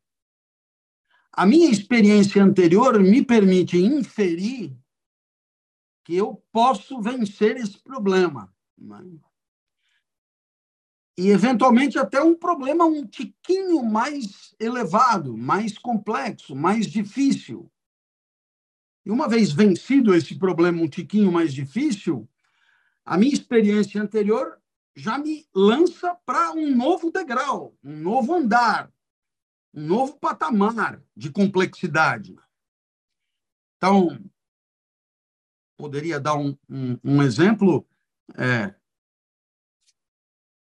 a 1.31 1.45
minha 1.45 1.71
experiência 1.71 2.43
anterior 2.43 2.99
me 2.99 3.23
permite 3.23 3.77
inferir 3.77 4.75
que 6.09 6.17
eu 6.17 6.43
posso 6.51 7.03
vencer 7.03 7.59
esse 7.59 7.79
problema. 7.79 8.51
Né? 8.79 9.05
E, 11.19 11.29
eventualmente, 11.29 11.99
até 11.99 12.23
um 12.23 12.35
problema 12.35 12.87
um 12.87 13.07
tiquinho 13.07 13.83
mais 13.85 14.55
elevado, 14.59 15.37
mais 15.37 15.77
complexo, 15.77 16.57
mais 16.57 16.87
difícil. 16.87 17.71
E 19.05 19.11
uma 19.11 19.29
vez 19.29 19.53
vencido 19.53 20.15
esse 20.15 20.39
problema 20.39 20.81
um 20.81 20.89
tiquinho 20.89 21.31
mais 21.31 21.53
difícil, 21.53 22.27
a 23.05 23.19
minha 23.19 23.35
experiência 23.35 24.01
anterior 24.01 24.59
já 24.97 25.19
me 25.19 25.47
lança 25.55 26.15
para 26.25 26.53
um 26.53 26.75
novo 26.75 27.11
degrau, 27.11 27.77
um 27.85 27.95
novo 27.95 28.33
andar, 28.33 28.91
um 29.75 29.87
novo 29.87 30.19
patamar 30.19 31.03
de 31.15 31.31
complexidade. 31.31 32.35
Então, 33.77 34.19
poderia 35.79 36.19
dar 36.19 36.37
um, 36.37 36.59
um, 36.69 36.99
um 37.05 37.23
exemplo. 37.23 37.87
É, 38.37 38.75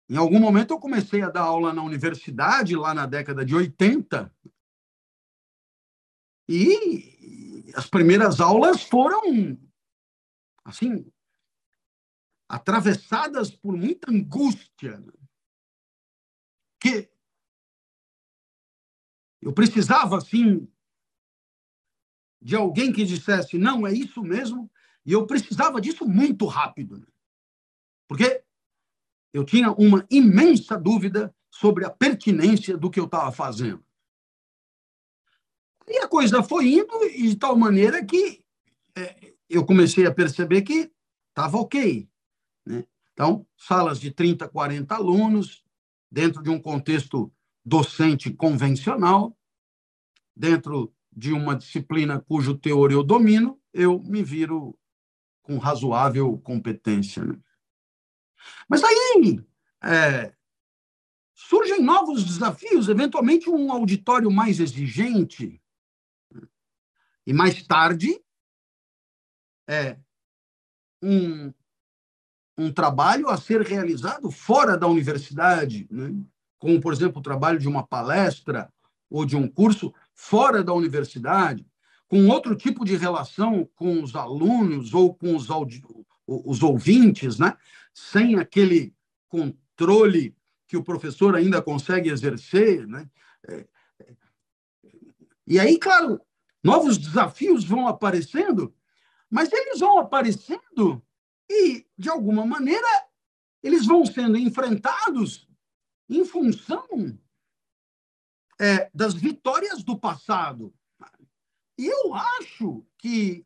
em 0.08 0.16
algum 0.16 0.38
momento 0.38 0.72
eu 0.72 0.78
comecei 0.78 1.20
a 1.22 1.28
dar 1.28 1.42
aula 1.42 1.74
na 1.74 1.82
universidade, 1.82 2.76
lá 2.76 2.94
na 2.94 3.04
década 3.04 3.44
de 3.44 3.54
80, 3.54 4.34
e 6.48 7.72
as 7.76 7.88
primeiras 7.88 8.40
aulas 8.40 8.82
foram, 8.82 9.56
assim, 10.64 11.12
atravessadas 12.48 13.50
por 13.50 13.76
muita 13.76 14.11
angústia. 14.11 14.98
Né? 14.98 15.12
Que 16.80 17.12
eu 19.40 19.52
precisava, 19.52 20.18
assim, 20.18 20.68
de 22.42 22.56
alguém 22.56 22.92
que 22.92 23.04
dissesse: 23.04 23.56
não, 23.56 23.86
é 23.86 23.92
isso 23.92 24.22
mesmo, 24.22 24.68
e 25.05 25.12
eu 25.12 25.26
precisava 25.26 25.80
disso 25.80 26.07
muito 26.07 26.46
rápido, 26.46 26.98
né? 26.98 27.07
porque 28.09 28.42
eu 29.32 29.44
tinha 29.44 29.70
uma 29.72 30.07
imensa 30.11 30.76
dúvida 30.76 31.34
sobre 31.51 31.84
a 31.84 31.90
pertinência 31.90 32.76
do 32.76 32.90
que 32.90 32.98
eu 32.98 33.05
estava 33.05 33.30
fazendo. 33.30 33.84
E 35.86 35.98
a 35.98 36.09
coisa 36.09 36.42
foi 36.42 36.68
indo 36.68 36.98
de 37.09 37.36
tal 37.36 37.57
maneira 37.57 38.05
que 38.05 38.44
é, 38.96 39.34
eu 39.48 39.64
comecei 39.64 40.07
a 40.07 40.14
perceber 40.14 40.62
que 40.62 40.90
estava 41.28 41.59
ok. 41.59 42.09
Né? 42.66 42.84
Então, 43.12 43.46
salas 43.57 43.98
de 44.01 44.11
30, 44.11 44.48
40 44.48 44.94
alunos, 44.94 45.64
dentro 46.11 46.42
de 46.42 46.51
um 46.51 46.61
contexto 46.61 47.32
docente 47.64 48.32
convencional, 48.32 49.36
dentro 50.34 50.92
de 51.12 51.32
uma 51.32 51.57
disciplina 51.57 52.20
cujo 52.20 52.57
teor 52.57 52.92
eu 52.92 53.03
domino, 53.03 53.61
eu 53.72 54.01
me 54.03 54.22
viro 54.22 54.78
com 55.51 55.59
razoável 55.59 56.38
competência. 56.38 57.24
Mas 58.68 58.84
aí, 58.84 59.44
é, 59.82 60.32
surgem 61.34 61.82
novos 61.82 62.22
desafios, 62.22 62.88
eventualmente 62.88 63.51
um 63.51 63.72
auditório 63.72 64.30
mais 64.30 64.61
exigente. 64.61 65.61
E 67.26 67.32
mais 67.32 67.64
tarde, 67.64 68.22
é 69.68 69.98
um, 71.03 71.53
um 72.57 72.72
trabalho 72.72 73.28
a 73.28 73.36
ser 73.36 73.62
realizado 73.62 74.30
fora 74.30 74.78
da 74.78 74.86
universidade, 74.86 75.88
né? 75.90 76.14
como, 76.61 76.80
por 76.80 76.92
exemplo, 76.92 77.18
o 77.18 77.24
trabalho 77.24 77.59
de 77.59 77.66
uma 77.66 77.84
palestra 77.84 78.72
ou 79.11 79.26
de 79.26 79.36
um 79.36 79.48
curso 79.48 79.92
fora 80.14 80.62
da 80.62 80.72
universidade, 80.72 81.66
com 82.11 82.26
outro 82.26 82.56
tipo 82.56 82.84
de 82.84 82.96
relação 82.96 83.64
com 83.76 84.02
os 84.02 84.16
alunos 84.16 84.92
ou 84.92 85.14
com 85.14 85.36
os, 85.36 85.46
os 86.26 86.61
ouvintes, 86.61 87.38
né? 87.38 87.56
sem 87.94 88.34
aquele 88.34 88.92
controle 89.28 90.36
que 90.66 90.76
o 90.76 90.82
professor 90.82 91.36
ainda 91.36 91.62
consegue 91.62 92.11
exercer. 92.11 92.84
Né? 92.84 93.08
É, 93.46 93.66
é. 94.00 94.16
E 95.46 95.61
aí, 95.61 95.78
claro, 95.78 96.20
novos 96.64 96.98
desafios 96.98 97.62
vão 97.62 97.86
aparecendo, 97.86 98.74
mas 99.30 99.52
eles 99.52 99.78
vão 99.78 100.00
aparecendo 100.00 101.00
e, 101.48 101.86
de 101.96 102.08
alguma 102.08 102.44
maneira, 102.44 102.88
eles 103.62 103.86
vão 103.86 104.04
sendo 104.04 104.36
enfrentados 104.36 105.48
em 106.08 106.24
função 106.24 107.16
é, 108.61 108.90
das 108.92 109.14
vitórias 109.14 109.84
do 109.84 109.96
passado. 109.96 110.74
E 111.81 111.87
eu 111.87 112.14
acho 112.14 112.85
que 112.99 113.43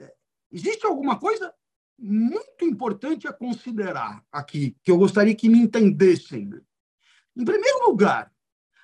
é, 0.00 0.12
existe 0.50 0.84
alguma 0.84 1.16
coisa 1.16 1.54
muito 1.96 2.64
importante 2.64 3.28
a 3.28 3.32
considerar 3.32 4.20
aqui, 4.32 4.76
que 4.82 4.90
eu 4.90 4.98
gostaria 4.98 5.32
que 5.32 5.48
me 5.48 5.60
entendessem. 5.60 6.50
Em 7.36 7.44
primeiro 7.44 7.86
lugar, 7.86 8.32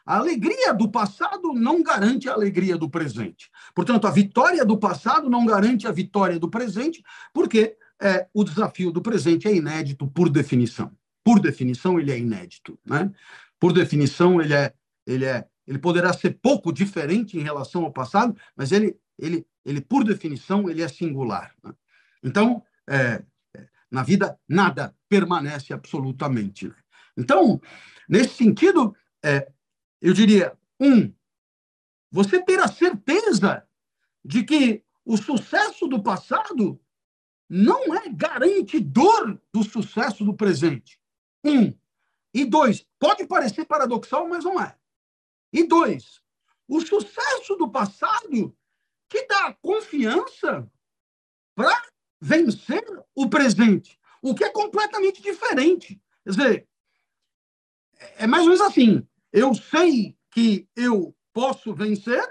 a 0.06 0.18
alegria 0.18 0.72
do 0.72 0.88
passado 0.88 1.52
não 1.52 1.82
garante 1.82 2.28
a 2.28 2.32
alegria 2.32 2.76
do 2.76 2.88
presente. 2.88 3.50
Portanto, 3.74 4.06
a 4.06 4.12
vitória 4.12 4.64
do 4.64 4.78
passado 4.78 5.28
não 5.28 5.44
garante 5.44 5.88
a 5.88 5.92
vitória 5.92 6.38
do 6.38 6.48
presente, 6.48 7.02
porque 7.34 7.76
é, 8.00 8.28
o 8.32 8.44
desafio 8.44 8.92
do 8.92 9.02
presente 9.02 9.48
é 9.48 9.52
inédito 9.52 10.06
por 10.06 10.30
definição. 10.30 10.96
Por 11.24 11.40
definição, 11.40 11.98
ele 11.98 12.12
é 12.12 12.18
inédito. 12.18 12.78
Né? 12.86 13.10
Por 13.58 13.72
definição, 13.72 14.40
ele 14.40 14.54
é, 14.54 14.72
ele 15.04 15.24
é, 15.24 15.48
ele 15.66 15.78
poderá 15.78 16.12
ser 16.12 16.38
pouco 16.40 16.72
diferente 16.72 17.38
em 17.38 17.42
relação 17.42 17.84
ao 17.84 17.92
passado, 17.92 18.36
mas 18.56 18.72
ele, 18.72 18.98
ele, 19.18 19.46
ele 19.64 19.80
por 19.80 20.04
definição, 20.04 20.68
ele 20.68 20.82
é 20.82 20.88
singular. 20.88 21.54
Né? 21.62 21.72
Então, 22.22 22.62
é, 22.88 23.22
é 23.54 23.68
na 23.90 24.02
vida, 24.02 24.38
nada 24.48 24.94
permanece 25.08 25.72
absolutamente. 25.72 26.68
Né? 26.68 26.74
Então, 27.16 27.60
nesse 28.08 28.34
sentido, 28.34 28.94
é, 29.24 29.50
eu 30.00 30.12
diria, 30.12 30.56
um, 30.80 31.12
você 32.10 32.42
ter 32.42 32.58
a 32.58 32.68
certeza 32.68 33.66
de 34.24 34.42
que 34.44 34.82
o 35.04 35.16
sucesso 35.16 35.86
do 35.86 36.02
passado 36.02 36.80
não 37.48 37.94
é 37.94 38.08
garantidor 38.08 39.38
do 39.52 39.62
sucesso 39.64 40.24
do 40.24 40.34
presente. 40.34 41.00
Um. 41.44 41.74
E 42.32 42.44
dois, 42.44 42.86
pode 42.98 43.26
parecer 43.26 43.64
paradoxal, 43.64 44.28
mas 44.28 44.44
não 44.44 44.60
é. 44.60 44.76
E 45.52 45.64
dois, 45.64 46.20
o 46.68 46.80
sucesso 46.80 47.56
do 47.56 47.70
passado 47.70 48.56
que 49.08 49.26
dá 49.26 49.52
confiança 49.60 50.70
para 51.54 51.82
vencer 52.20 52.84
o 53.14 53.28
presente, 53.28 53.98
o 54.22 54.34
que 54.34 54.44
é 54.44 54.50
completamente 54.50 55.20
diferente. 55.20 56.00
Quer 56.22 56.30
dizer, 56.30 56.68
é 58.16 58.26
mais 58.26 58.44
ou 58.44 58.50
menos 58.50 58.64
assim: 58.64 59.06
eu 59.32 59.54
sei 59.54 60.16
que 60.30 60.68
eu 60.76 61.14
posso 61.32 61.74
vencer, 61.74 62.22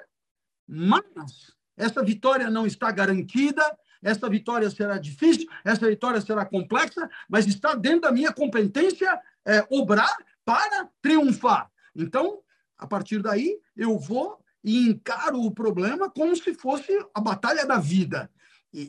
mas 0.68 1.54
essa 1.76 2.04
vitória 2.04 2.50
não 2.50 2.66
está 2.66 2.92
garantida, 2.92 3.64
essa 4.02 4.30
vitória 4.30 4.70
será 4.70 4.98
difícil, 4.98 5.48
essa 5.66 5.88
vitória 5.88 6.22
será 6.22 6.46
complexa, 6.46 7.10
mas 7.28 7.46
está 7.48 7.76
dentro 7.76 8.02
da 8.02 8.12
minha 8.12 8.32
competência 8.32 9.22
é, 9.46 9.66
obrar 9.70 10.16
para 10.46 10.90
triunfar. 11.02 11.70
Então, 11.96 12.42
a 12.80 12.88
partir 12.88 13.22
daí, 13.22 13.60
eu 13.76 14.00
vou 14.00 14.40
e 14.64 14.90
encaro 14.90 15.42
o 15.42 15.52
problema 15.52 16.10
como 16.10 16.36
se 16.36 16.54
fosse 16.54 16.92
a 17.14 17.20
batalha 17.20 17.66
da 17.66 17.78
vida, 17.78 18.32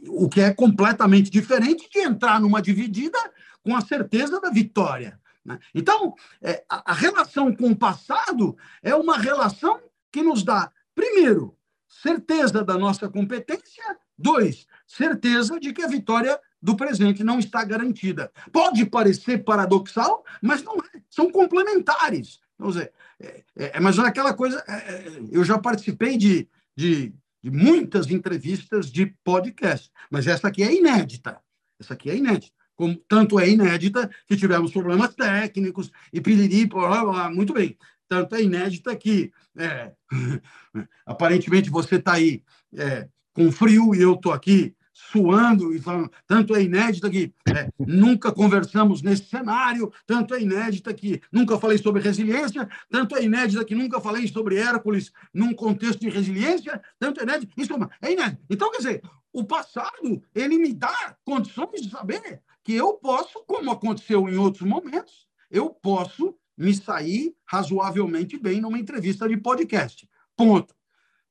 o 0.09 0.29
que 0.29 0.41
é 0.41 0.55
completamente 0.55 1.31
diferente 1.31 1.89
de 1.91 1.99
entrar 1.99 2.41
numa 2.41 2.63
dividida 2.63 3.19
com 3.63 3.77
a 3.77 3.81
certeza 3.81 4.41
da 4.41 4.51
vitória. 4.51 5.21
Né? 5.45 5.59
Então, 5.75 6.15
é, 6.41 6.65
a, 6.69 6.93
relação 6.93 7.55
com 7.55 7.71
o 7.71 7.77
passado 7.77 8.57
é 8.83 8.95
uma 8.95 9.19
relação 9.19 9.81
que 10.13 10.23
nos 10.23 10.43
dá, 10.43 10.71
primeiro, 10.95 11.57
certeza 11.89 12.65
da 12.65 12.77
nossa 12.77 13.09
competência, 13.09 13.99
dois, 14.19 14.67
certeza 14.87 15.59
de 15.59 15.73
que 15.73 15.83
a 15.83 15.89
vitória 15.89 16.39
do 16.63 16.77
presente 16.77 17.25
não 17.25 17.39
está 17.39 17.65
garantida. 17.65 18.31
Pode 18.53 18.85
parecer 18.87 19.45
paradoxal, 19.45 20.25
mas 20.43 20.63
não 20.63 20.77
é. 20.77 21.01
São 21.09 21.31
complementares. 21.31 22.41
Vamos 22.59 22.75
dizer, 22.75 22.93
é, 23.21 23.45
é, 23.57 23.81
mas 23.81 23.99
aquela 23.99 24.33
coisa. 24.33 24.65
É, 24.67 24.73
é, 24.73 25.23
eu 25.31 25.45
já 25.45 25.59
participei 25.59 26.17
de, 26.17 26.49
de, 26.77 27.13
de 27.43 27.51
muitas 27.51 28.11
entrevistas 28.11 28.91
de 28.91 29.07
podcast, 29.23 29.91
mas 30.11 30.27
essa 30.27 30.49
aqui 30.49 30.63
é 30.63 30.75
inédita. 30.75 31.39
Essa 31.79 31.95
aqui 31.95 32.11
é 32.11 32.17
inédita. 32.17 32.55
Como, 32.75 32.97
tanto 33.07 33.39
é 33.39 33.49
inédita 33.49 34.11
que 34.27 34.37
tivemos 34.37 34.73
problemas 34.73 35.15
técnicos 35.15 35.91
e 36.13 36.21
piriri, 36.21 36.67
blá, 36.67 37.05
blá, 37.05 37.31
muito 37.31 37.53
bem. 37.53 37.77
Tanto 38.09 38.35
é 38.35 38.43
inédita 38.43 38.97
que, 38.97 39.31
é, 39.57 39.93
aparentemente, 41.05 41.69
você 41.69 41.97
está 41.97 42.15
aí 42.15 42.43
é, 42.75 43.07
com 43.35 43.53
frio 43.53 43.95
e 43.95 44.01
eu 44.01 44.15
estou 44.15 44.33
aqui 44.33 44.75
suando 45.11 45.75
e 45.75 45.81
falando, 45.81 46.11
tanto 46.27 46.55
é 46.55 46.63
inédita 46.63 47.09
que 47.09 47.33
é, 47.49 47.69
nunca 47.79 48.31
conversamos 48.31 49.03
nesse 49.03 49.25
cenário, 49.25 49.93
tanto 50.07 50.35
é 50.35 50.43
inédita 50.43 50.93
que 50.93 51.21
nunca 51.33 51.59
falei 51.59 51.79
sobre 51.79 52.03
resiliência, 52.03 52.69
tanto 52.91 53.17
é 53.17 53.25
inédita 53.25 53.65
que 53.65 53.75
nunca 53.75 54.01
falei 54.01 54.29
sobre 54.29 54.57
Hércules 54.57 55.11
num 55.33 55.55
contexto 55.55 56.01
de 56.01 56.11
resiliência, 56.11 56.81
tanto 56.99 57.21
é 57.21 57.23
inédita, 57.23 57.53
isso 57.57 57.73
é 58.03 58.13
inédito. 58.13 58.43
Então, 58.51 58.71
quer 58.71 58.79
dizer, 58.79 59.03
o 59.33 59.45
passado, 59.45 60.23
ele 60.35 60.59
me 60.59 60.73
dá 60.73 61.17
condições 61.25 61.81
de 61.83 61.91
saber 61.91 62.43
que 62.63 62.75
eu 62.75 62.95
posso, 62.95 63.43
como 63.47 63.71
aconteceu 63.71 64.29
em 64.29 64.37
outros 64.37 64.69
momentos, 64.69 65.27
eu 65.51 65.71
posso 65.71 66.37
me 66.57 66.75
sair 66.75 67.35
razoavelmente 67.47 68.39
bem 68.39 68.61
numa 68.61 68.79
entrevista 68.79 69.27
de 69.27 69.37
podcast. 69.37 70.09
Ponto. 70.37 70.75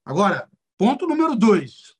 Agora, 0.03 0.49
ponto 0.77 1.05
número 1.05 1.35
dois 1.35 1.98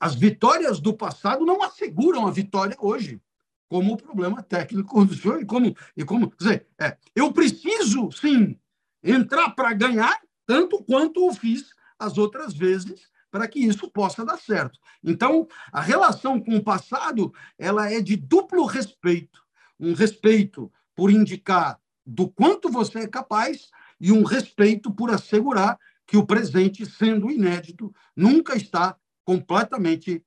as 0.00 0.14
vitórias 0.14 0.80
do 0.80 0.94
passado 0.94 1.44
não 1.44 1.62
asseguram 1.62 2.26
a 2.26 2.30
vitória 2.30 2.76
hoje, 2.78 3.20
como 3.68 3.92
o 3.92 3.96
problema 3.96 4.42
técnico 4.42 5.04
do 5.04 5.14
senhor, 5.14 5.40
e 5.40 5.44
como, 5.44 5.74
e 5.96 6.04
como 6.04 6.32
dizer, 6.38 6.66
é, 6.80 6.96
eu 7.14 7.32
preciso, 7.32 8.10
sim, 8.12 8.58
entrar 9.02 9.50
para 9.50 9.72
ganhar, 9.72 10.20
tanto 10.46 10.82
quanto 10.84 11.26
o 11.26 11.34
fiz 11.34 11.70
as 11.98 12.18
outras 12.18 12.54
vezes, 12.54 13.08
para 13.30 13.48
que 13.48 13.58
isso 13.58 13.90
possa 13.90 14.24
dar 14.24 14.38
certo. 14.38 14.78
Então, 15.02 15.46
a 15.72 15.80
relação 15.80 16.40
com 16.40 16.56
o 16.56 16.62
passado, 16.62 17.34
ela 17.58 17.90
é 17.90 18.00
de 18.00 18.16
duplo 18.16 18.64
respeito. 18.64 19.44
Um 19.78 19.92
respeito 19.92 20.72
por 20.94 21.10
indicar 21.10 21.78
do 22.04 22.28
quanto 22.28 22.70
você 22.70 23.00
é 23.00 23.08
capaz 23.08 23.70
e 24.00 24.12
um 24.12 24.22
respeito 24.22 24.90
por 24.90 25.10
assegurar 25.10 25.78
que 26.06 26.16
o 26.16 26.24
presente, 26.24 26.86
sendo 26.86 27.30
inédito, 27.30 27.92
nunca 28.14 28.56
está 28.56 28.96
completamente 29.26 30.24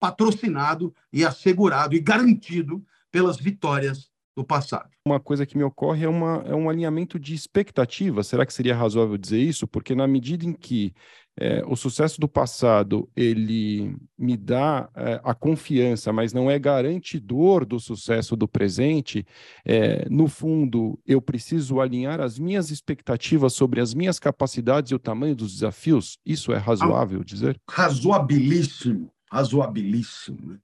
patrocinado 0.00 0.94
e 1.12 1.22
assegurado 1.22 1.94
e 1.94 2.00
garantido 2.00 2.84
pelas 3.10 3.36
vitórias 3.36 4.07
do 4.38 4.44
passado. 4.44 4.88
Uma 5.04 5.18
coisa 5.18 5.44
que 5.44 5.58
me 5.58 5.64
ocorre 5.64 6.04
é, 6.04 6.08
uma, 6.08 6.44
é 6.46 6.54
um 6.54 6.70
alinhamento 6.70 7.18
de 7.18 7.34
expectativa. 7.34 8.22
Será 8.22 8.46
que 8.46 8.52
seria 8.52 8.76
razoável 8.76 9.18
dizer 9.18 9.40
isso? 9.40 9.66
Porque 9.66 9.96
na 9.96 10.06
medida 10.06 10.46
em 10.46 10.52
que 10.52 10.94
é, 11.36 11.64
o 11.66 11.74
sucesso 11.74 12.20
do 12.20 12.28
passado 12.28 13.10
ele 13.16 13.96
me 14.16 14.36
dá 14.36 14.88
é, 14.94 15.20
a 15.24 15.34
confiança, 15.34 16.12
mas 16.12 16.32
não 16.32 16.48
é 16.48 16.56
garantidor 16.56 17.66
do 17.66 17.80
sucesso 17.80 18.36
do 18.36 18.46
presente, 18.46 19.26
é, 19.64 20.08
no 20.08 20.28
fundo 20.28 20.96
eu 21.04 21.20
preciso 21.20 21.80
alinhar 21.80 22.20
as 22.20 22.38
minhas 22.38 22.70
expectativas 22.70 23.54
sobre 23.54 23.80
as 23.80 23.92
minhas 23.92 24.20
capacidades 24.20 24.92
e 24.92 24.94
o 24.94 25.00
tamanho 25.00 25.34
dos 25.34 25.52
desafios. 25.52 26.16
Isso 26.24 26.52
é 26.52 26.58
razoável 26.58 27.24
dizer? 27.24 27.60
Razoabilíssimo, 27.68 29.10
razoabilíssimo. 29.32 30.38
Né? 30.52 30.58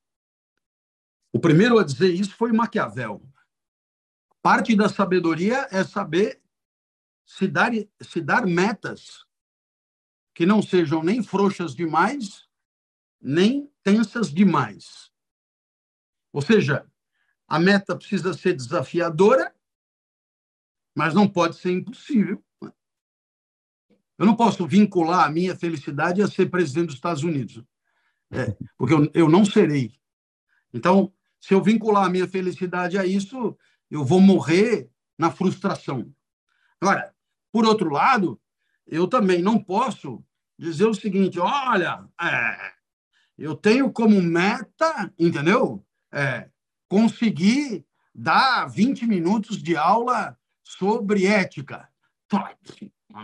O 1.32 1.40
primeiro 1.40 1.76
a 1.76 1.84
dizer 1.84 2.14
isso 2.14 2.36
foi 2.36 2.52
Maquiavel. 2.52 3.20
Parte 4.44 4.76
da 4.76 4.90
sabedoria 4.90 5.66
é 5.70 5.82
saber 5.82 6.38
se 7.24 7.48
dar, 7.48 7.72
se 8.02 8.20
dar 8.20 8.46
metas 8.46 9.24
que 10.34 10.44
não 10.44 10.60
sejam 10.60 11.02
nem 11.02 11.22
frouxas 11.22 11.74
demais, 11.74 12.46
nem 13.18 13.72
tensas 13.82 14.30
demais. 14.30 15.10
Ou 16.30 16.42
seja, 16.42 16.86
a 17.48 17.58
meta 17.58 17.96
precisa 17.96 18.34
ser 18.34 18.52
desafiadora, 18.52 19.56
mas 20.94 21.14
não 21.14 21.26
pode 21.26 21.56
ser 21.56 21.70
impossível. 21.70 22.44
Eu 24.18 24.26
não 24.26 24.36
posso 24.36 24.66
vincular 24.66 25.26
a 25.26 25.30
minha 25.30 25.56
felicidade 25.56 26.20
a 26.20 26.28
ser 26.28 26.50
presidente 26.50 26.88
dos 26.88 26.96
Estados 26.96 27.22
Unidos, 27.22 27.64
é, 28.30 28.54
porque 28.76 28.92
eu, 28.92 29.10
eu 29.14 29.26
não 29.26 29.42
serei. 29.42 29.98
Então, 30.70 31.10
se 31.40 31.54
eu 31.54 31.62
vincular 31.62 32.04
a 32.04 32.10
minha 32.10 32.28
felicidade 32.28 32.98
a 32.98 33.06
isso, 33.06 33.56
eu 33.94 34.04
vou 34.04 34.20
morrer 34.20 34.90
na 35.16 35.30
frustração. 35.30 36.12
Agora, 36.80 37.14
por 37.52 37.64
outro 37.64 37.88
lado, 37.90 38.40
eu 38.84 39.06
também 39.06 39.40
não 39.40 39.56
posso 39.56 40.22
dizer 40.58 40.86
o 40.86 40.94
seguinte: 40.94 41.38
olha, 41.38 42.04
é, 42.20 42.72
eu 43.38 43.54
tenho 43.54 43.92
como 43.92 44.20
meta, 44.20 45.12
entendeu? 45.16 45.86
É, 46.12 46.48
conseguir 46.88 47.86
dar 48.12 48.66
20 48.66 49.06
minutos 49.06 49.62
de 49.62 49.76
aula 49.76 50.36
sobre 50.64 51.26
ética. 51.26 51.88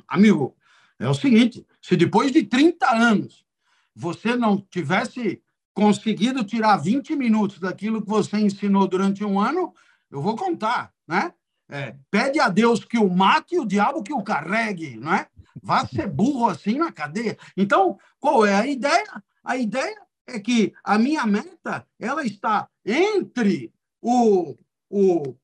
Amigo, 0.07 0.57
é 1.01 1.09
o 1.09 1.15
seguinte: 1.15 1.67
se 1.83 1.97
depois 1.97 2.31
de 2.31 2.45
30 2.45 2.89
anos 2.89 3.45
você 3.93 4.37
não 4.37 4.57
tivesse 4.57 5.43
conseguido 5.75 6.45
tirar 6.45 6.77
20 6.77 7.17
minutos 7.17 7.59
daquilo 7.59 8.01
que 8.01 8.09
você 8.09 8.39
ensinou 8.39 8.87
durante 8.87 9.25
um 9.25 9.41
ano, 9.41 9.75
eu 10.11 10.21
vou 10.21 10.37
contar, 10.37 10.93
né? 11.07 11.33
É, 11.69 11.97
pede 12.11 12.41
a 12.41 12.49
Deus 12.49 12.85
que 12.85 12.99
o 12.99 13.09
mate 13.09 13.55
e 13.55 13.61
o 13.61 13.67
diabo 13.67 14.03
que 14.03 14.13
o 14.13 14.25
carregue, 14.25 14.97
não 14.97 15.15
é? 15.15 15.29
Vá 15.63 15.87
ser 15.87 16.09
burro 16.09 16.49
assim 16.49 16.79
na 16.79 16.91
cadeia. 16.91 17.39
Então, 17.57 17.97
qual 18.19 18.45
é 18.45 18.55
a 18.55 18.67
ideia? 18.67 19.23
A 19.45 19.57
ideia 19.57 20.01
é 20.27 20.41
que 20.41 20.73
a 20.83 20.99
minha 20.99 21.25
meta 21.27 21.87
ela 21.99 22.25
está 22.25 22.69
entre 22.85 23.73
o, 24.03 24.57
o 24.89 25.37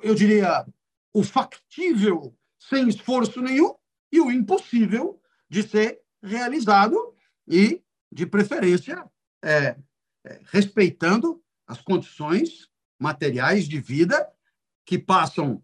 eu 0.00 0.14
diria, 0.14 0.66
o 1.12 1.22
factível 1.22 2.34
sem 2.58 2.88
esforço 2.88 3.40
nenhum 3.40 3.74
e 4.10 4.20
o 4.20 4.30
impossível 4.30 5.20
de 5.48 5.62
ser 5.62 6.00
realizado 6.22 7.14
e, 7.46 7.82
de 8.10 8.26
preferência, 8.26 9.04
é, 9.42 9.76
é, 10.24 10.40
respeitando 10.44 11.42
as 11.66 11.80
condições 11.80 12.68
materiais 12.98 13.68
de 13.68 13.80
vida 13.80 14.28
que 14.84 14.98
passam 14.98 15.62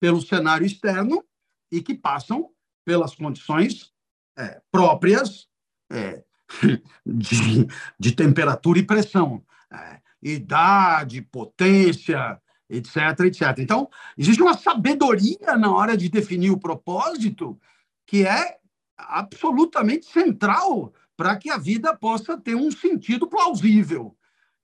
pelo 0.00 0.20
cenário 0.20 0.66
externo 0.66 1.24
e 1.70 1.82
que 1.82 1.94
passam 1.94 2.50
pelas 2.84 3.14
condições 3.14 3.92
é, 4.36 4.60
próprias 4.70 5.48
é, 5.90 6.22
de, 7.04 7.66
de, 7.98 8.12
temperatura 8.12 8.78
e 8.78 8.86
pressão, 8.86 9.44
é, 9.72 10.00
idade, 10.22 11.22
potência, 11.22 12.40
etc, 12.68 13.20
etc. 13.26 13.58
Então, 13.58 13.88
existe 14.16 14.42
uma 14.42 14.56
sabedoria 14.56 15.56
na 15.56 15.72
hora 15.72 15.96
de 15.96 16.08
definir 16.08 16.50
o 16.50 16.58
propósito 16.58 17.60
que 18.06 18.26
é 18.26 18.58
absolutamente 18.96 20.06
central 20.06 20.92
para 21.16 21.36
que 21.36 21.50
a 21.50 21.58
vida 21.58 21.94
possa 21.94 22.36
ter 22.38 22.54
um 22.54 22.70
sentido 22.70 23.26
plausível. 23.26 24.16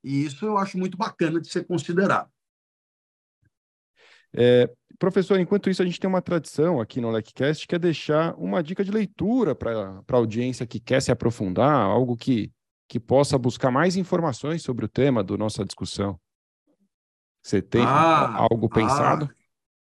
E 0.07 0.25
isso 0.25 0.47
eu 0.47 0.57
acho 0.57 0.79
muito 0.79 0.97
bacana 0.97 1.41
de 1.41 1.49
ser 1.49 1.67
considerado. 1.67 2.31
É, 4.33 4.71
professor, 5.01 5.41
enquanto 5.41 5.69
isso, 5.69 5.83
a 5.83 5.85
gente 5.85 5.99
tem 5.99 6.09
uma 6.09 6.23
tradição 6.23 6.81
aqui 6.81 7.01
no 7.01 7.11
LecCast 7.11 7.67
que 7.67 7.75
é 7.75 7.79
deixar 7.79 8.33
uma 8.37 8.63
dica 8.63 8.85
de 8.85 8.93
leitura 8.93 9.53
para 9.53 10.01
a 10.07 10.17
audiência 10.17 10.65
que 10.65 10.79
quer 10.79 11.03
se 11.03 11.11
aprofundar, 11.11 11.75
algo 11.75 12.17
que, 12.17 12.53
que 12.89 13.01
possa 13.01 13.37
buscar 13.37 13.73
mais 13.73 13.97
informações 13.97 14.63
sobre 14.63 14.85
o 14.85 14.89
tema 14.89 15.25
da 15.25 15.37
nossa 15.37 15.65
discussão. 15.65 16.17
Você 17.43 17.61
tem 17.61 17.83
ah, 17.83 18.47
algo 18.49 18.69
pensado? 18.69 19.29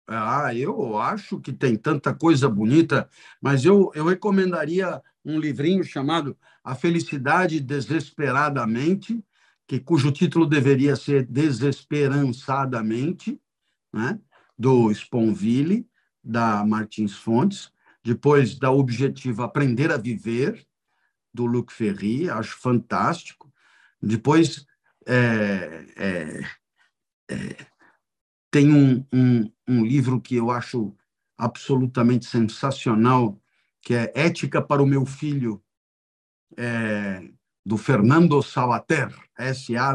Ah, 0.05 0.47
ah, 0.47 0.53
eu 0.53 0.97
acho 0.97 1.39
que 1.39 1.53
tem 1.53 1.78
tanta 1.78 2.14
coisa 2.14 2.49
bonita, 2.49 3.09
mas 3.41 3.64
eu, 3.64 3.89
eu 3.95 4.03
recomendaria 4.03 5.01
um 5.24 5.39
livrinho 5.39 5.86
chamado 5.86 6.38
A 6.62 6.76
Felicidade 6.76 7.62
Desesperadamente, 7.62 9.24
que, 9.72 9.80
cujo 9.80 10.12
título 10.12 10.46
deveria 10.46 10.98
ser 10.98 11.26
Desesperançadamente, 11.26 13.42
né? 13.94 14.20
do 14.58 14.92
Sponville, 14.92 15.88
da 16.22 16.66
Martins 16.66 17.16
Fontes, 17.16 17.72
depois 18.04 18.60
da 18.60 18.70
Objetivo 18.70 19.44
Aprender 19.44 19.90
a 19.90 19.96
Viver, 19.96 20.68
do 21.34 21.46
Luc 21.46 21.72
Ferry, 21.72 22.30
acho 22.30 22.60
fantástico. 22.60 23.50
Depois 24.02 24.66
é, 25.08 25.86
é, 25.96 26.42
é, 27.30 27.56
tem 28.52 28.74
um, 28.74 29.06
um, 29.14 29.50
um, 29.66 29.86
livro 29.86 30.20
que 30.20 30.36
eu 30.36 30.52
acho 30.52 30.94
absolutamente 31.38 32.26
sensacional, 32.26 33.42
que 33.82 33.94
é 33.94 34.12
Ética 34.16 34.62
para 34.62 34.84
o 34.84 34.86
Meu 34.86 35.06
Filho, 35.06 35.64
é, 36.58 37.32
do 37.66 37.78
Fernando 37.78 38.41
Salater, 38.41 39.14
S-A-V-A-T-E-R, 39.38 39.88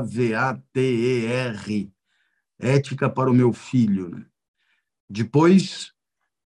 Ética 2.59 3.11
para 3.11 3.31
o 3.31 3.35
Meu 3.35 3.53
Filho. 3.53 4.09
Né? 4.11 4.25
Depois, 5.09 5.93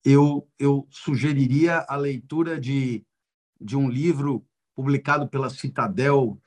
eu, 0.05 0.49
eu 0.59 0.87
sugeriria 0.91 1.85
a 1.89 1.97
leitura 1.97 2.61
de, 2.61 3.05
de 3.61 3.77
um 3.77 3.89
livro 3.89 4.47
publicado 4.75 5.27
pela 5.29 5.51
Citadel 5.51 6.41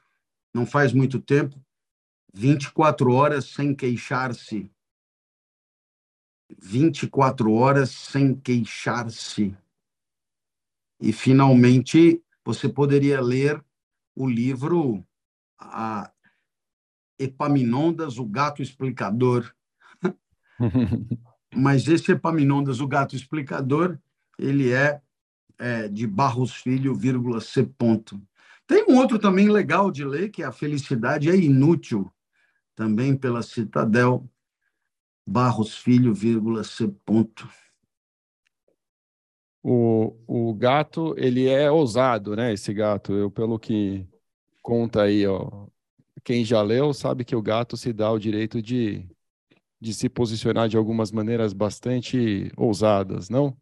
não 0.53 0.65
faz 0.65 0.93
muito 0.93 1.19
tempo, 1.19 1.63
24 2.33 3.11
horas 3.11 3.45
sem 3.45 3.75
queixar-se. 3.75 4.71
24 6.57 7.53
horas 7.53 7.91
sem 7.91 8.35
queixar-se. 8.35 9.55
E, 10.99 11.13
finalmente, 11.13 12.23
você 12.43 12.67
poderia 12.67 13.21
ler 13.21 13.63
o 14.19 14.29
livro 14.29 15.01
a 15.57 16.11
Epaminondas, 17.17 18.17
o 18.17 18.25
Gato 18.25 18.61
Explicador. 18.61 19.49
mas 21.55 21.87
esse 21.87 22.11
Epaminondas, 22.11 22.81
o 22.81 22.87
gato 22.87 23.15
explicador, 23.15 23.97
ele 24.37 24.71
é, 24.71 25.01
é 25.57 25.87
de 25.87 26.05
Barros 26.05 26.53
Filho, 26.53 26.93
vírgula 26.93 27.39
C. 27.39 27.63
Ponto. 27.63 28.21
Tem 28.67 28.85
um 28.89 28.97
outro 28.97 29.17
também 29.17 29.49
legal 29.49 29.89
de 29.89 30.03
ler, 30.03 30.29
que 30.29 30.43
é 30.43 30.45
A 30.45 30.51
Felicidade 30.51 31.29
é 31.29 31.35
Inútil, 31.35 32.11
também 32.75 33.15
pela 33.15 33.41
Citadel, 33.41 34.29
Barros 35.25 35.77
Filho, 35.77 36.13
vírgula 36.13 36.63
C. 36.63 36.89
Ponto. 37.05 37.49
O, 39.61 40.15
o 40.25 40.53
gato, 40.53 41.13
ele 41.17 41.47
é 41.47 41.69
ousado, 41.69 42.35
né? 42.35 42.53
Esse 42.53 42.73
gato, 42.73 43.13
eu 43.13 43.29
pelo 43.29 43.59
que 43.59 44.07
conta 44.61 45.03
aí, 45.03 45.27
ó, 45.27 45.67
quem 46.23 46.45
já 46.45 46.61
leu 46.61 46.93
sabe 46.93 47.25
que 47.25 47.35
o 47.35 47.41
gato 47.41 47.75
se 47.75 47.91
dá 47.91 48.11
o 48.11 48.19
direito 48.19 48.61
de 48.61 49.05
de 49.79 49.93
se 49.93 50.09
posicionar 50.09 50.67
de 50.67 50.75
algumas 50.75 51.11
maneiras 51.11 51.53
bastante 51.53 52.51
ousadas, 52.57 53.29
não? 53.29 53.57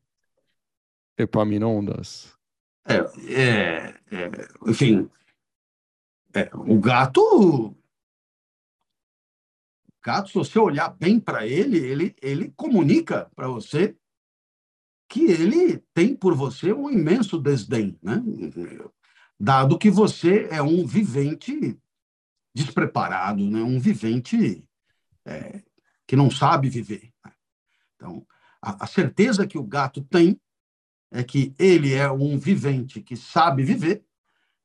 Epaminondas. 1.17 2.35
É, 2.85 2.95
é, 3.33 3.93
é 4.11 4.31
enfim, 4.65 5.09
é, 6.33 6.49
o 6.53 6.79
gato, 6.79 7.75
gato, 10.03 10.29
se 10.29 10.33
você 10.33 10.57
olhar 10.57 10.89
bem 10.89 11.19
para 11.19 11.45
ele, 11.45 11.77
ele, 11.77 12.15
ele 12.21 12.51
comunica 12.51 13.29
para 13.35 13.47
você 13.47 13.95
que 15.07 15.25
ele 15.25 15.77
tem 15.93 16.15
por 16.15 16.35
você 16.35 16.73
um 16.73 16.89
imenso 16.89 17.37
desdém, 17.37 17.97
né? 18.01 18.21
Dado 19.39 19.77
que 19.77 19.89
você 19.89 20.47
é 20.51 20.61
um 20.61 20.85
vivente 20.85 21.79
despreparado, 22.53 23.49
né? 23.49 23.61
Um 23.61 23.79
vivente 23.79 24.67
é, 25.25 25.63
que 26.05 26.15
não 26.15 26.29
sabe 26.29 26.69
viver. 26.69 27.13
Então, 27.95 28.25
a, 28.61 28.83
a 28.83 28.87
certeza 28.87 29.47
que 29.47 29.57
o 29.57 29.63
gato 29.63 30.01
tem 30.01 30.39
é 31.11 31.23
que 31.23 31.53
ele 31.57 31.93
é 31.93 32.11
um 32.11 32.37
vivente 32.37 33.01
que 33.01 33.15
sabe 33.15 33.63
viver 33.63 34.03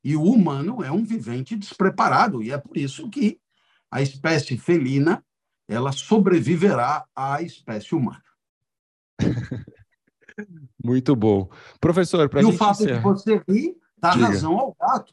e 0.03 0.17
o 0.17 0.25
humano 0.25 0.83
é 0.83 0.91
um 0.91 1.05
vivente 1.05 1.57
despreparado. 1.57 2.43
E 2.43 2.51
é 2.51 2.59
por 2.59 2.77
isso 2.77 3.09
que 3.09 3.41
a 3.91 4.03
espécie 4.03 4.59
felina 4.59 5.25
ela 5.69 5.93
sobreviverá 5.93 7.07
à 7.15 7.43
espécie 7.43 7.95
humana. 7.95 8.25
Muito 10.83 11.15
bom. 11.17 11.49
Professor, 11.81 12.29
para 12.29 12.43
E 12.43 12.45
o 12.45 12.53
fato 12.53 12.83
encerrar... 12.83 12.99
de 12.99 13.03
você 13.03 13.43
rir 13.49 13.77
dá 13.99 14.11
Diga. 14.11 14.27
razão 14.27 14.59
ao 14.59 14.77
gato. 14.81 15.13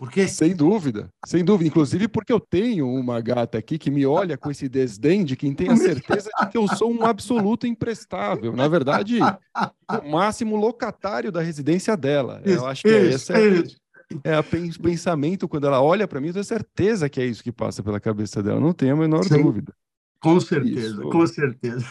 Porque... 0.00 0.26
Sem 0.28 0.56
dúvida, 0.56 1.12
sem 1.26 1.44
dúvida. 1.44 1.68
Inclusive 1.68 2.08
porque 2.08 2.32
eu 2.32 2.40
tenho 2.40 2.88
uma 2.88 3.20
gata 3.20 3.58
aqui 3.58 3.76
que 3.76 3.90
me 3.90 4.06
olha 4.06 4.38
com 4.38 4.50
esse 4.50 4.66
desdém 4.66 5.26
de 5.26 5.36
quem 5.36 5.52
tem 5.52 5.68
a 5.68 5.76
certeza 5.76 6.30
de 6.40 6.48
que 6.48 6.56
eu 6.56 6.66
sou 6.68 6.90
um 6.90 7.04
absoluto 7.04 7.66
imprestável. 7.66 8.56
Na 8.56 8.66
verdade, 8.66 9.18
o 9.20 10.10
máximo 10.10 10.56
locatário 10.56 11.30
da 11.30 11.42
residência 11.42 11.98
dela. 11.98 12.40
Isso, 12.46 12.56
eu 12.56 12.66
acho 12.66 12.82
que 12.82 12.88
isso, 12.88 13.32
é 13.34 13.40
esse 13.42 13.76
é, 14.24 14.32
é 14.32 14.40
o 14.40 14.80
pensamento 14.80 15.46
quando 15.46 15.66
ela 15.66 15.82
olha 15.82 16.08
para 16.08 16.18
mim, 16.18 16.28
eu 16.28 16.32
tenho 16.32 16.44
certeza 16.46 17.08
que 17.10 17.20
é 17.20 17.26
isso 17.26 17.42
que 17.42 17.52
passa 17.52 17.82
pela 17.82 18.00
cabeça 18.00 18.42
dela. 18.42 18.58
Não 18.58 18.72
tenho 18.72 18.94
a 18.94 18.96
menor 18.96 19.24
Sim. 19.24 19.42
dúvida. 19.42 19.74
Com 20.20 20.38
certeza, 20.38 21.00
Isso. 21.00 21.02
com 21.02 21.26
certeza. 21.26 21.86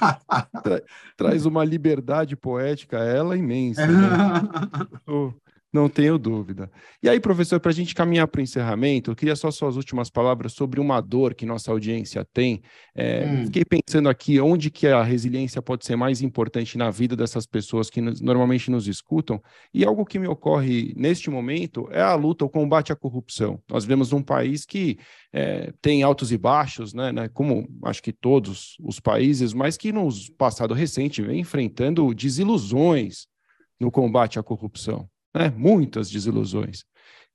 Tra 0.64 0.82
traz 1.18 1.46
uma 1.46 1.66
liberdade 1.66 2.36
poética 2.36 3.00
a 3.00 3.04
ela 3.04 3.36
imensa. 3.36 3.86
Né? 3.88 4.08
Não 5.72 5.88
tenho 5.88 6.18
dúvida. 6.18 6.72
E 7.02 7.08
aí, 7.08 7.20
professor, 7.20 7.60
para 7.60 7.70
a 7.70 7.74
gente 7.74 7.94
caminhar 7.94 8.28
para 8.28 8.40
o 8.40 8.42
encerramento, 8.42 9.12
eu 9.12 9.16
queria 9.16 9.36
só 9.36 9.52
suas 9.52 9.76
últimas 9.76 10.10
palavras 10.10 10.54
sobre 10.54 10.80
uma 10.80 11.00
dor 11.00 11.36
que 11.36 11.46
nossa 11.46 11.72
audiência 11.72 12.26
tem. 12.34 12.64
É, 12.96 13.24
hum. 13.26 13.46
Fiquei 13.46 13.64
pensando 13.64 14.10
aqui 14.10 14.40
onde 14.40 14.72
que 14.72 14.88
a 14.88 15.04
resiliência 15.04 15.62
pode 15.62 15.86
ser 15.86 15.96
mais 15.96 16.24
importante 16.24 16.76
na 16.76 16.90
vida 16.90 17.16
dessas 17.16 17.46
pessoas 17.46 17.88
que 17.88 18.02
nos, 18.02 18.20
normalmente 18.20 18.72
nos 18.72 18.88
escutam. 18.88 19.40
E 19.72 19.86
algo 19.86 20.06
que 20.06 20.18
me 20.18 20.28
ocorre 20.28 20.92
neste 20.98 21.30
momento 21.30 21.88
é 21.92 22.02
a 22.02 22.16
luta, 22.16 22.44
o 22.44 22.50
combate 22.50 22.92
à 22.92 22.96
corrupção. 22.96 23.62
Nós 23.70 23.86
vemos 23.86 24.12
um 24.12 24.24
país 24.24 24.66
que 24.66 24.98
é, 25.32 25.72
tem 25.80 26.02
altos 26.02 26.32
e 26.32 26.38
baixos, 26.38 26.96
né, 26.96 27.12
né, 27.12 27.30
como 27.30 27.70
acho 27.84 28.02
que 28.02 28.12
todos 28.12 28.76
os 28.80 29.00
países, 29.00 29.54
mas 29.54 29.78
que 29.78 29.92
no 29.92 30.10
passado 30.36 30.74
recente 30.74 31.22
vem 31.22 31.42
enfrentando 31.42 32.12
desilusões 32.16 33.28
no 33.80 33.92
combate 33.92 34.40
à 34.40 34.44
corrupção 34.44 35.08
né? 35.34 35.54
muitas 35.56 36.10
desilusões. 36.10 36.84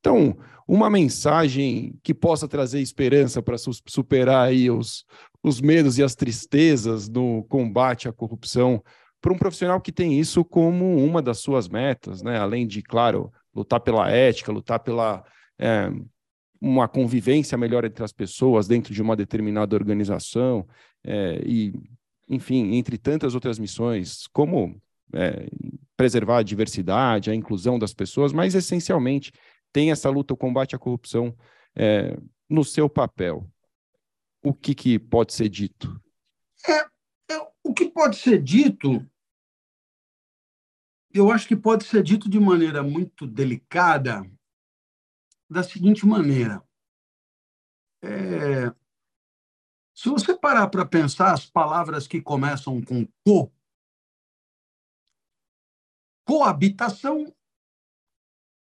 Então, 0.00 0.36
uma 0.68 0.90
mensagem 0.90 1.98
que 2.02 2.12
possa 2.12 2.46
trazer 2.46 2.80
esperança 2.80 3.42
para 3.42 3.56
superar 3.58 4.48
aí 4.48 4.70
os, 4.70 5.04
os 5.42 5.60
medos 5.60 5.98
e 5.98 6.02
as 6.02 6.14
tristezas 6.14 7.08
no 7.08 7.44
combate 7.44 8.08
à 8.08 8.12
corrupção, 8.12 8.82
para 9.20 9.32
um 9.32 9.38
profissional 9.38 9.80
que 9.80 9.90
tem 9.90 10.20
isso 10.20 10.44
como 10.44 10.96
uma 11.02 11.22
das 11.22 11.38
suas 11.38 11.68
metas, 11.68 12.22
né? 12.22 12.38
além 12.38 12.66
de, 12.66 12.82
claro, 12.82 13.32
lutar 13.54 13.80
pela 13.80 14.10
ética, 14.10 14.52
lutar 14.52 14.80
pela 14.80 15.24
é, 15.58 15.90
uma 16.60 16.88
convivência 16.88 17.56
melhor 17.56 17.84
entre 17.84 18.04
as 18.04 18.12
pessoas 18.12 18.66
dentro 18.66 18.92
de 18.92 19.00
uma 19.00 19.16
determinada 19.16 19.74
organização, 19.76 20.66
é, 21.02 21.42
e, 21.46 21.72
enfim, 22.28 22.74
entre 22.74 22.98
tantas 22.98 23.34
outras 23.34 23.58
missões, 23.58 24.26
como 24.32 24.80
é, 25.14 25.46
preservar 25.96 26.38
a 26.38 26.42
diversidade, 26.42 27.30
a 27.30 27.34
inclusão 27.34 27.78
das 27.78 27.94
pessoas, 27.94 28.32
mas 28.32 28.54
essencialmente 28.54 29.32
tem 29.72 29.90
essa 29.90 30.08
luta, 30.10 30.34
o 30.34 30.36
combate 30.36 30.74
à 30.74 30.78
corrupção 30.78 31.36
é, 31.74 32.16
no 32.48 32.64
seu 32.64 32.88
papel. 32.88 33.48
O 34.42 34.52
que, 34.52 34.74
que 34.74 34.98
pode 34.98 35.32
ser 35.32 35.48
dito? 35.48 36.00
É, 36.68 37.34
é, 37.34 37.50
o 37.62 37.72
que 37.72 37.90
pode 37.90 38.16
ser 38.16 38.42
dito, 38.42 39.04
eu 41.12 41.30
acho 41.30 41.48
que 41.48 41.56
pode 41.56 41.84
ser 41.84 42.02
dito 42.02 42.28
de 42.28 42.38
maneira 42.38 42.82
muito 42.82 43.26
delicada, 43.26 44.22
da 45.48 45.62
seguinte 45.62 46.06
maneira. 46.06 46.62
É, 48.02 48.70
se 49.94 50.08
você 50.08 50.36
parar 50.36 50.68
para 50.68 50.84
pensar 50.84 51.32
as 51.32 51.46
palavras 51.46 52.06
que 52.06 52.20
começam 52.20 52.82
com 52.82 53.06
co, 53.24 53.50
coabitação, 56.24 57.34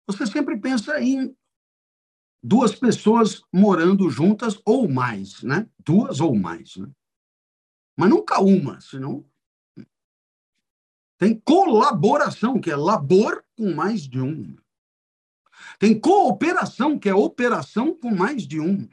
você 0.06 0.26
sempre 0.26 0.58
pensa 0.60 1.00
em 1.00 1.36
duas 2.42 2.74
pessoas 2.74 3.42
morando 3.52 4.10
juntas 4.10 4.60
ou 4.64 4.88
mais, 4.88 5.42
né? 5.42 5.68
Duas 5.78 6.20
ou 6.20 6.34
mais, 6.34 6.76
né? 6.76 6.90
Mas 7.96 8.10
nunca 8.10 8.40
uma, 8.40 8.80
senão 8.80 9.24
tem 11.22 11.38
colaboração, 11.38 12.60
que 12.60 12.68
é 12.68 12.74
labor 12.74 13.44
com 13.56 13.72
mais 13.72 14.08
de 14.08 14.20
um. 14.20 14.56
Tem 15.78 15.96
cooperação, 16.00 16.98
que 16.98 17.08
é 17.08 17.14
operação 17.14 17.96
com 17.96 18.10
mais 18.12 18.44
de 18.44 18.58
um. 18.58 18.88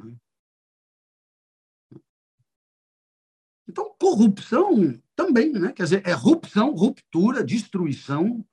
Então, 3.68 3.96
corrupção 4.00 5.02
também, 5.16 5.52
né? 5.54 5.74
Quer 5.74 5.84
dizer, 5.86 6.08
é 6.08 6.14
rupção, 6.14 6.76
ruptura, 6.76 7.44
destruição, 7.44 8.46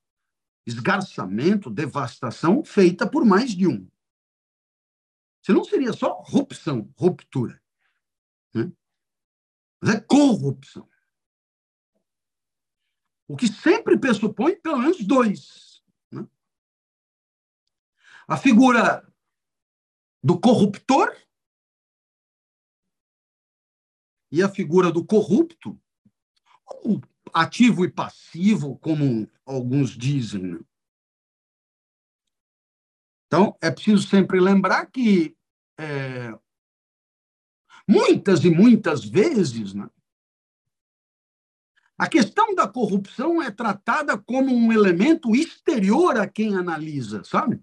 esgarçamento, 0.67 1.71
devastação 1.71 2.65
feita 2.65 3.09
por 3.09 3.25
mais 3.25 3.53
de 3.55 3.67
um. 3.67 3.89
Senão 5.43 5.63
seria 5.63 5.93
só 5.93 6.21
rupção, 6.23 6.93
ruptura. 6.99 7.63
Né? 8.53 8.73
Mas 9.81 9.95
é 9.95 10.01
corrupção. 10.01 10.89
O 13.29 13.37
que 13.37 13.47
sempre 13.47 13.99
pressupõe 13.99 14.57
pelo 14.57 14.79
menos 14.79 15.05
dois. 15.05 15.85
Né? 16.11 16.27
A 18.27 18.37
figura 18.37 19.07
do 20.23 20.41
corruptor 20.41 21.17
e 24.33 24.43
a 24.43 24.49
figura 24.49 24.91
do 24.91 25.05
corrupto, 25.07 25.81
ou 26.67 27.01
ativo 27.37 27.85
e 27.85 27.91
passivo, 27.91 28.79
como 28.79 29.29
alguns 29.45 29.91
dizem. 29.91 30.43
Né? 30.43 30.61
Então, 33.27 33.55
é 33.61 33.71
preciso 33.71 34.09
sempre 34.09 34.41
lembrar 34.41 34.87
que 34.87 35.37
é, 35.79 36.33
muitas 37.87 38.43
e 38.43 38.49
muitas 38.49 39.05
vezes 39.05 39.75
né, 39.75 39.87
a 41.99 42.09
questão 42.09 42.55
da 42.55 42.67
corrupção 42.67 43.43
é 43.43 43.51
tratada 43.51 44.17
como 44.17 44.55
um 44.55 44.73
elemento 44.73 45.37
exterior 45.37 46.19
a 46.19 46.27
quem 46.27 46.57
analisa, 46.57 47.23
sabe? 47.23 47.63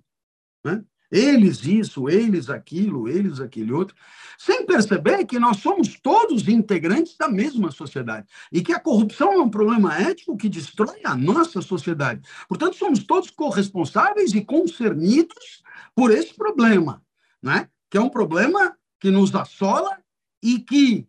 Né? 0.64 0.86
Eles 1.14 1.64
isso, 1.64 2.10
eles 2.10 2.50
aquilo, 2.50 3.08
eles 3.08 3.40
aquele 3.40 3.72
outro, 3.72 3.96
sem 4.36 4.66
perceber 4.66 5.26
que 5.26 5.38
nós 5.38 5.58
somos 5.58 6.00
todos 6.00 6.48
integrantes 6.48 7.16
da 7.16 7.30
mesma 7.30 7.70
sociedade 7.70 8.28
e 8.52 8.64
que 8.64 8.74
a 8.74 8.80
corrupção 8.80 9.32
é 9.32 9.38
um 9.38 9.50
problema 9.50 9.96
ético 9.96 10.36
que 10.36 10.50
destrói 10.50 11.02
a 11.04 11.16
nossa 11.16 11.62
sociedade. 11.62 12.28
Portanto, 12.50 12.76
somos 12.76 13.04
todos 13.04 13.30
corresponsáveis 13.30 14.34
e 14.34 14.44
concernidos 14.44 15.62
por 15.96 16.10
esse 16.10 16.34
problema, 16.34 17.04
né? 17.42 17.70
que 17.92 17.98
é 17.98 18.02
um 18.02 18.10
problema 18.10 18.76
que 19.00 19.12
nos 19.12 19.36
assola 19.36 20.00
e 20.42 20.60
que, 20.60 21.08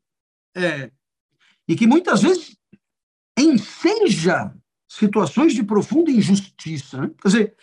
é, 0.55 0.91
e 1.67 1.75
que 1.75 1.87
muitas 1.87 2.21
vezes 2.21 2.59
enseja 3.39 4.55
situações 4.87 5.55
de 5.55 5.63
profunda 5.63 6.11
injustiça. 6.11 7.01
Né? 7.01 7.11
Quer 7.23 7.29
dizer, 7.29 7.57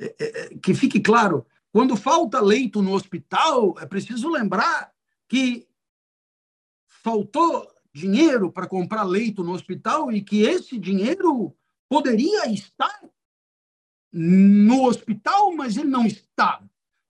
é, 0.00 0.14
é, 0.18 0.58
que 0.58 0.74
fique 0.74 0.98
claro, 1.00 1.46
quando 1.72 1.96
falta 1.96 2.40
leito 2.40 2.82
no 2.82 2.92
hospital, 2.92 3.74
é 3.80 3.86
preciso 3.86 4.28
lembrar 4.28 4.92
que 5.26 5.66
faltou 6.86 7.66
dinheiro 7.94 8.52
para 8.52 8.68
comprar 8.68 9.02
leito 9.04 9.42
no 9.42 9.52
hospital 9.52 10.12
e 10.12 10.20
que 10.20 10.42
esse 10.42 10.78
dinheiro 10.78 11.56
poderia 11.88 12.46
estar 12.50 13.00
no 14.12 14.86
hospital, 14.86 15.54
mas 15.56 15.78
ele 15.78 15.88
não 15.88 16.04
está, 16.04 16.62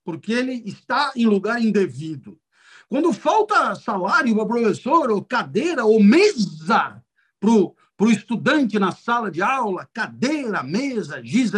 porque 0.05 0.33
ele 0.33 0.63
está 0.65 1.13
em 1.17 1.27
lugar 1.27 1.61
indevido. 1.61 2.41
Quando 2.89 3.13
falta 3.13 3.75
salário 3.75 4.35
para 4.37 4.47
professor, 4.47 5.11
ou 5.11 5.25
cadeira, 5.25 5.85
ou 5.85 6.01
mesa 6.01 7.03
para 7.41 7.51
o 7.51 7.75
para 8.03 8.09
o 8.09 8.11
estudante 8.11 8.81
na 8.81 8.91
sala 8.91 9.31
de 9.31 9.41
aula, 9.41 9.89
cadeira, 9.95 10.61
mesa, 10.65 11.23
giz, 11.25 11.53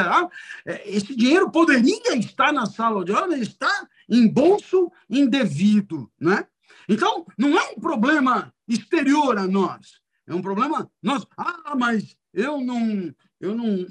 é, 0.67 0.91
esse 0.91 1.17
dinheiro 1.17 1.51
poderia 1.51 2.15
estar 2.19 2.53
na 2.53 2.67
sala 2.67 3.03
de 3.03 3.13
aula, 3.13 3.39
está 3.39 3.89
em 4.07 4.29
bolso 4.29 4.93
indevido. 5.09 6.13
Né? 6.21 6.47
Então, 6.87 7.25
não 7.39 7.59
é 7.59 7.71
um 7.71 7.81
problema 7.81 8.53
exterior 8.69 9.39
a 9.39 9.47
nós, 9.47 10.03
é 10.27 10.35
um 10.35 10.43
problema 10.43 10.91
nós. 11.03 11.27
Ah, 11.35 11.75
mas 11.75 12.15
eu 12.35 12.61
não, 12.61 13.15
eu 13.41 13.55
não, 13.55 13.87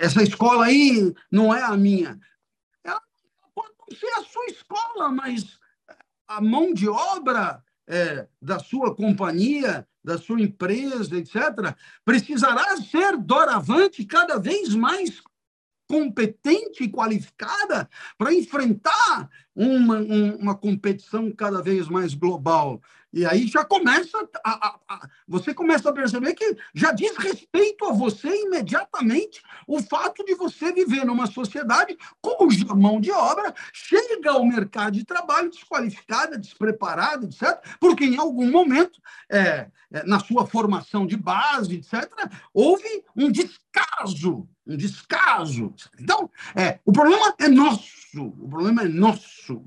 essa 0.00 0.22
escola 0.22 0.64
aí 0.64 1.12
não 1.30 1.54
é 1.54 1.62
a 1.64 1.76
minha. 1.76 2.18
Ela 2.82 3.02
pode 3.54 3.94
ser 3.94 4.10
a 4.14 4.24
sua 4.24 4.46
escola, 4.46 5.10
mas 5.10 5.58
a 6.26 6.40
mão 6.40 6.72
de 6.72 6.88
obra 6.88 7.62
é, 7.88 8.28
da 8.40 8.58
sua 8.58 8.94
companhia 8.94 9.86
da 10.08 10.16
sua 10.16 10.40
empresa, 10.40 11.18
etc., 11.18 11.76
precisará 12.02 12.76
ser 12.78 13.18
doravante 13.18 14.04
cada 14.06 14.38
vez 14.38 14.74
mais 14.74 15.20
competente 15.86 16.84
e 16.84 16.88
qualificada 16.88 17.88
para 18.16 18.32
enfrentar 18.32 19.28
uma, 19.54 19.98
uma 19.98 20.54
competição 20.54 21.30
cada 21.30 21.62
vez 21.62 21.88
mais 21.88 22.14
global. 22.14 22.80
E 23.12 23.24
aí 23.24 23.46
já 23.46 23.64
começa, 23.64 24.18
a, 24.44 24.68
a, 24.68 24.78
a, 24.88 25.08
você 25.26 25.54
começa 25.54 25.88
a 25.88 25.92
perceber 25.92 26.34
que 26.34 26.56
já 26.74 26.92
diz 26.92 27.16
respeito 27.16 27.86
a 27.86 27.92
você 27.92 28.28
imediatamente 28.28 29.42
o 29.66 29.82
fato 29.82 30.22
de 30.24 30.34
você 30.34 30.72
viver 30.72 31.06
numa 31.06 31.26
sociedade 31.26 31.96
cuja 32.20 32.74
mão 32.74 33.00
de 33.00 33.10
obra 33.10 33.54
chega 33.72 34.30
ao 34.30 34.44
mercado 34.44 34.92
de 34.92 35.04
trabalho 35.04 35.50
desqualificada, 35.50 36.38
despreparada, 36.38 37.24
etc., 37.24 37.58
porque 37.80 38.04
em 38.04 38.16
algum 38.16 38.50
momento, 38.50 39.00
é, 39.30 39.70
é, 39.90 40.04
na 40.04 40.20
sua 40.20 40.46
formação 40.46 41.06
de 41.06 41.16
base, 41.16 41.76
etc., 41.76 42.10
houve 42.52 43.04
um 43.16 43.30
descaso, 43.32 44.46
um 44.66 44.76
descaso. 44.76 45.74
Então, 45.98 46.30
é, 46.54 46.78
o 46.84 46.92
problema 46.92 47.34
é 47.38 47.48
nosso, 47.48 48.22
o 48.22 48.48
problema 48.48 48.82
é 48.82 48.88
nosso. 48.88 49.64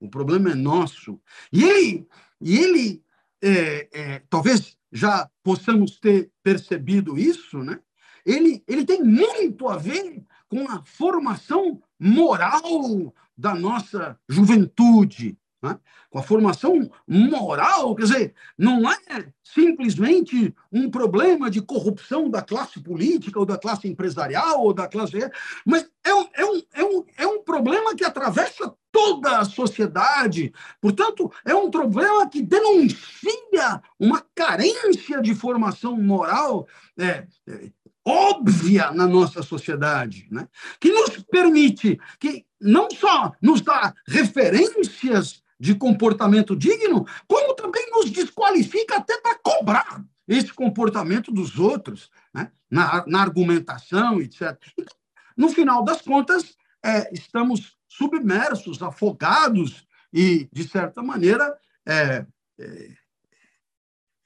O 0.00 0.08
problema 0.10 0.50
é 0.50 0.54
nosso. 0.54 1.18
E 1.50 1.64
ele, 1.64 2.06
e 2.44 2.58
ele 2.58 3.02
é, 3.42 3.88
é, 3.92 4.22
talvez 4.28 4.76
já 4.92 5.28
possamos 5.42 5.98
ter 5.98 6.30
percebido 6.42 7.18
isso, 7.18 7.58
né? 7.58 7.80
ele, 8.24 8.62
ele 8.68 8.84
tem 8.84 9.02
muito 9.02 9.66
a 9.66 9.78
ver 9.78 10.22
com 10.46 10.68
a 10.68 10.82
formação 10.82 11.80
moral 11.98 13.14
da 13.36 13.54
nossa 13.54 14.18
juventude, 14.28 15.38
né? 15.62 15.78
com 16.10 16.18
a 16.18 16.22
formação 16.22 16.90
moral, 17.08 17.94
quer 17.96 18.02
dizer, 18.02 18.34
não 18.58 18.88
é 18.90 19.32
simplesmente 19.42 20.54
um 20.70 20.90
problema 20.90 21.50
de 21.50 21.62
corrupção 21.62 22.28
da 22.28 22.42
classe 22.42 22.78
política 22.78 23.38
ou 23.38 23.46
da 23.46 23.56
classe 23.56 23.88
empresarial 23.88 24.62
ou 24.62 24.74
da 24.74 24.86
classe. 24.86 25.18
Mas 25.64 25.90
é 26.04 26.14
um, 26.14 26.28
é 26.34 26.44
um, 26.44 26.62
é 26.74 26.84
um, 26.84 27.04
é 27.18 27.26
um 27.26 27.42
problema 27.42 27.96
que 27.96 28.04
atravessa 28.04 28.74
toda 28.94 29.40
a 29.40 29.44
sociedade. 29.44 30.54
Portanto, 30.80 31.28
é 31.44 31.52
um 31.52 31.68
problema 31.68 32.30
que 32.30 32.40
denuncia 32.40 33.82
uma 33.98 34.24
carência 34.32 35.20
de 35.20 35.34
formação 35.34 35.96
moral 36.00 36.68
é, 36.96 37.26
é, 37.48 37.70
óbvia 38.06 38.92
na 38.92 39.08
nossa 39.08 39.42
sociedade, 39.42 40.28
né? 40.30 40.46
que 40.78 40.92
nos 40.92 41.18
permite, 41.24 41.98
que 42.20 42.46
não 42.60 42.88
só 42.88 43.32
nos 43.42 43.60
dá 43.62 43.92
referências 44.06 45.42
de 45.58 45.74
comportamento 45.74 46.54
digno, 46.54 47.04
como 47.26 47.52
também 47.54 47.90
nos 47.90 48.12
desqualifica 48.12 48.98
até 48.98 49.20
para 49.20 49.36
cobrar 49.42 50.04
esse 50.28 50.52
comportamento 50.52 51.32
dos 51.32 51.58
outros, 51.58 52.10
né? 52.32 52.52
na, 52.70 53.04
na, 53.08 53.22
argumentação, 53.22 54.20
etc. 54.20 54.56
Então, 54.78 54.94
no 55.36 55.48
final 55.48 55.82
das 55.82 56.00
contas, 56.00 56.54
é, 56.84 57.12
estamos 57.12 57.76
submersos, 57.96 58.82
afogados 58.82 59.86
e, 60.12 60.48
de 60.52 60.66
certa 60.68 61.02
maneira, 61.02 61.56
é, 61.86 62.26
é, 62.58 62.94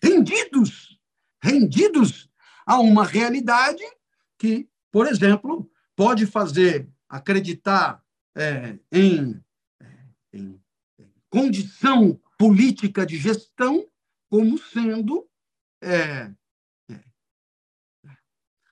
rendidos, 0.02 0.98
rendidos 1.42 2.30
a 2.66 2.78
uma 2.78 3.04
realidade 3.04 3.82
que, 4.38 4.68
por 4.90 5.06
exemplo, 5.06 5.70
pode 5.96 6.26
fazer 6.26 6.88
acreditar 7.08 8.02
é, 8.36 8.78
em, 8.92 9.42
em 10.32 10.60
condição 11.30 12.20
política 12.38 13.04
de 13.04 13.16
gestão 13.16 13.86
como 14.30 14.58
sendo 14.58 15.28
é, 15.82 16.30
é, 16.90 17.00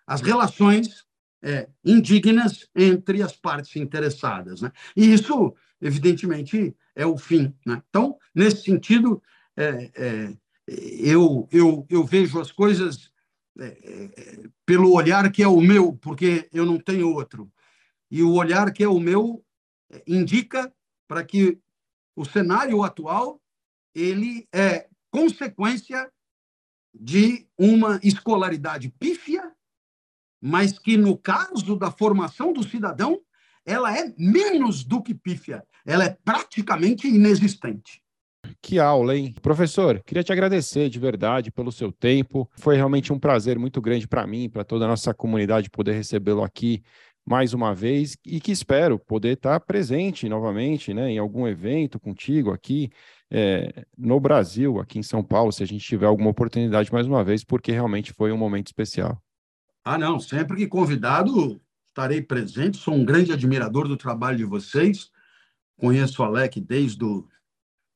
as 0.06 0.20
relações 0.20 1.05
é, 1.42 1.68
indignas 1.84 2.68
entre 2.74 3.22
as 3.22 3.36
partes 3.36 3.74
interessadas. 3.76 4.60
Né? 4.60 4.72
E 4.96 5.12
isso, 5.12 5.54
evidentemente, 5.80 6.74
é 6.94 7.06
o 7.06 7.16
fim. 7.16 7.54
Né? 7.64 7.82
Então, 7.88 8.18
nesse 8.34 8.62
sentido, 8.62 9.22
é, 9.56 9.90
é, 9.94 10.36
eu, 10.66 11.48
eu, 11.52 11.86
eu 11.88 12.04
vejo 12.04 12.40
as 12.40 12.50
coisas 12.50 13.10
é, 13.58 13.64
é, 13.64 14.48
pelo 14.66 14.92
olhar 14.92 15.30
que 15.32 15.42
é 15.42 15.48
o 15.48 15.60
meu, 15.60 15.94
porque 15.94 16.48
eu 16.52 16.66
não 16.66 16.78
tenho 16.78 17.12
outro. 17.12 17.50
E 18.10 18.22
o 18.22 18.32
olhar 18.32 18.72
que 18.72 18.84
é 18.84 18.88
o 18.88 19.00
meu 19.00 19.44
é, 19.90 20.02
indica 20.06 20.72
para 21.08 21.24
que 21.24 21.58
o 22.14 22.24
cenário 22.24 22.82
atual 22.82 23.40
ele 23.94 24.46
é 24.52 24.88
consequência 25.10 26.10
de 26.92 27.46
uma 27.56 27.98
escolaridade 28.02 28.90
pífia, 28.90 29.54
mas 30.40 30.78
que 30.78 30.96
no 30.96 31.16
caso 31.16 31.76
da 31.76 31.90
formação 31.90 32.52
do 32.52 32.62
cidadão, 32.62 33.20
ela 33.64 33.96
é 33.96 34.12
menos 34.16 34.84
do 34.84 35.02
que 35.02 35.14
pífia, 35.14 35.64
ela 35.84 36.04
é 36.04 36.16
praticamente 36.24 37.08
inexistente. 37.08 38.02
Que 38.62 38.78
aula, 38.78 39.16
hein? 39.16 39.34
Professor, 39.42 40.00
queria 40.04 40.22
te 40.22 40.32
agradecer 40.32 40.88
de 40.88 40.98
verdade 41.00 41.50
pelo 41.50 41.72
seu 41.72 41.90
tempo. 41.90 42.48
Foi 42.56 42.76
realmente 42.76 43.12
um 43.12 43.18
prazer 43.18 43.58
muito 43.58 43.80
grande 43.80 44.06
para 44.06 44.26
mim, 44.26 44.48
para 44.48 44.62
toda 44.62 44.84
a 44.84 44.88
nossa 44.88 45.12
comunidade 45.12 45.68
poder 45.68 45.92
recebê-lo 45.92 46.44
aqui 46.44 46.82
mais 47.26 47.52
uma 47.52 47.74
vez 47.74 48.16
e 48.24 48.40
que 48.40 48.52
espero 48.52 49.00
poder 49.00 49.32
estar 49.32 49.58
presente 49.58 50.28
novamente, 50.28 50.94
né, 50.94 51.10
em 51.10 51.18
algum 51.18 51.48
evento 51.48 51.98
contigo 51.98 52.52
aqui 52.52 52.88
é, 53.28 53.84
no 53.98 54.20
Brasil, 54.20 54.78
aqui 54.78 55.00
em 55.00 55.02
São 55.02 55.24
Paulo, 55.24 55.50
se 55.50 55.62
a 55.62 55.66
gente 55.66 55.84
tiver 55.84 56.06
alguma 56.06 56.30
oportunidade 56.30 56.92
mais 56.92 57.04
uma 57.04 57.24
vez, 57.24 57.42
porque 57.42 57.72
realmente 57.72 58.12
foi 58.12 58.30
um 58.30 58.36
momento 58.36 58.68
especial. 58.68 59.20
Ah, 59.88 59.96
não, 59.96 60.18
sempre 60.18 60.56
que 60.56 60.66
convidado 60.66 61.60
estarei 61.86 62.20
presente. 62.20 62.76
Sou 62.76 62.92
um 62.92 63.04
grande 63.04 63.32
admirador 63.32 63.86
do 63.86 63.96
trabalho 63.96 64.36
de 64.36 64.44
vocês. 64.44 65.12
Conheço 65.76 66.20
o 66.20 66.24
Alec 66.24 66.60
desde 66.60 67.04
o 67.04 67.24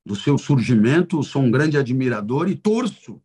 do 0.06 0.14
seu 0.14 0.38
surgimento, 0.38 1.20
sou 1.24 1.42
um 1.42 1.50
grande 1.50 1.76
admirador 1.76 2.48
e 2.48 2.54
torço 2.54 3.20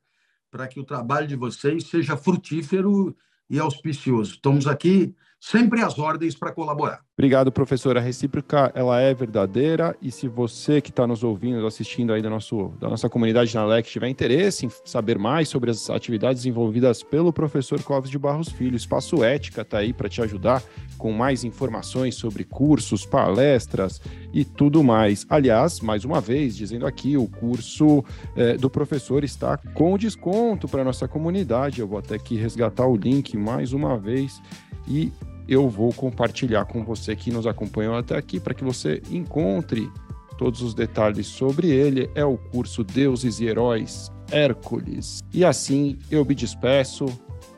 para 0.49 0.68
que 0.68 0.80
o 0.80 0.84
trabalho 0.84 1.28
de 1.28 1.36
vocês 1.36 1.86
seja 1.86 2.18
frutífero 2.18 3.16
e 3.47 3.59
auspicioso. 3.59 4.34
Estamos 4.34 4.66
aqui 4.66 5.13
sempre 5.40 5.82
às 5.82 6.00
ordens 6.00 6.36
para 6.36 6.52
colaborar. 6.52 7.02
Obrigado, 7.18 7.52
professor. 7.52 7.98
A 7.98 8.02
recíproca 8.02 8.72
ela 8.76 9.00
é 9.00 9.14
verdadeira 9.14 9.96
e 10.02 10.12
se 10.12 10.28
você 10.28 10.82
que 10.82 10.90
está 10.90 11.08
nos 11.08 11.24
ouvindo, 11.24 11.66
assistindo 11.66 12.12
aí 12.12 12.22
da, 12.22 12.30
nosso, 12.30 12.74
da 12.80 12.90
nossa 12.90 13.10
comunidade 13.10 13.56
na 13.56 13.66
LEC 13.66 13.86
tiver 13.86 14.10
interesse 14.10 14.66
em 14.66 14.72
saber 14.84 15.18
mais 15.18 15.48
sobre 15.48 15.72
as 15.72 15.90
atividades 15.90 16.44
desenvolvidas 16.44 17.04
pelo 17.04 17.32
professor 17.32 17.82
Clóvis 17.82 18.10
de 18.10 18.20
Barros 18.20 18.50
Filho, 18.50 18.76
Espaço 18.76 19.24
Ética 19.24 19.62
está 19.62 19.78
aí 19.78 19.94
para 19.94 20.10
te 20.10 20.22
ajudar 20.22 20.62
com 20.98 21.12
mais 21.12 21.44
informações 21.44 22.16
sobre 22.16 22.44
cursos, 22.44 23.06
palestras 23.06 24.02
e 24.34 24.44
tudo 24.44 24.84
mais. 24.84 25.26
Aliás, 25.30 25.80
mais 25.80 26.04
uma 26.04 26.20
vez, 26.20 26.56
dizendo 26.56 26.86
aqui, 26.86 27.16
o 27.16 27.28
curso 27.28 28.04
é, 28.36 28.58
do 28.58 28.70
professor 28.70 29.24
está 29.24 29.58
com 29.58 29.98
desconto 29.98 30.68
para 30.68 30.84
nossa 30.84 31.08
comunidade. 31.08 31.80
Eu 31.80 31.88
vou 31.88 32.00
até 32.00 32.16
aqui 32.16 32.36
resgatar 32.36 32.86
o 32.86 32.98
link 32.98 33.38
mais 33.38 33.72
uma 33.72 33.98
vez 33.98 34.42
e 34.88 35.12
eu 35.48 35.70
vou 35.70 35.94
compartilhar 35.94 36.66
com 36.66 36.84
você 36.84 37.16
que 37.16 37.32
nos 37.32 37.46
acompanhou 37.46 37.96
até 37.96 38.18
aqui 38.18 38.40
para 38.40 38.54
que 38.54 38.64
você 38.64 39.02
encontre 39.12 39.92
todos 40.38 40.62
os 40.62 40.74
detalhes 40.74 41.28
sobre 41.28 41.70
ele. 41.70 42.10
É 42.16 42.26
o 42.26 42.38
curso 42.38 42.84
Deuses 42.84 43.40
e 43.40 43.46
Heróis 43.46 44.12
Hércules. 44.32 45.20
E 45.34 45.46
assim 45.46 46.00
eu 46.10 46.26
me 46.26 46.34
despeço, 46.34 47.06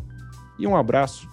e 0.58 0.66
um 0.66 0.76
abraço 0.76 1.28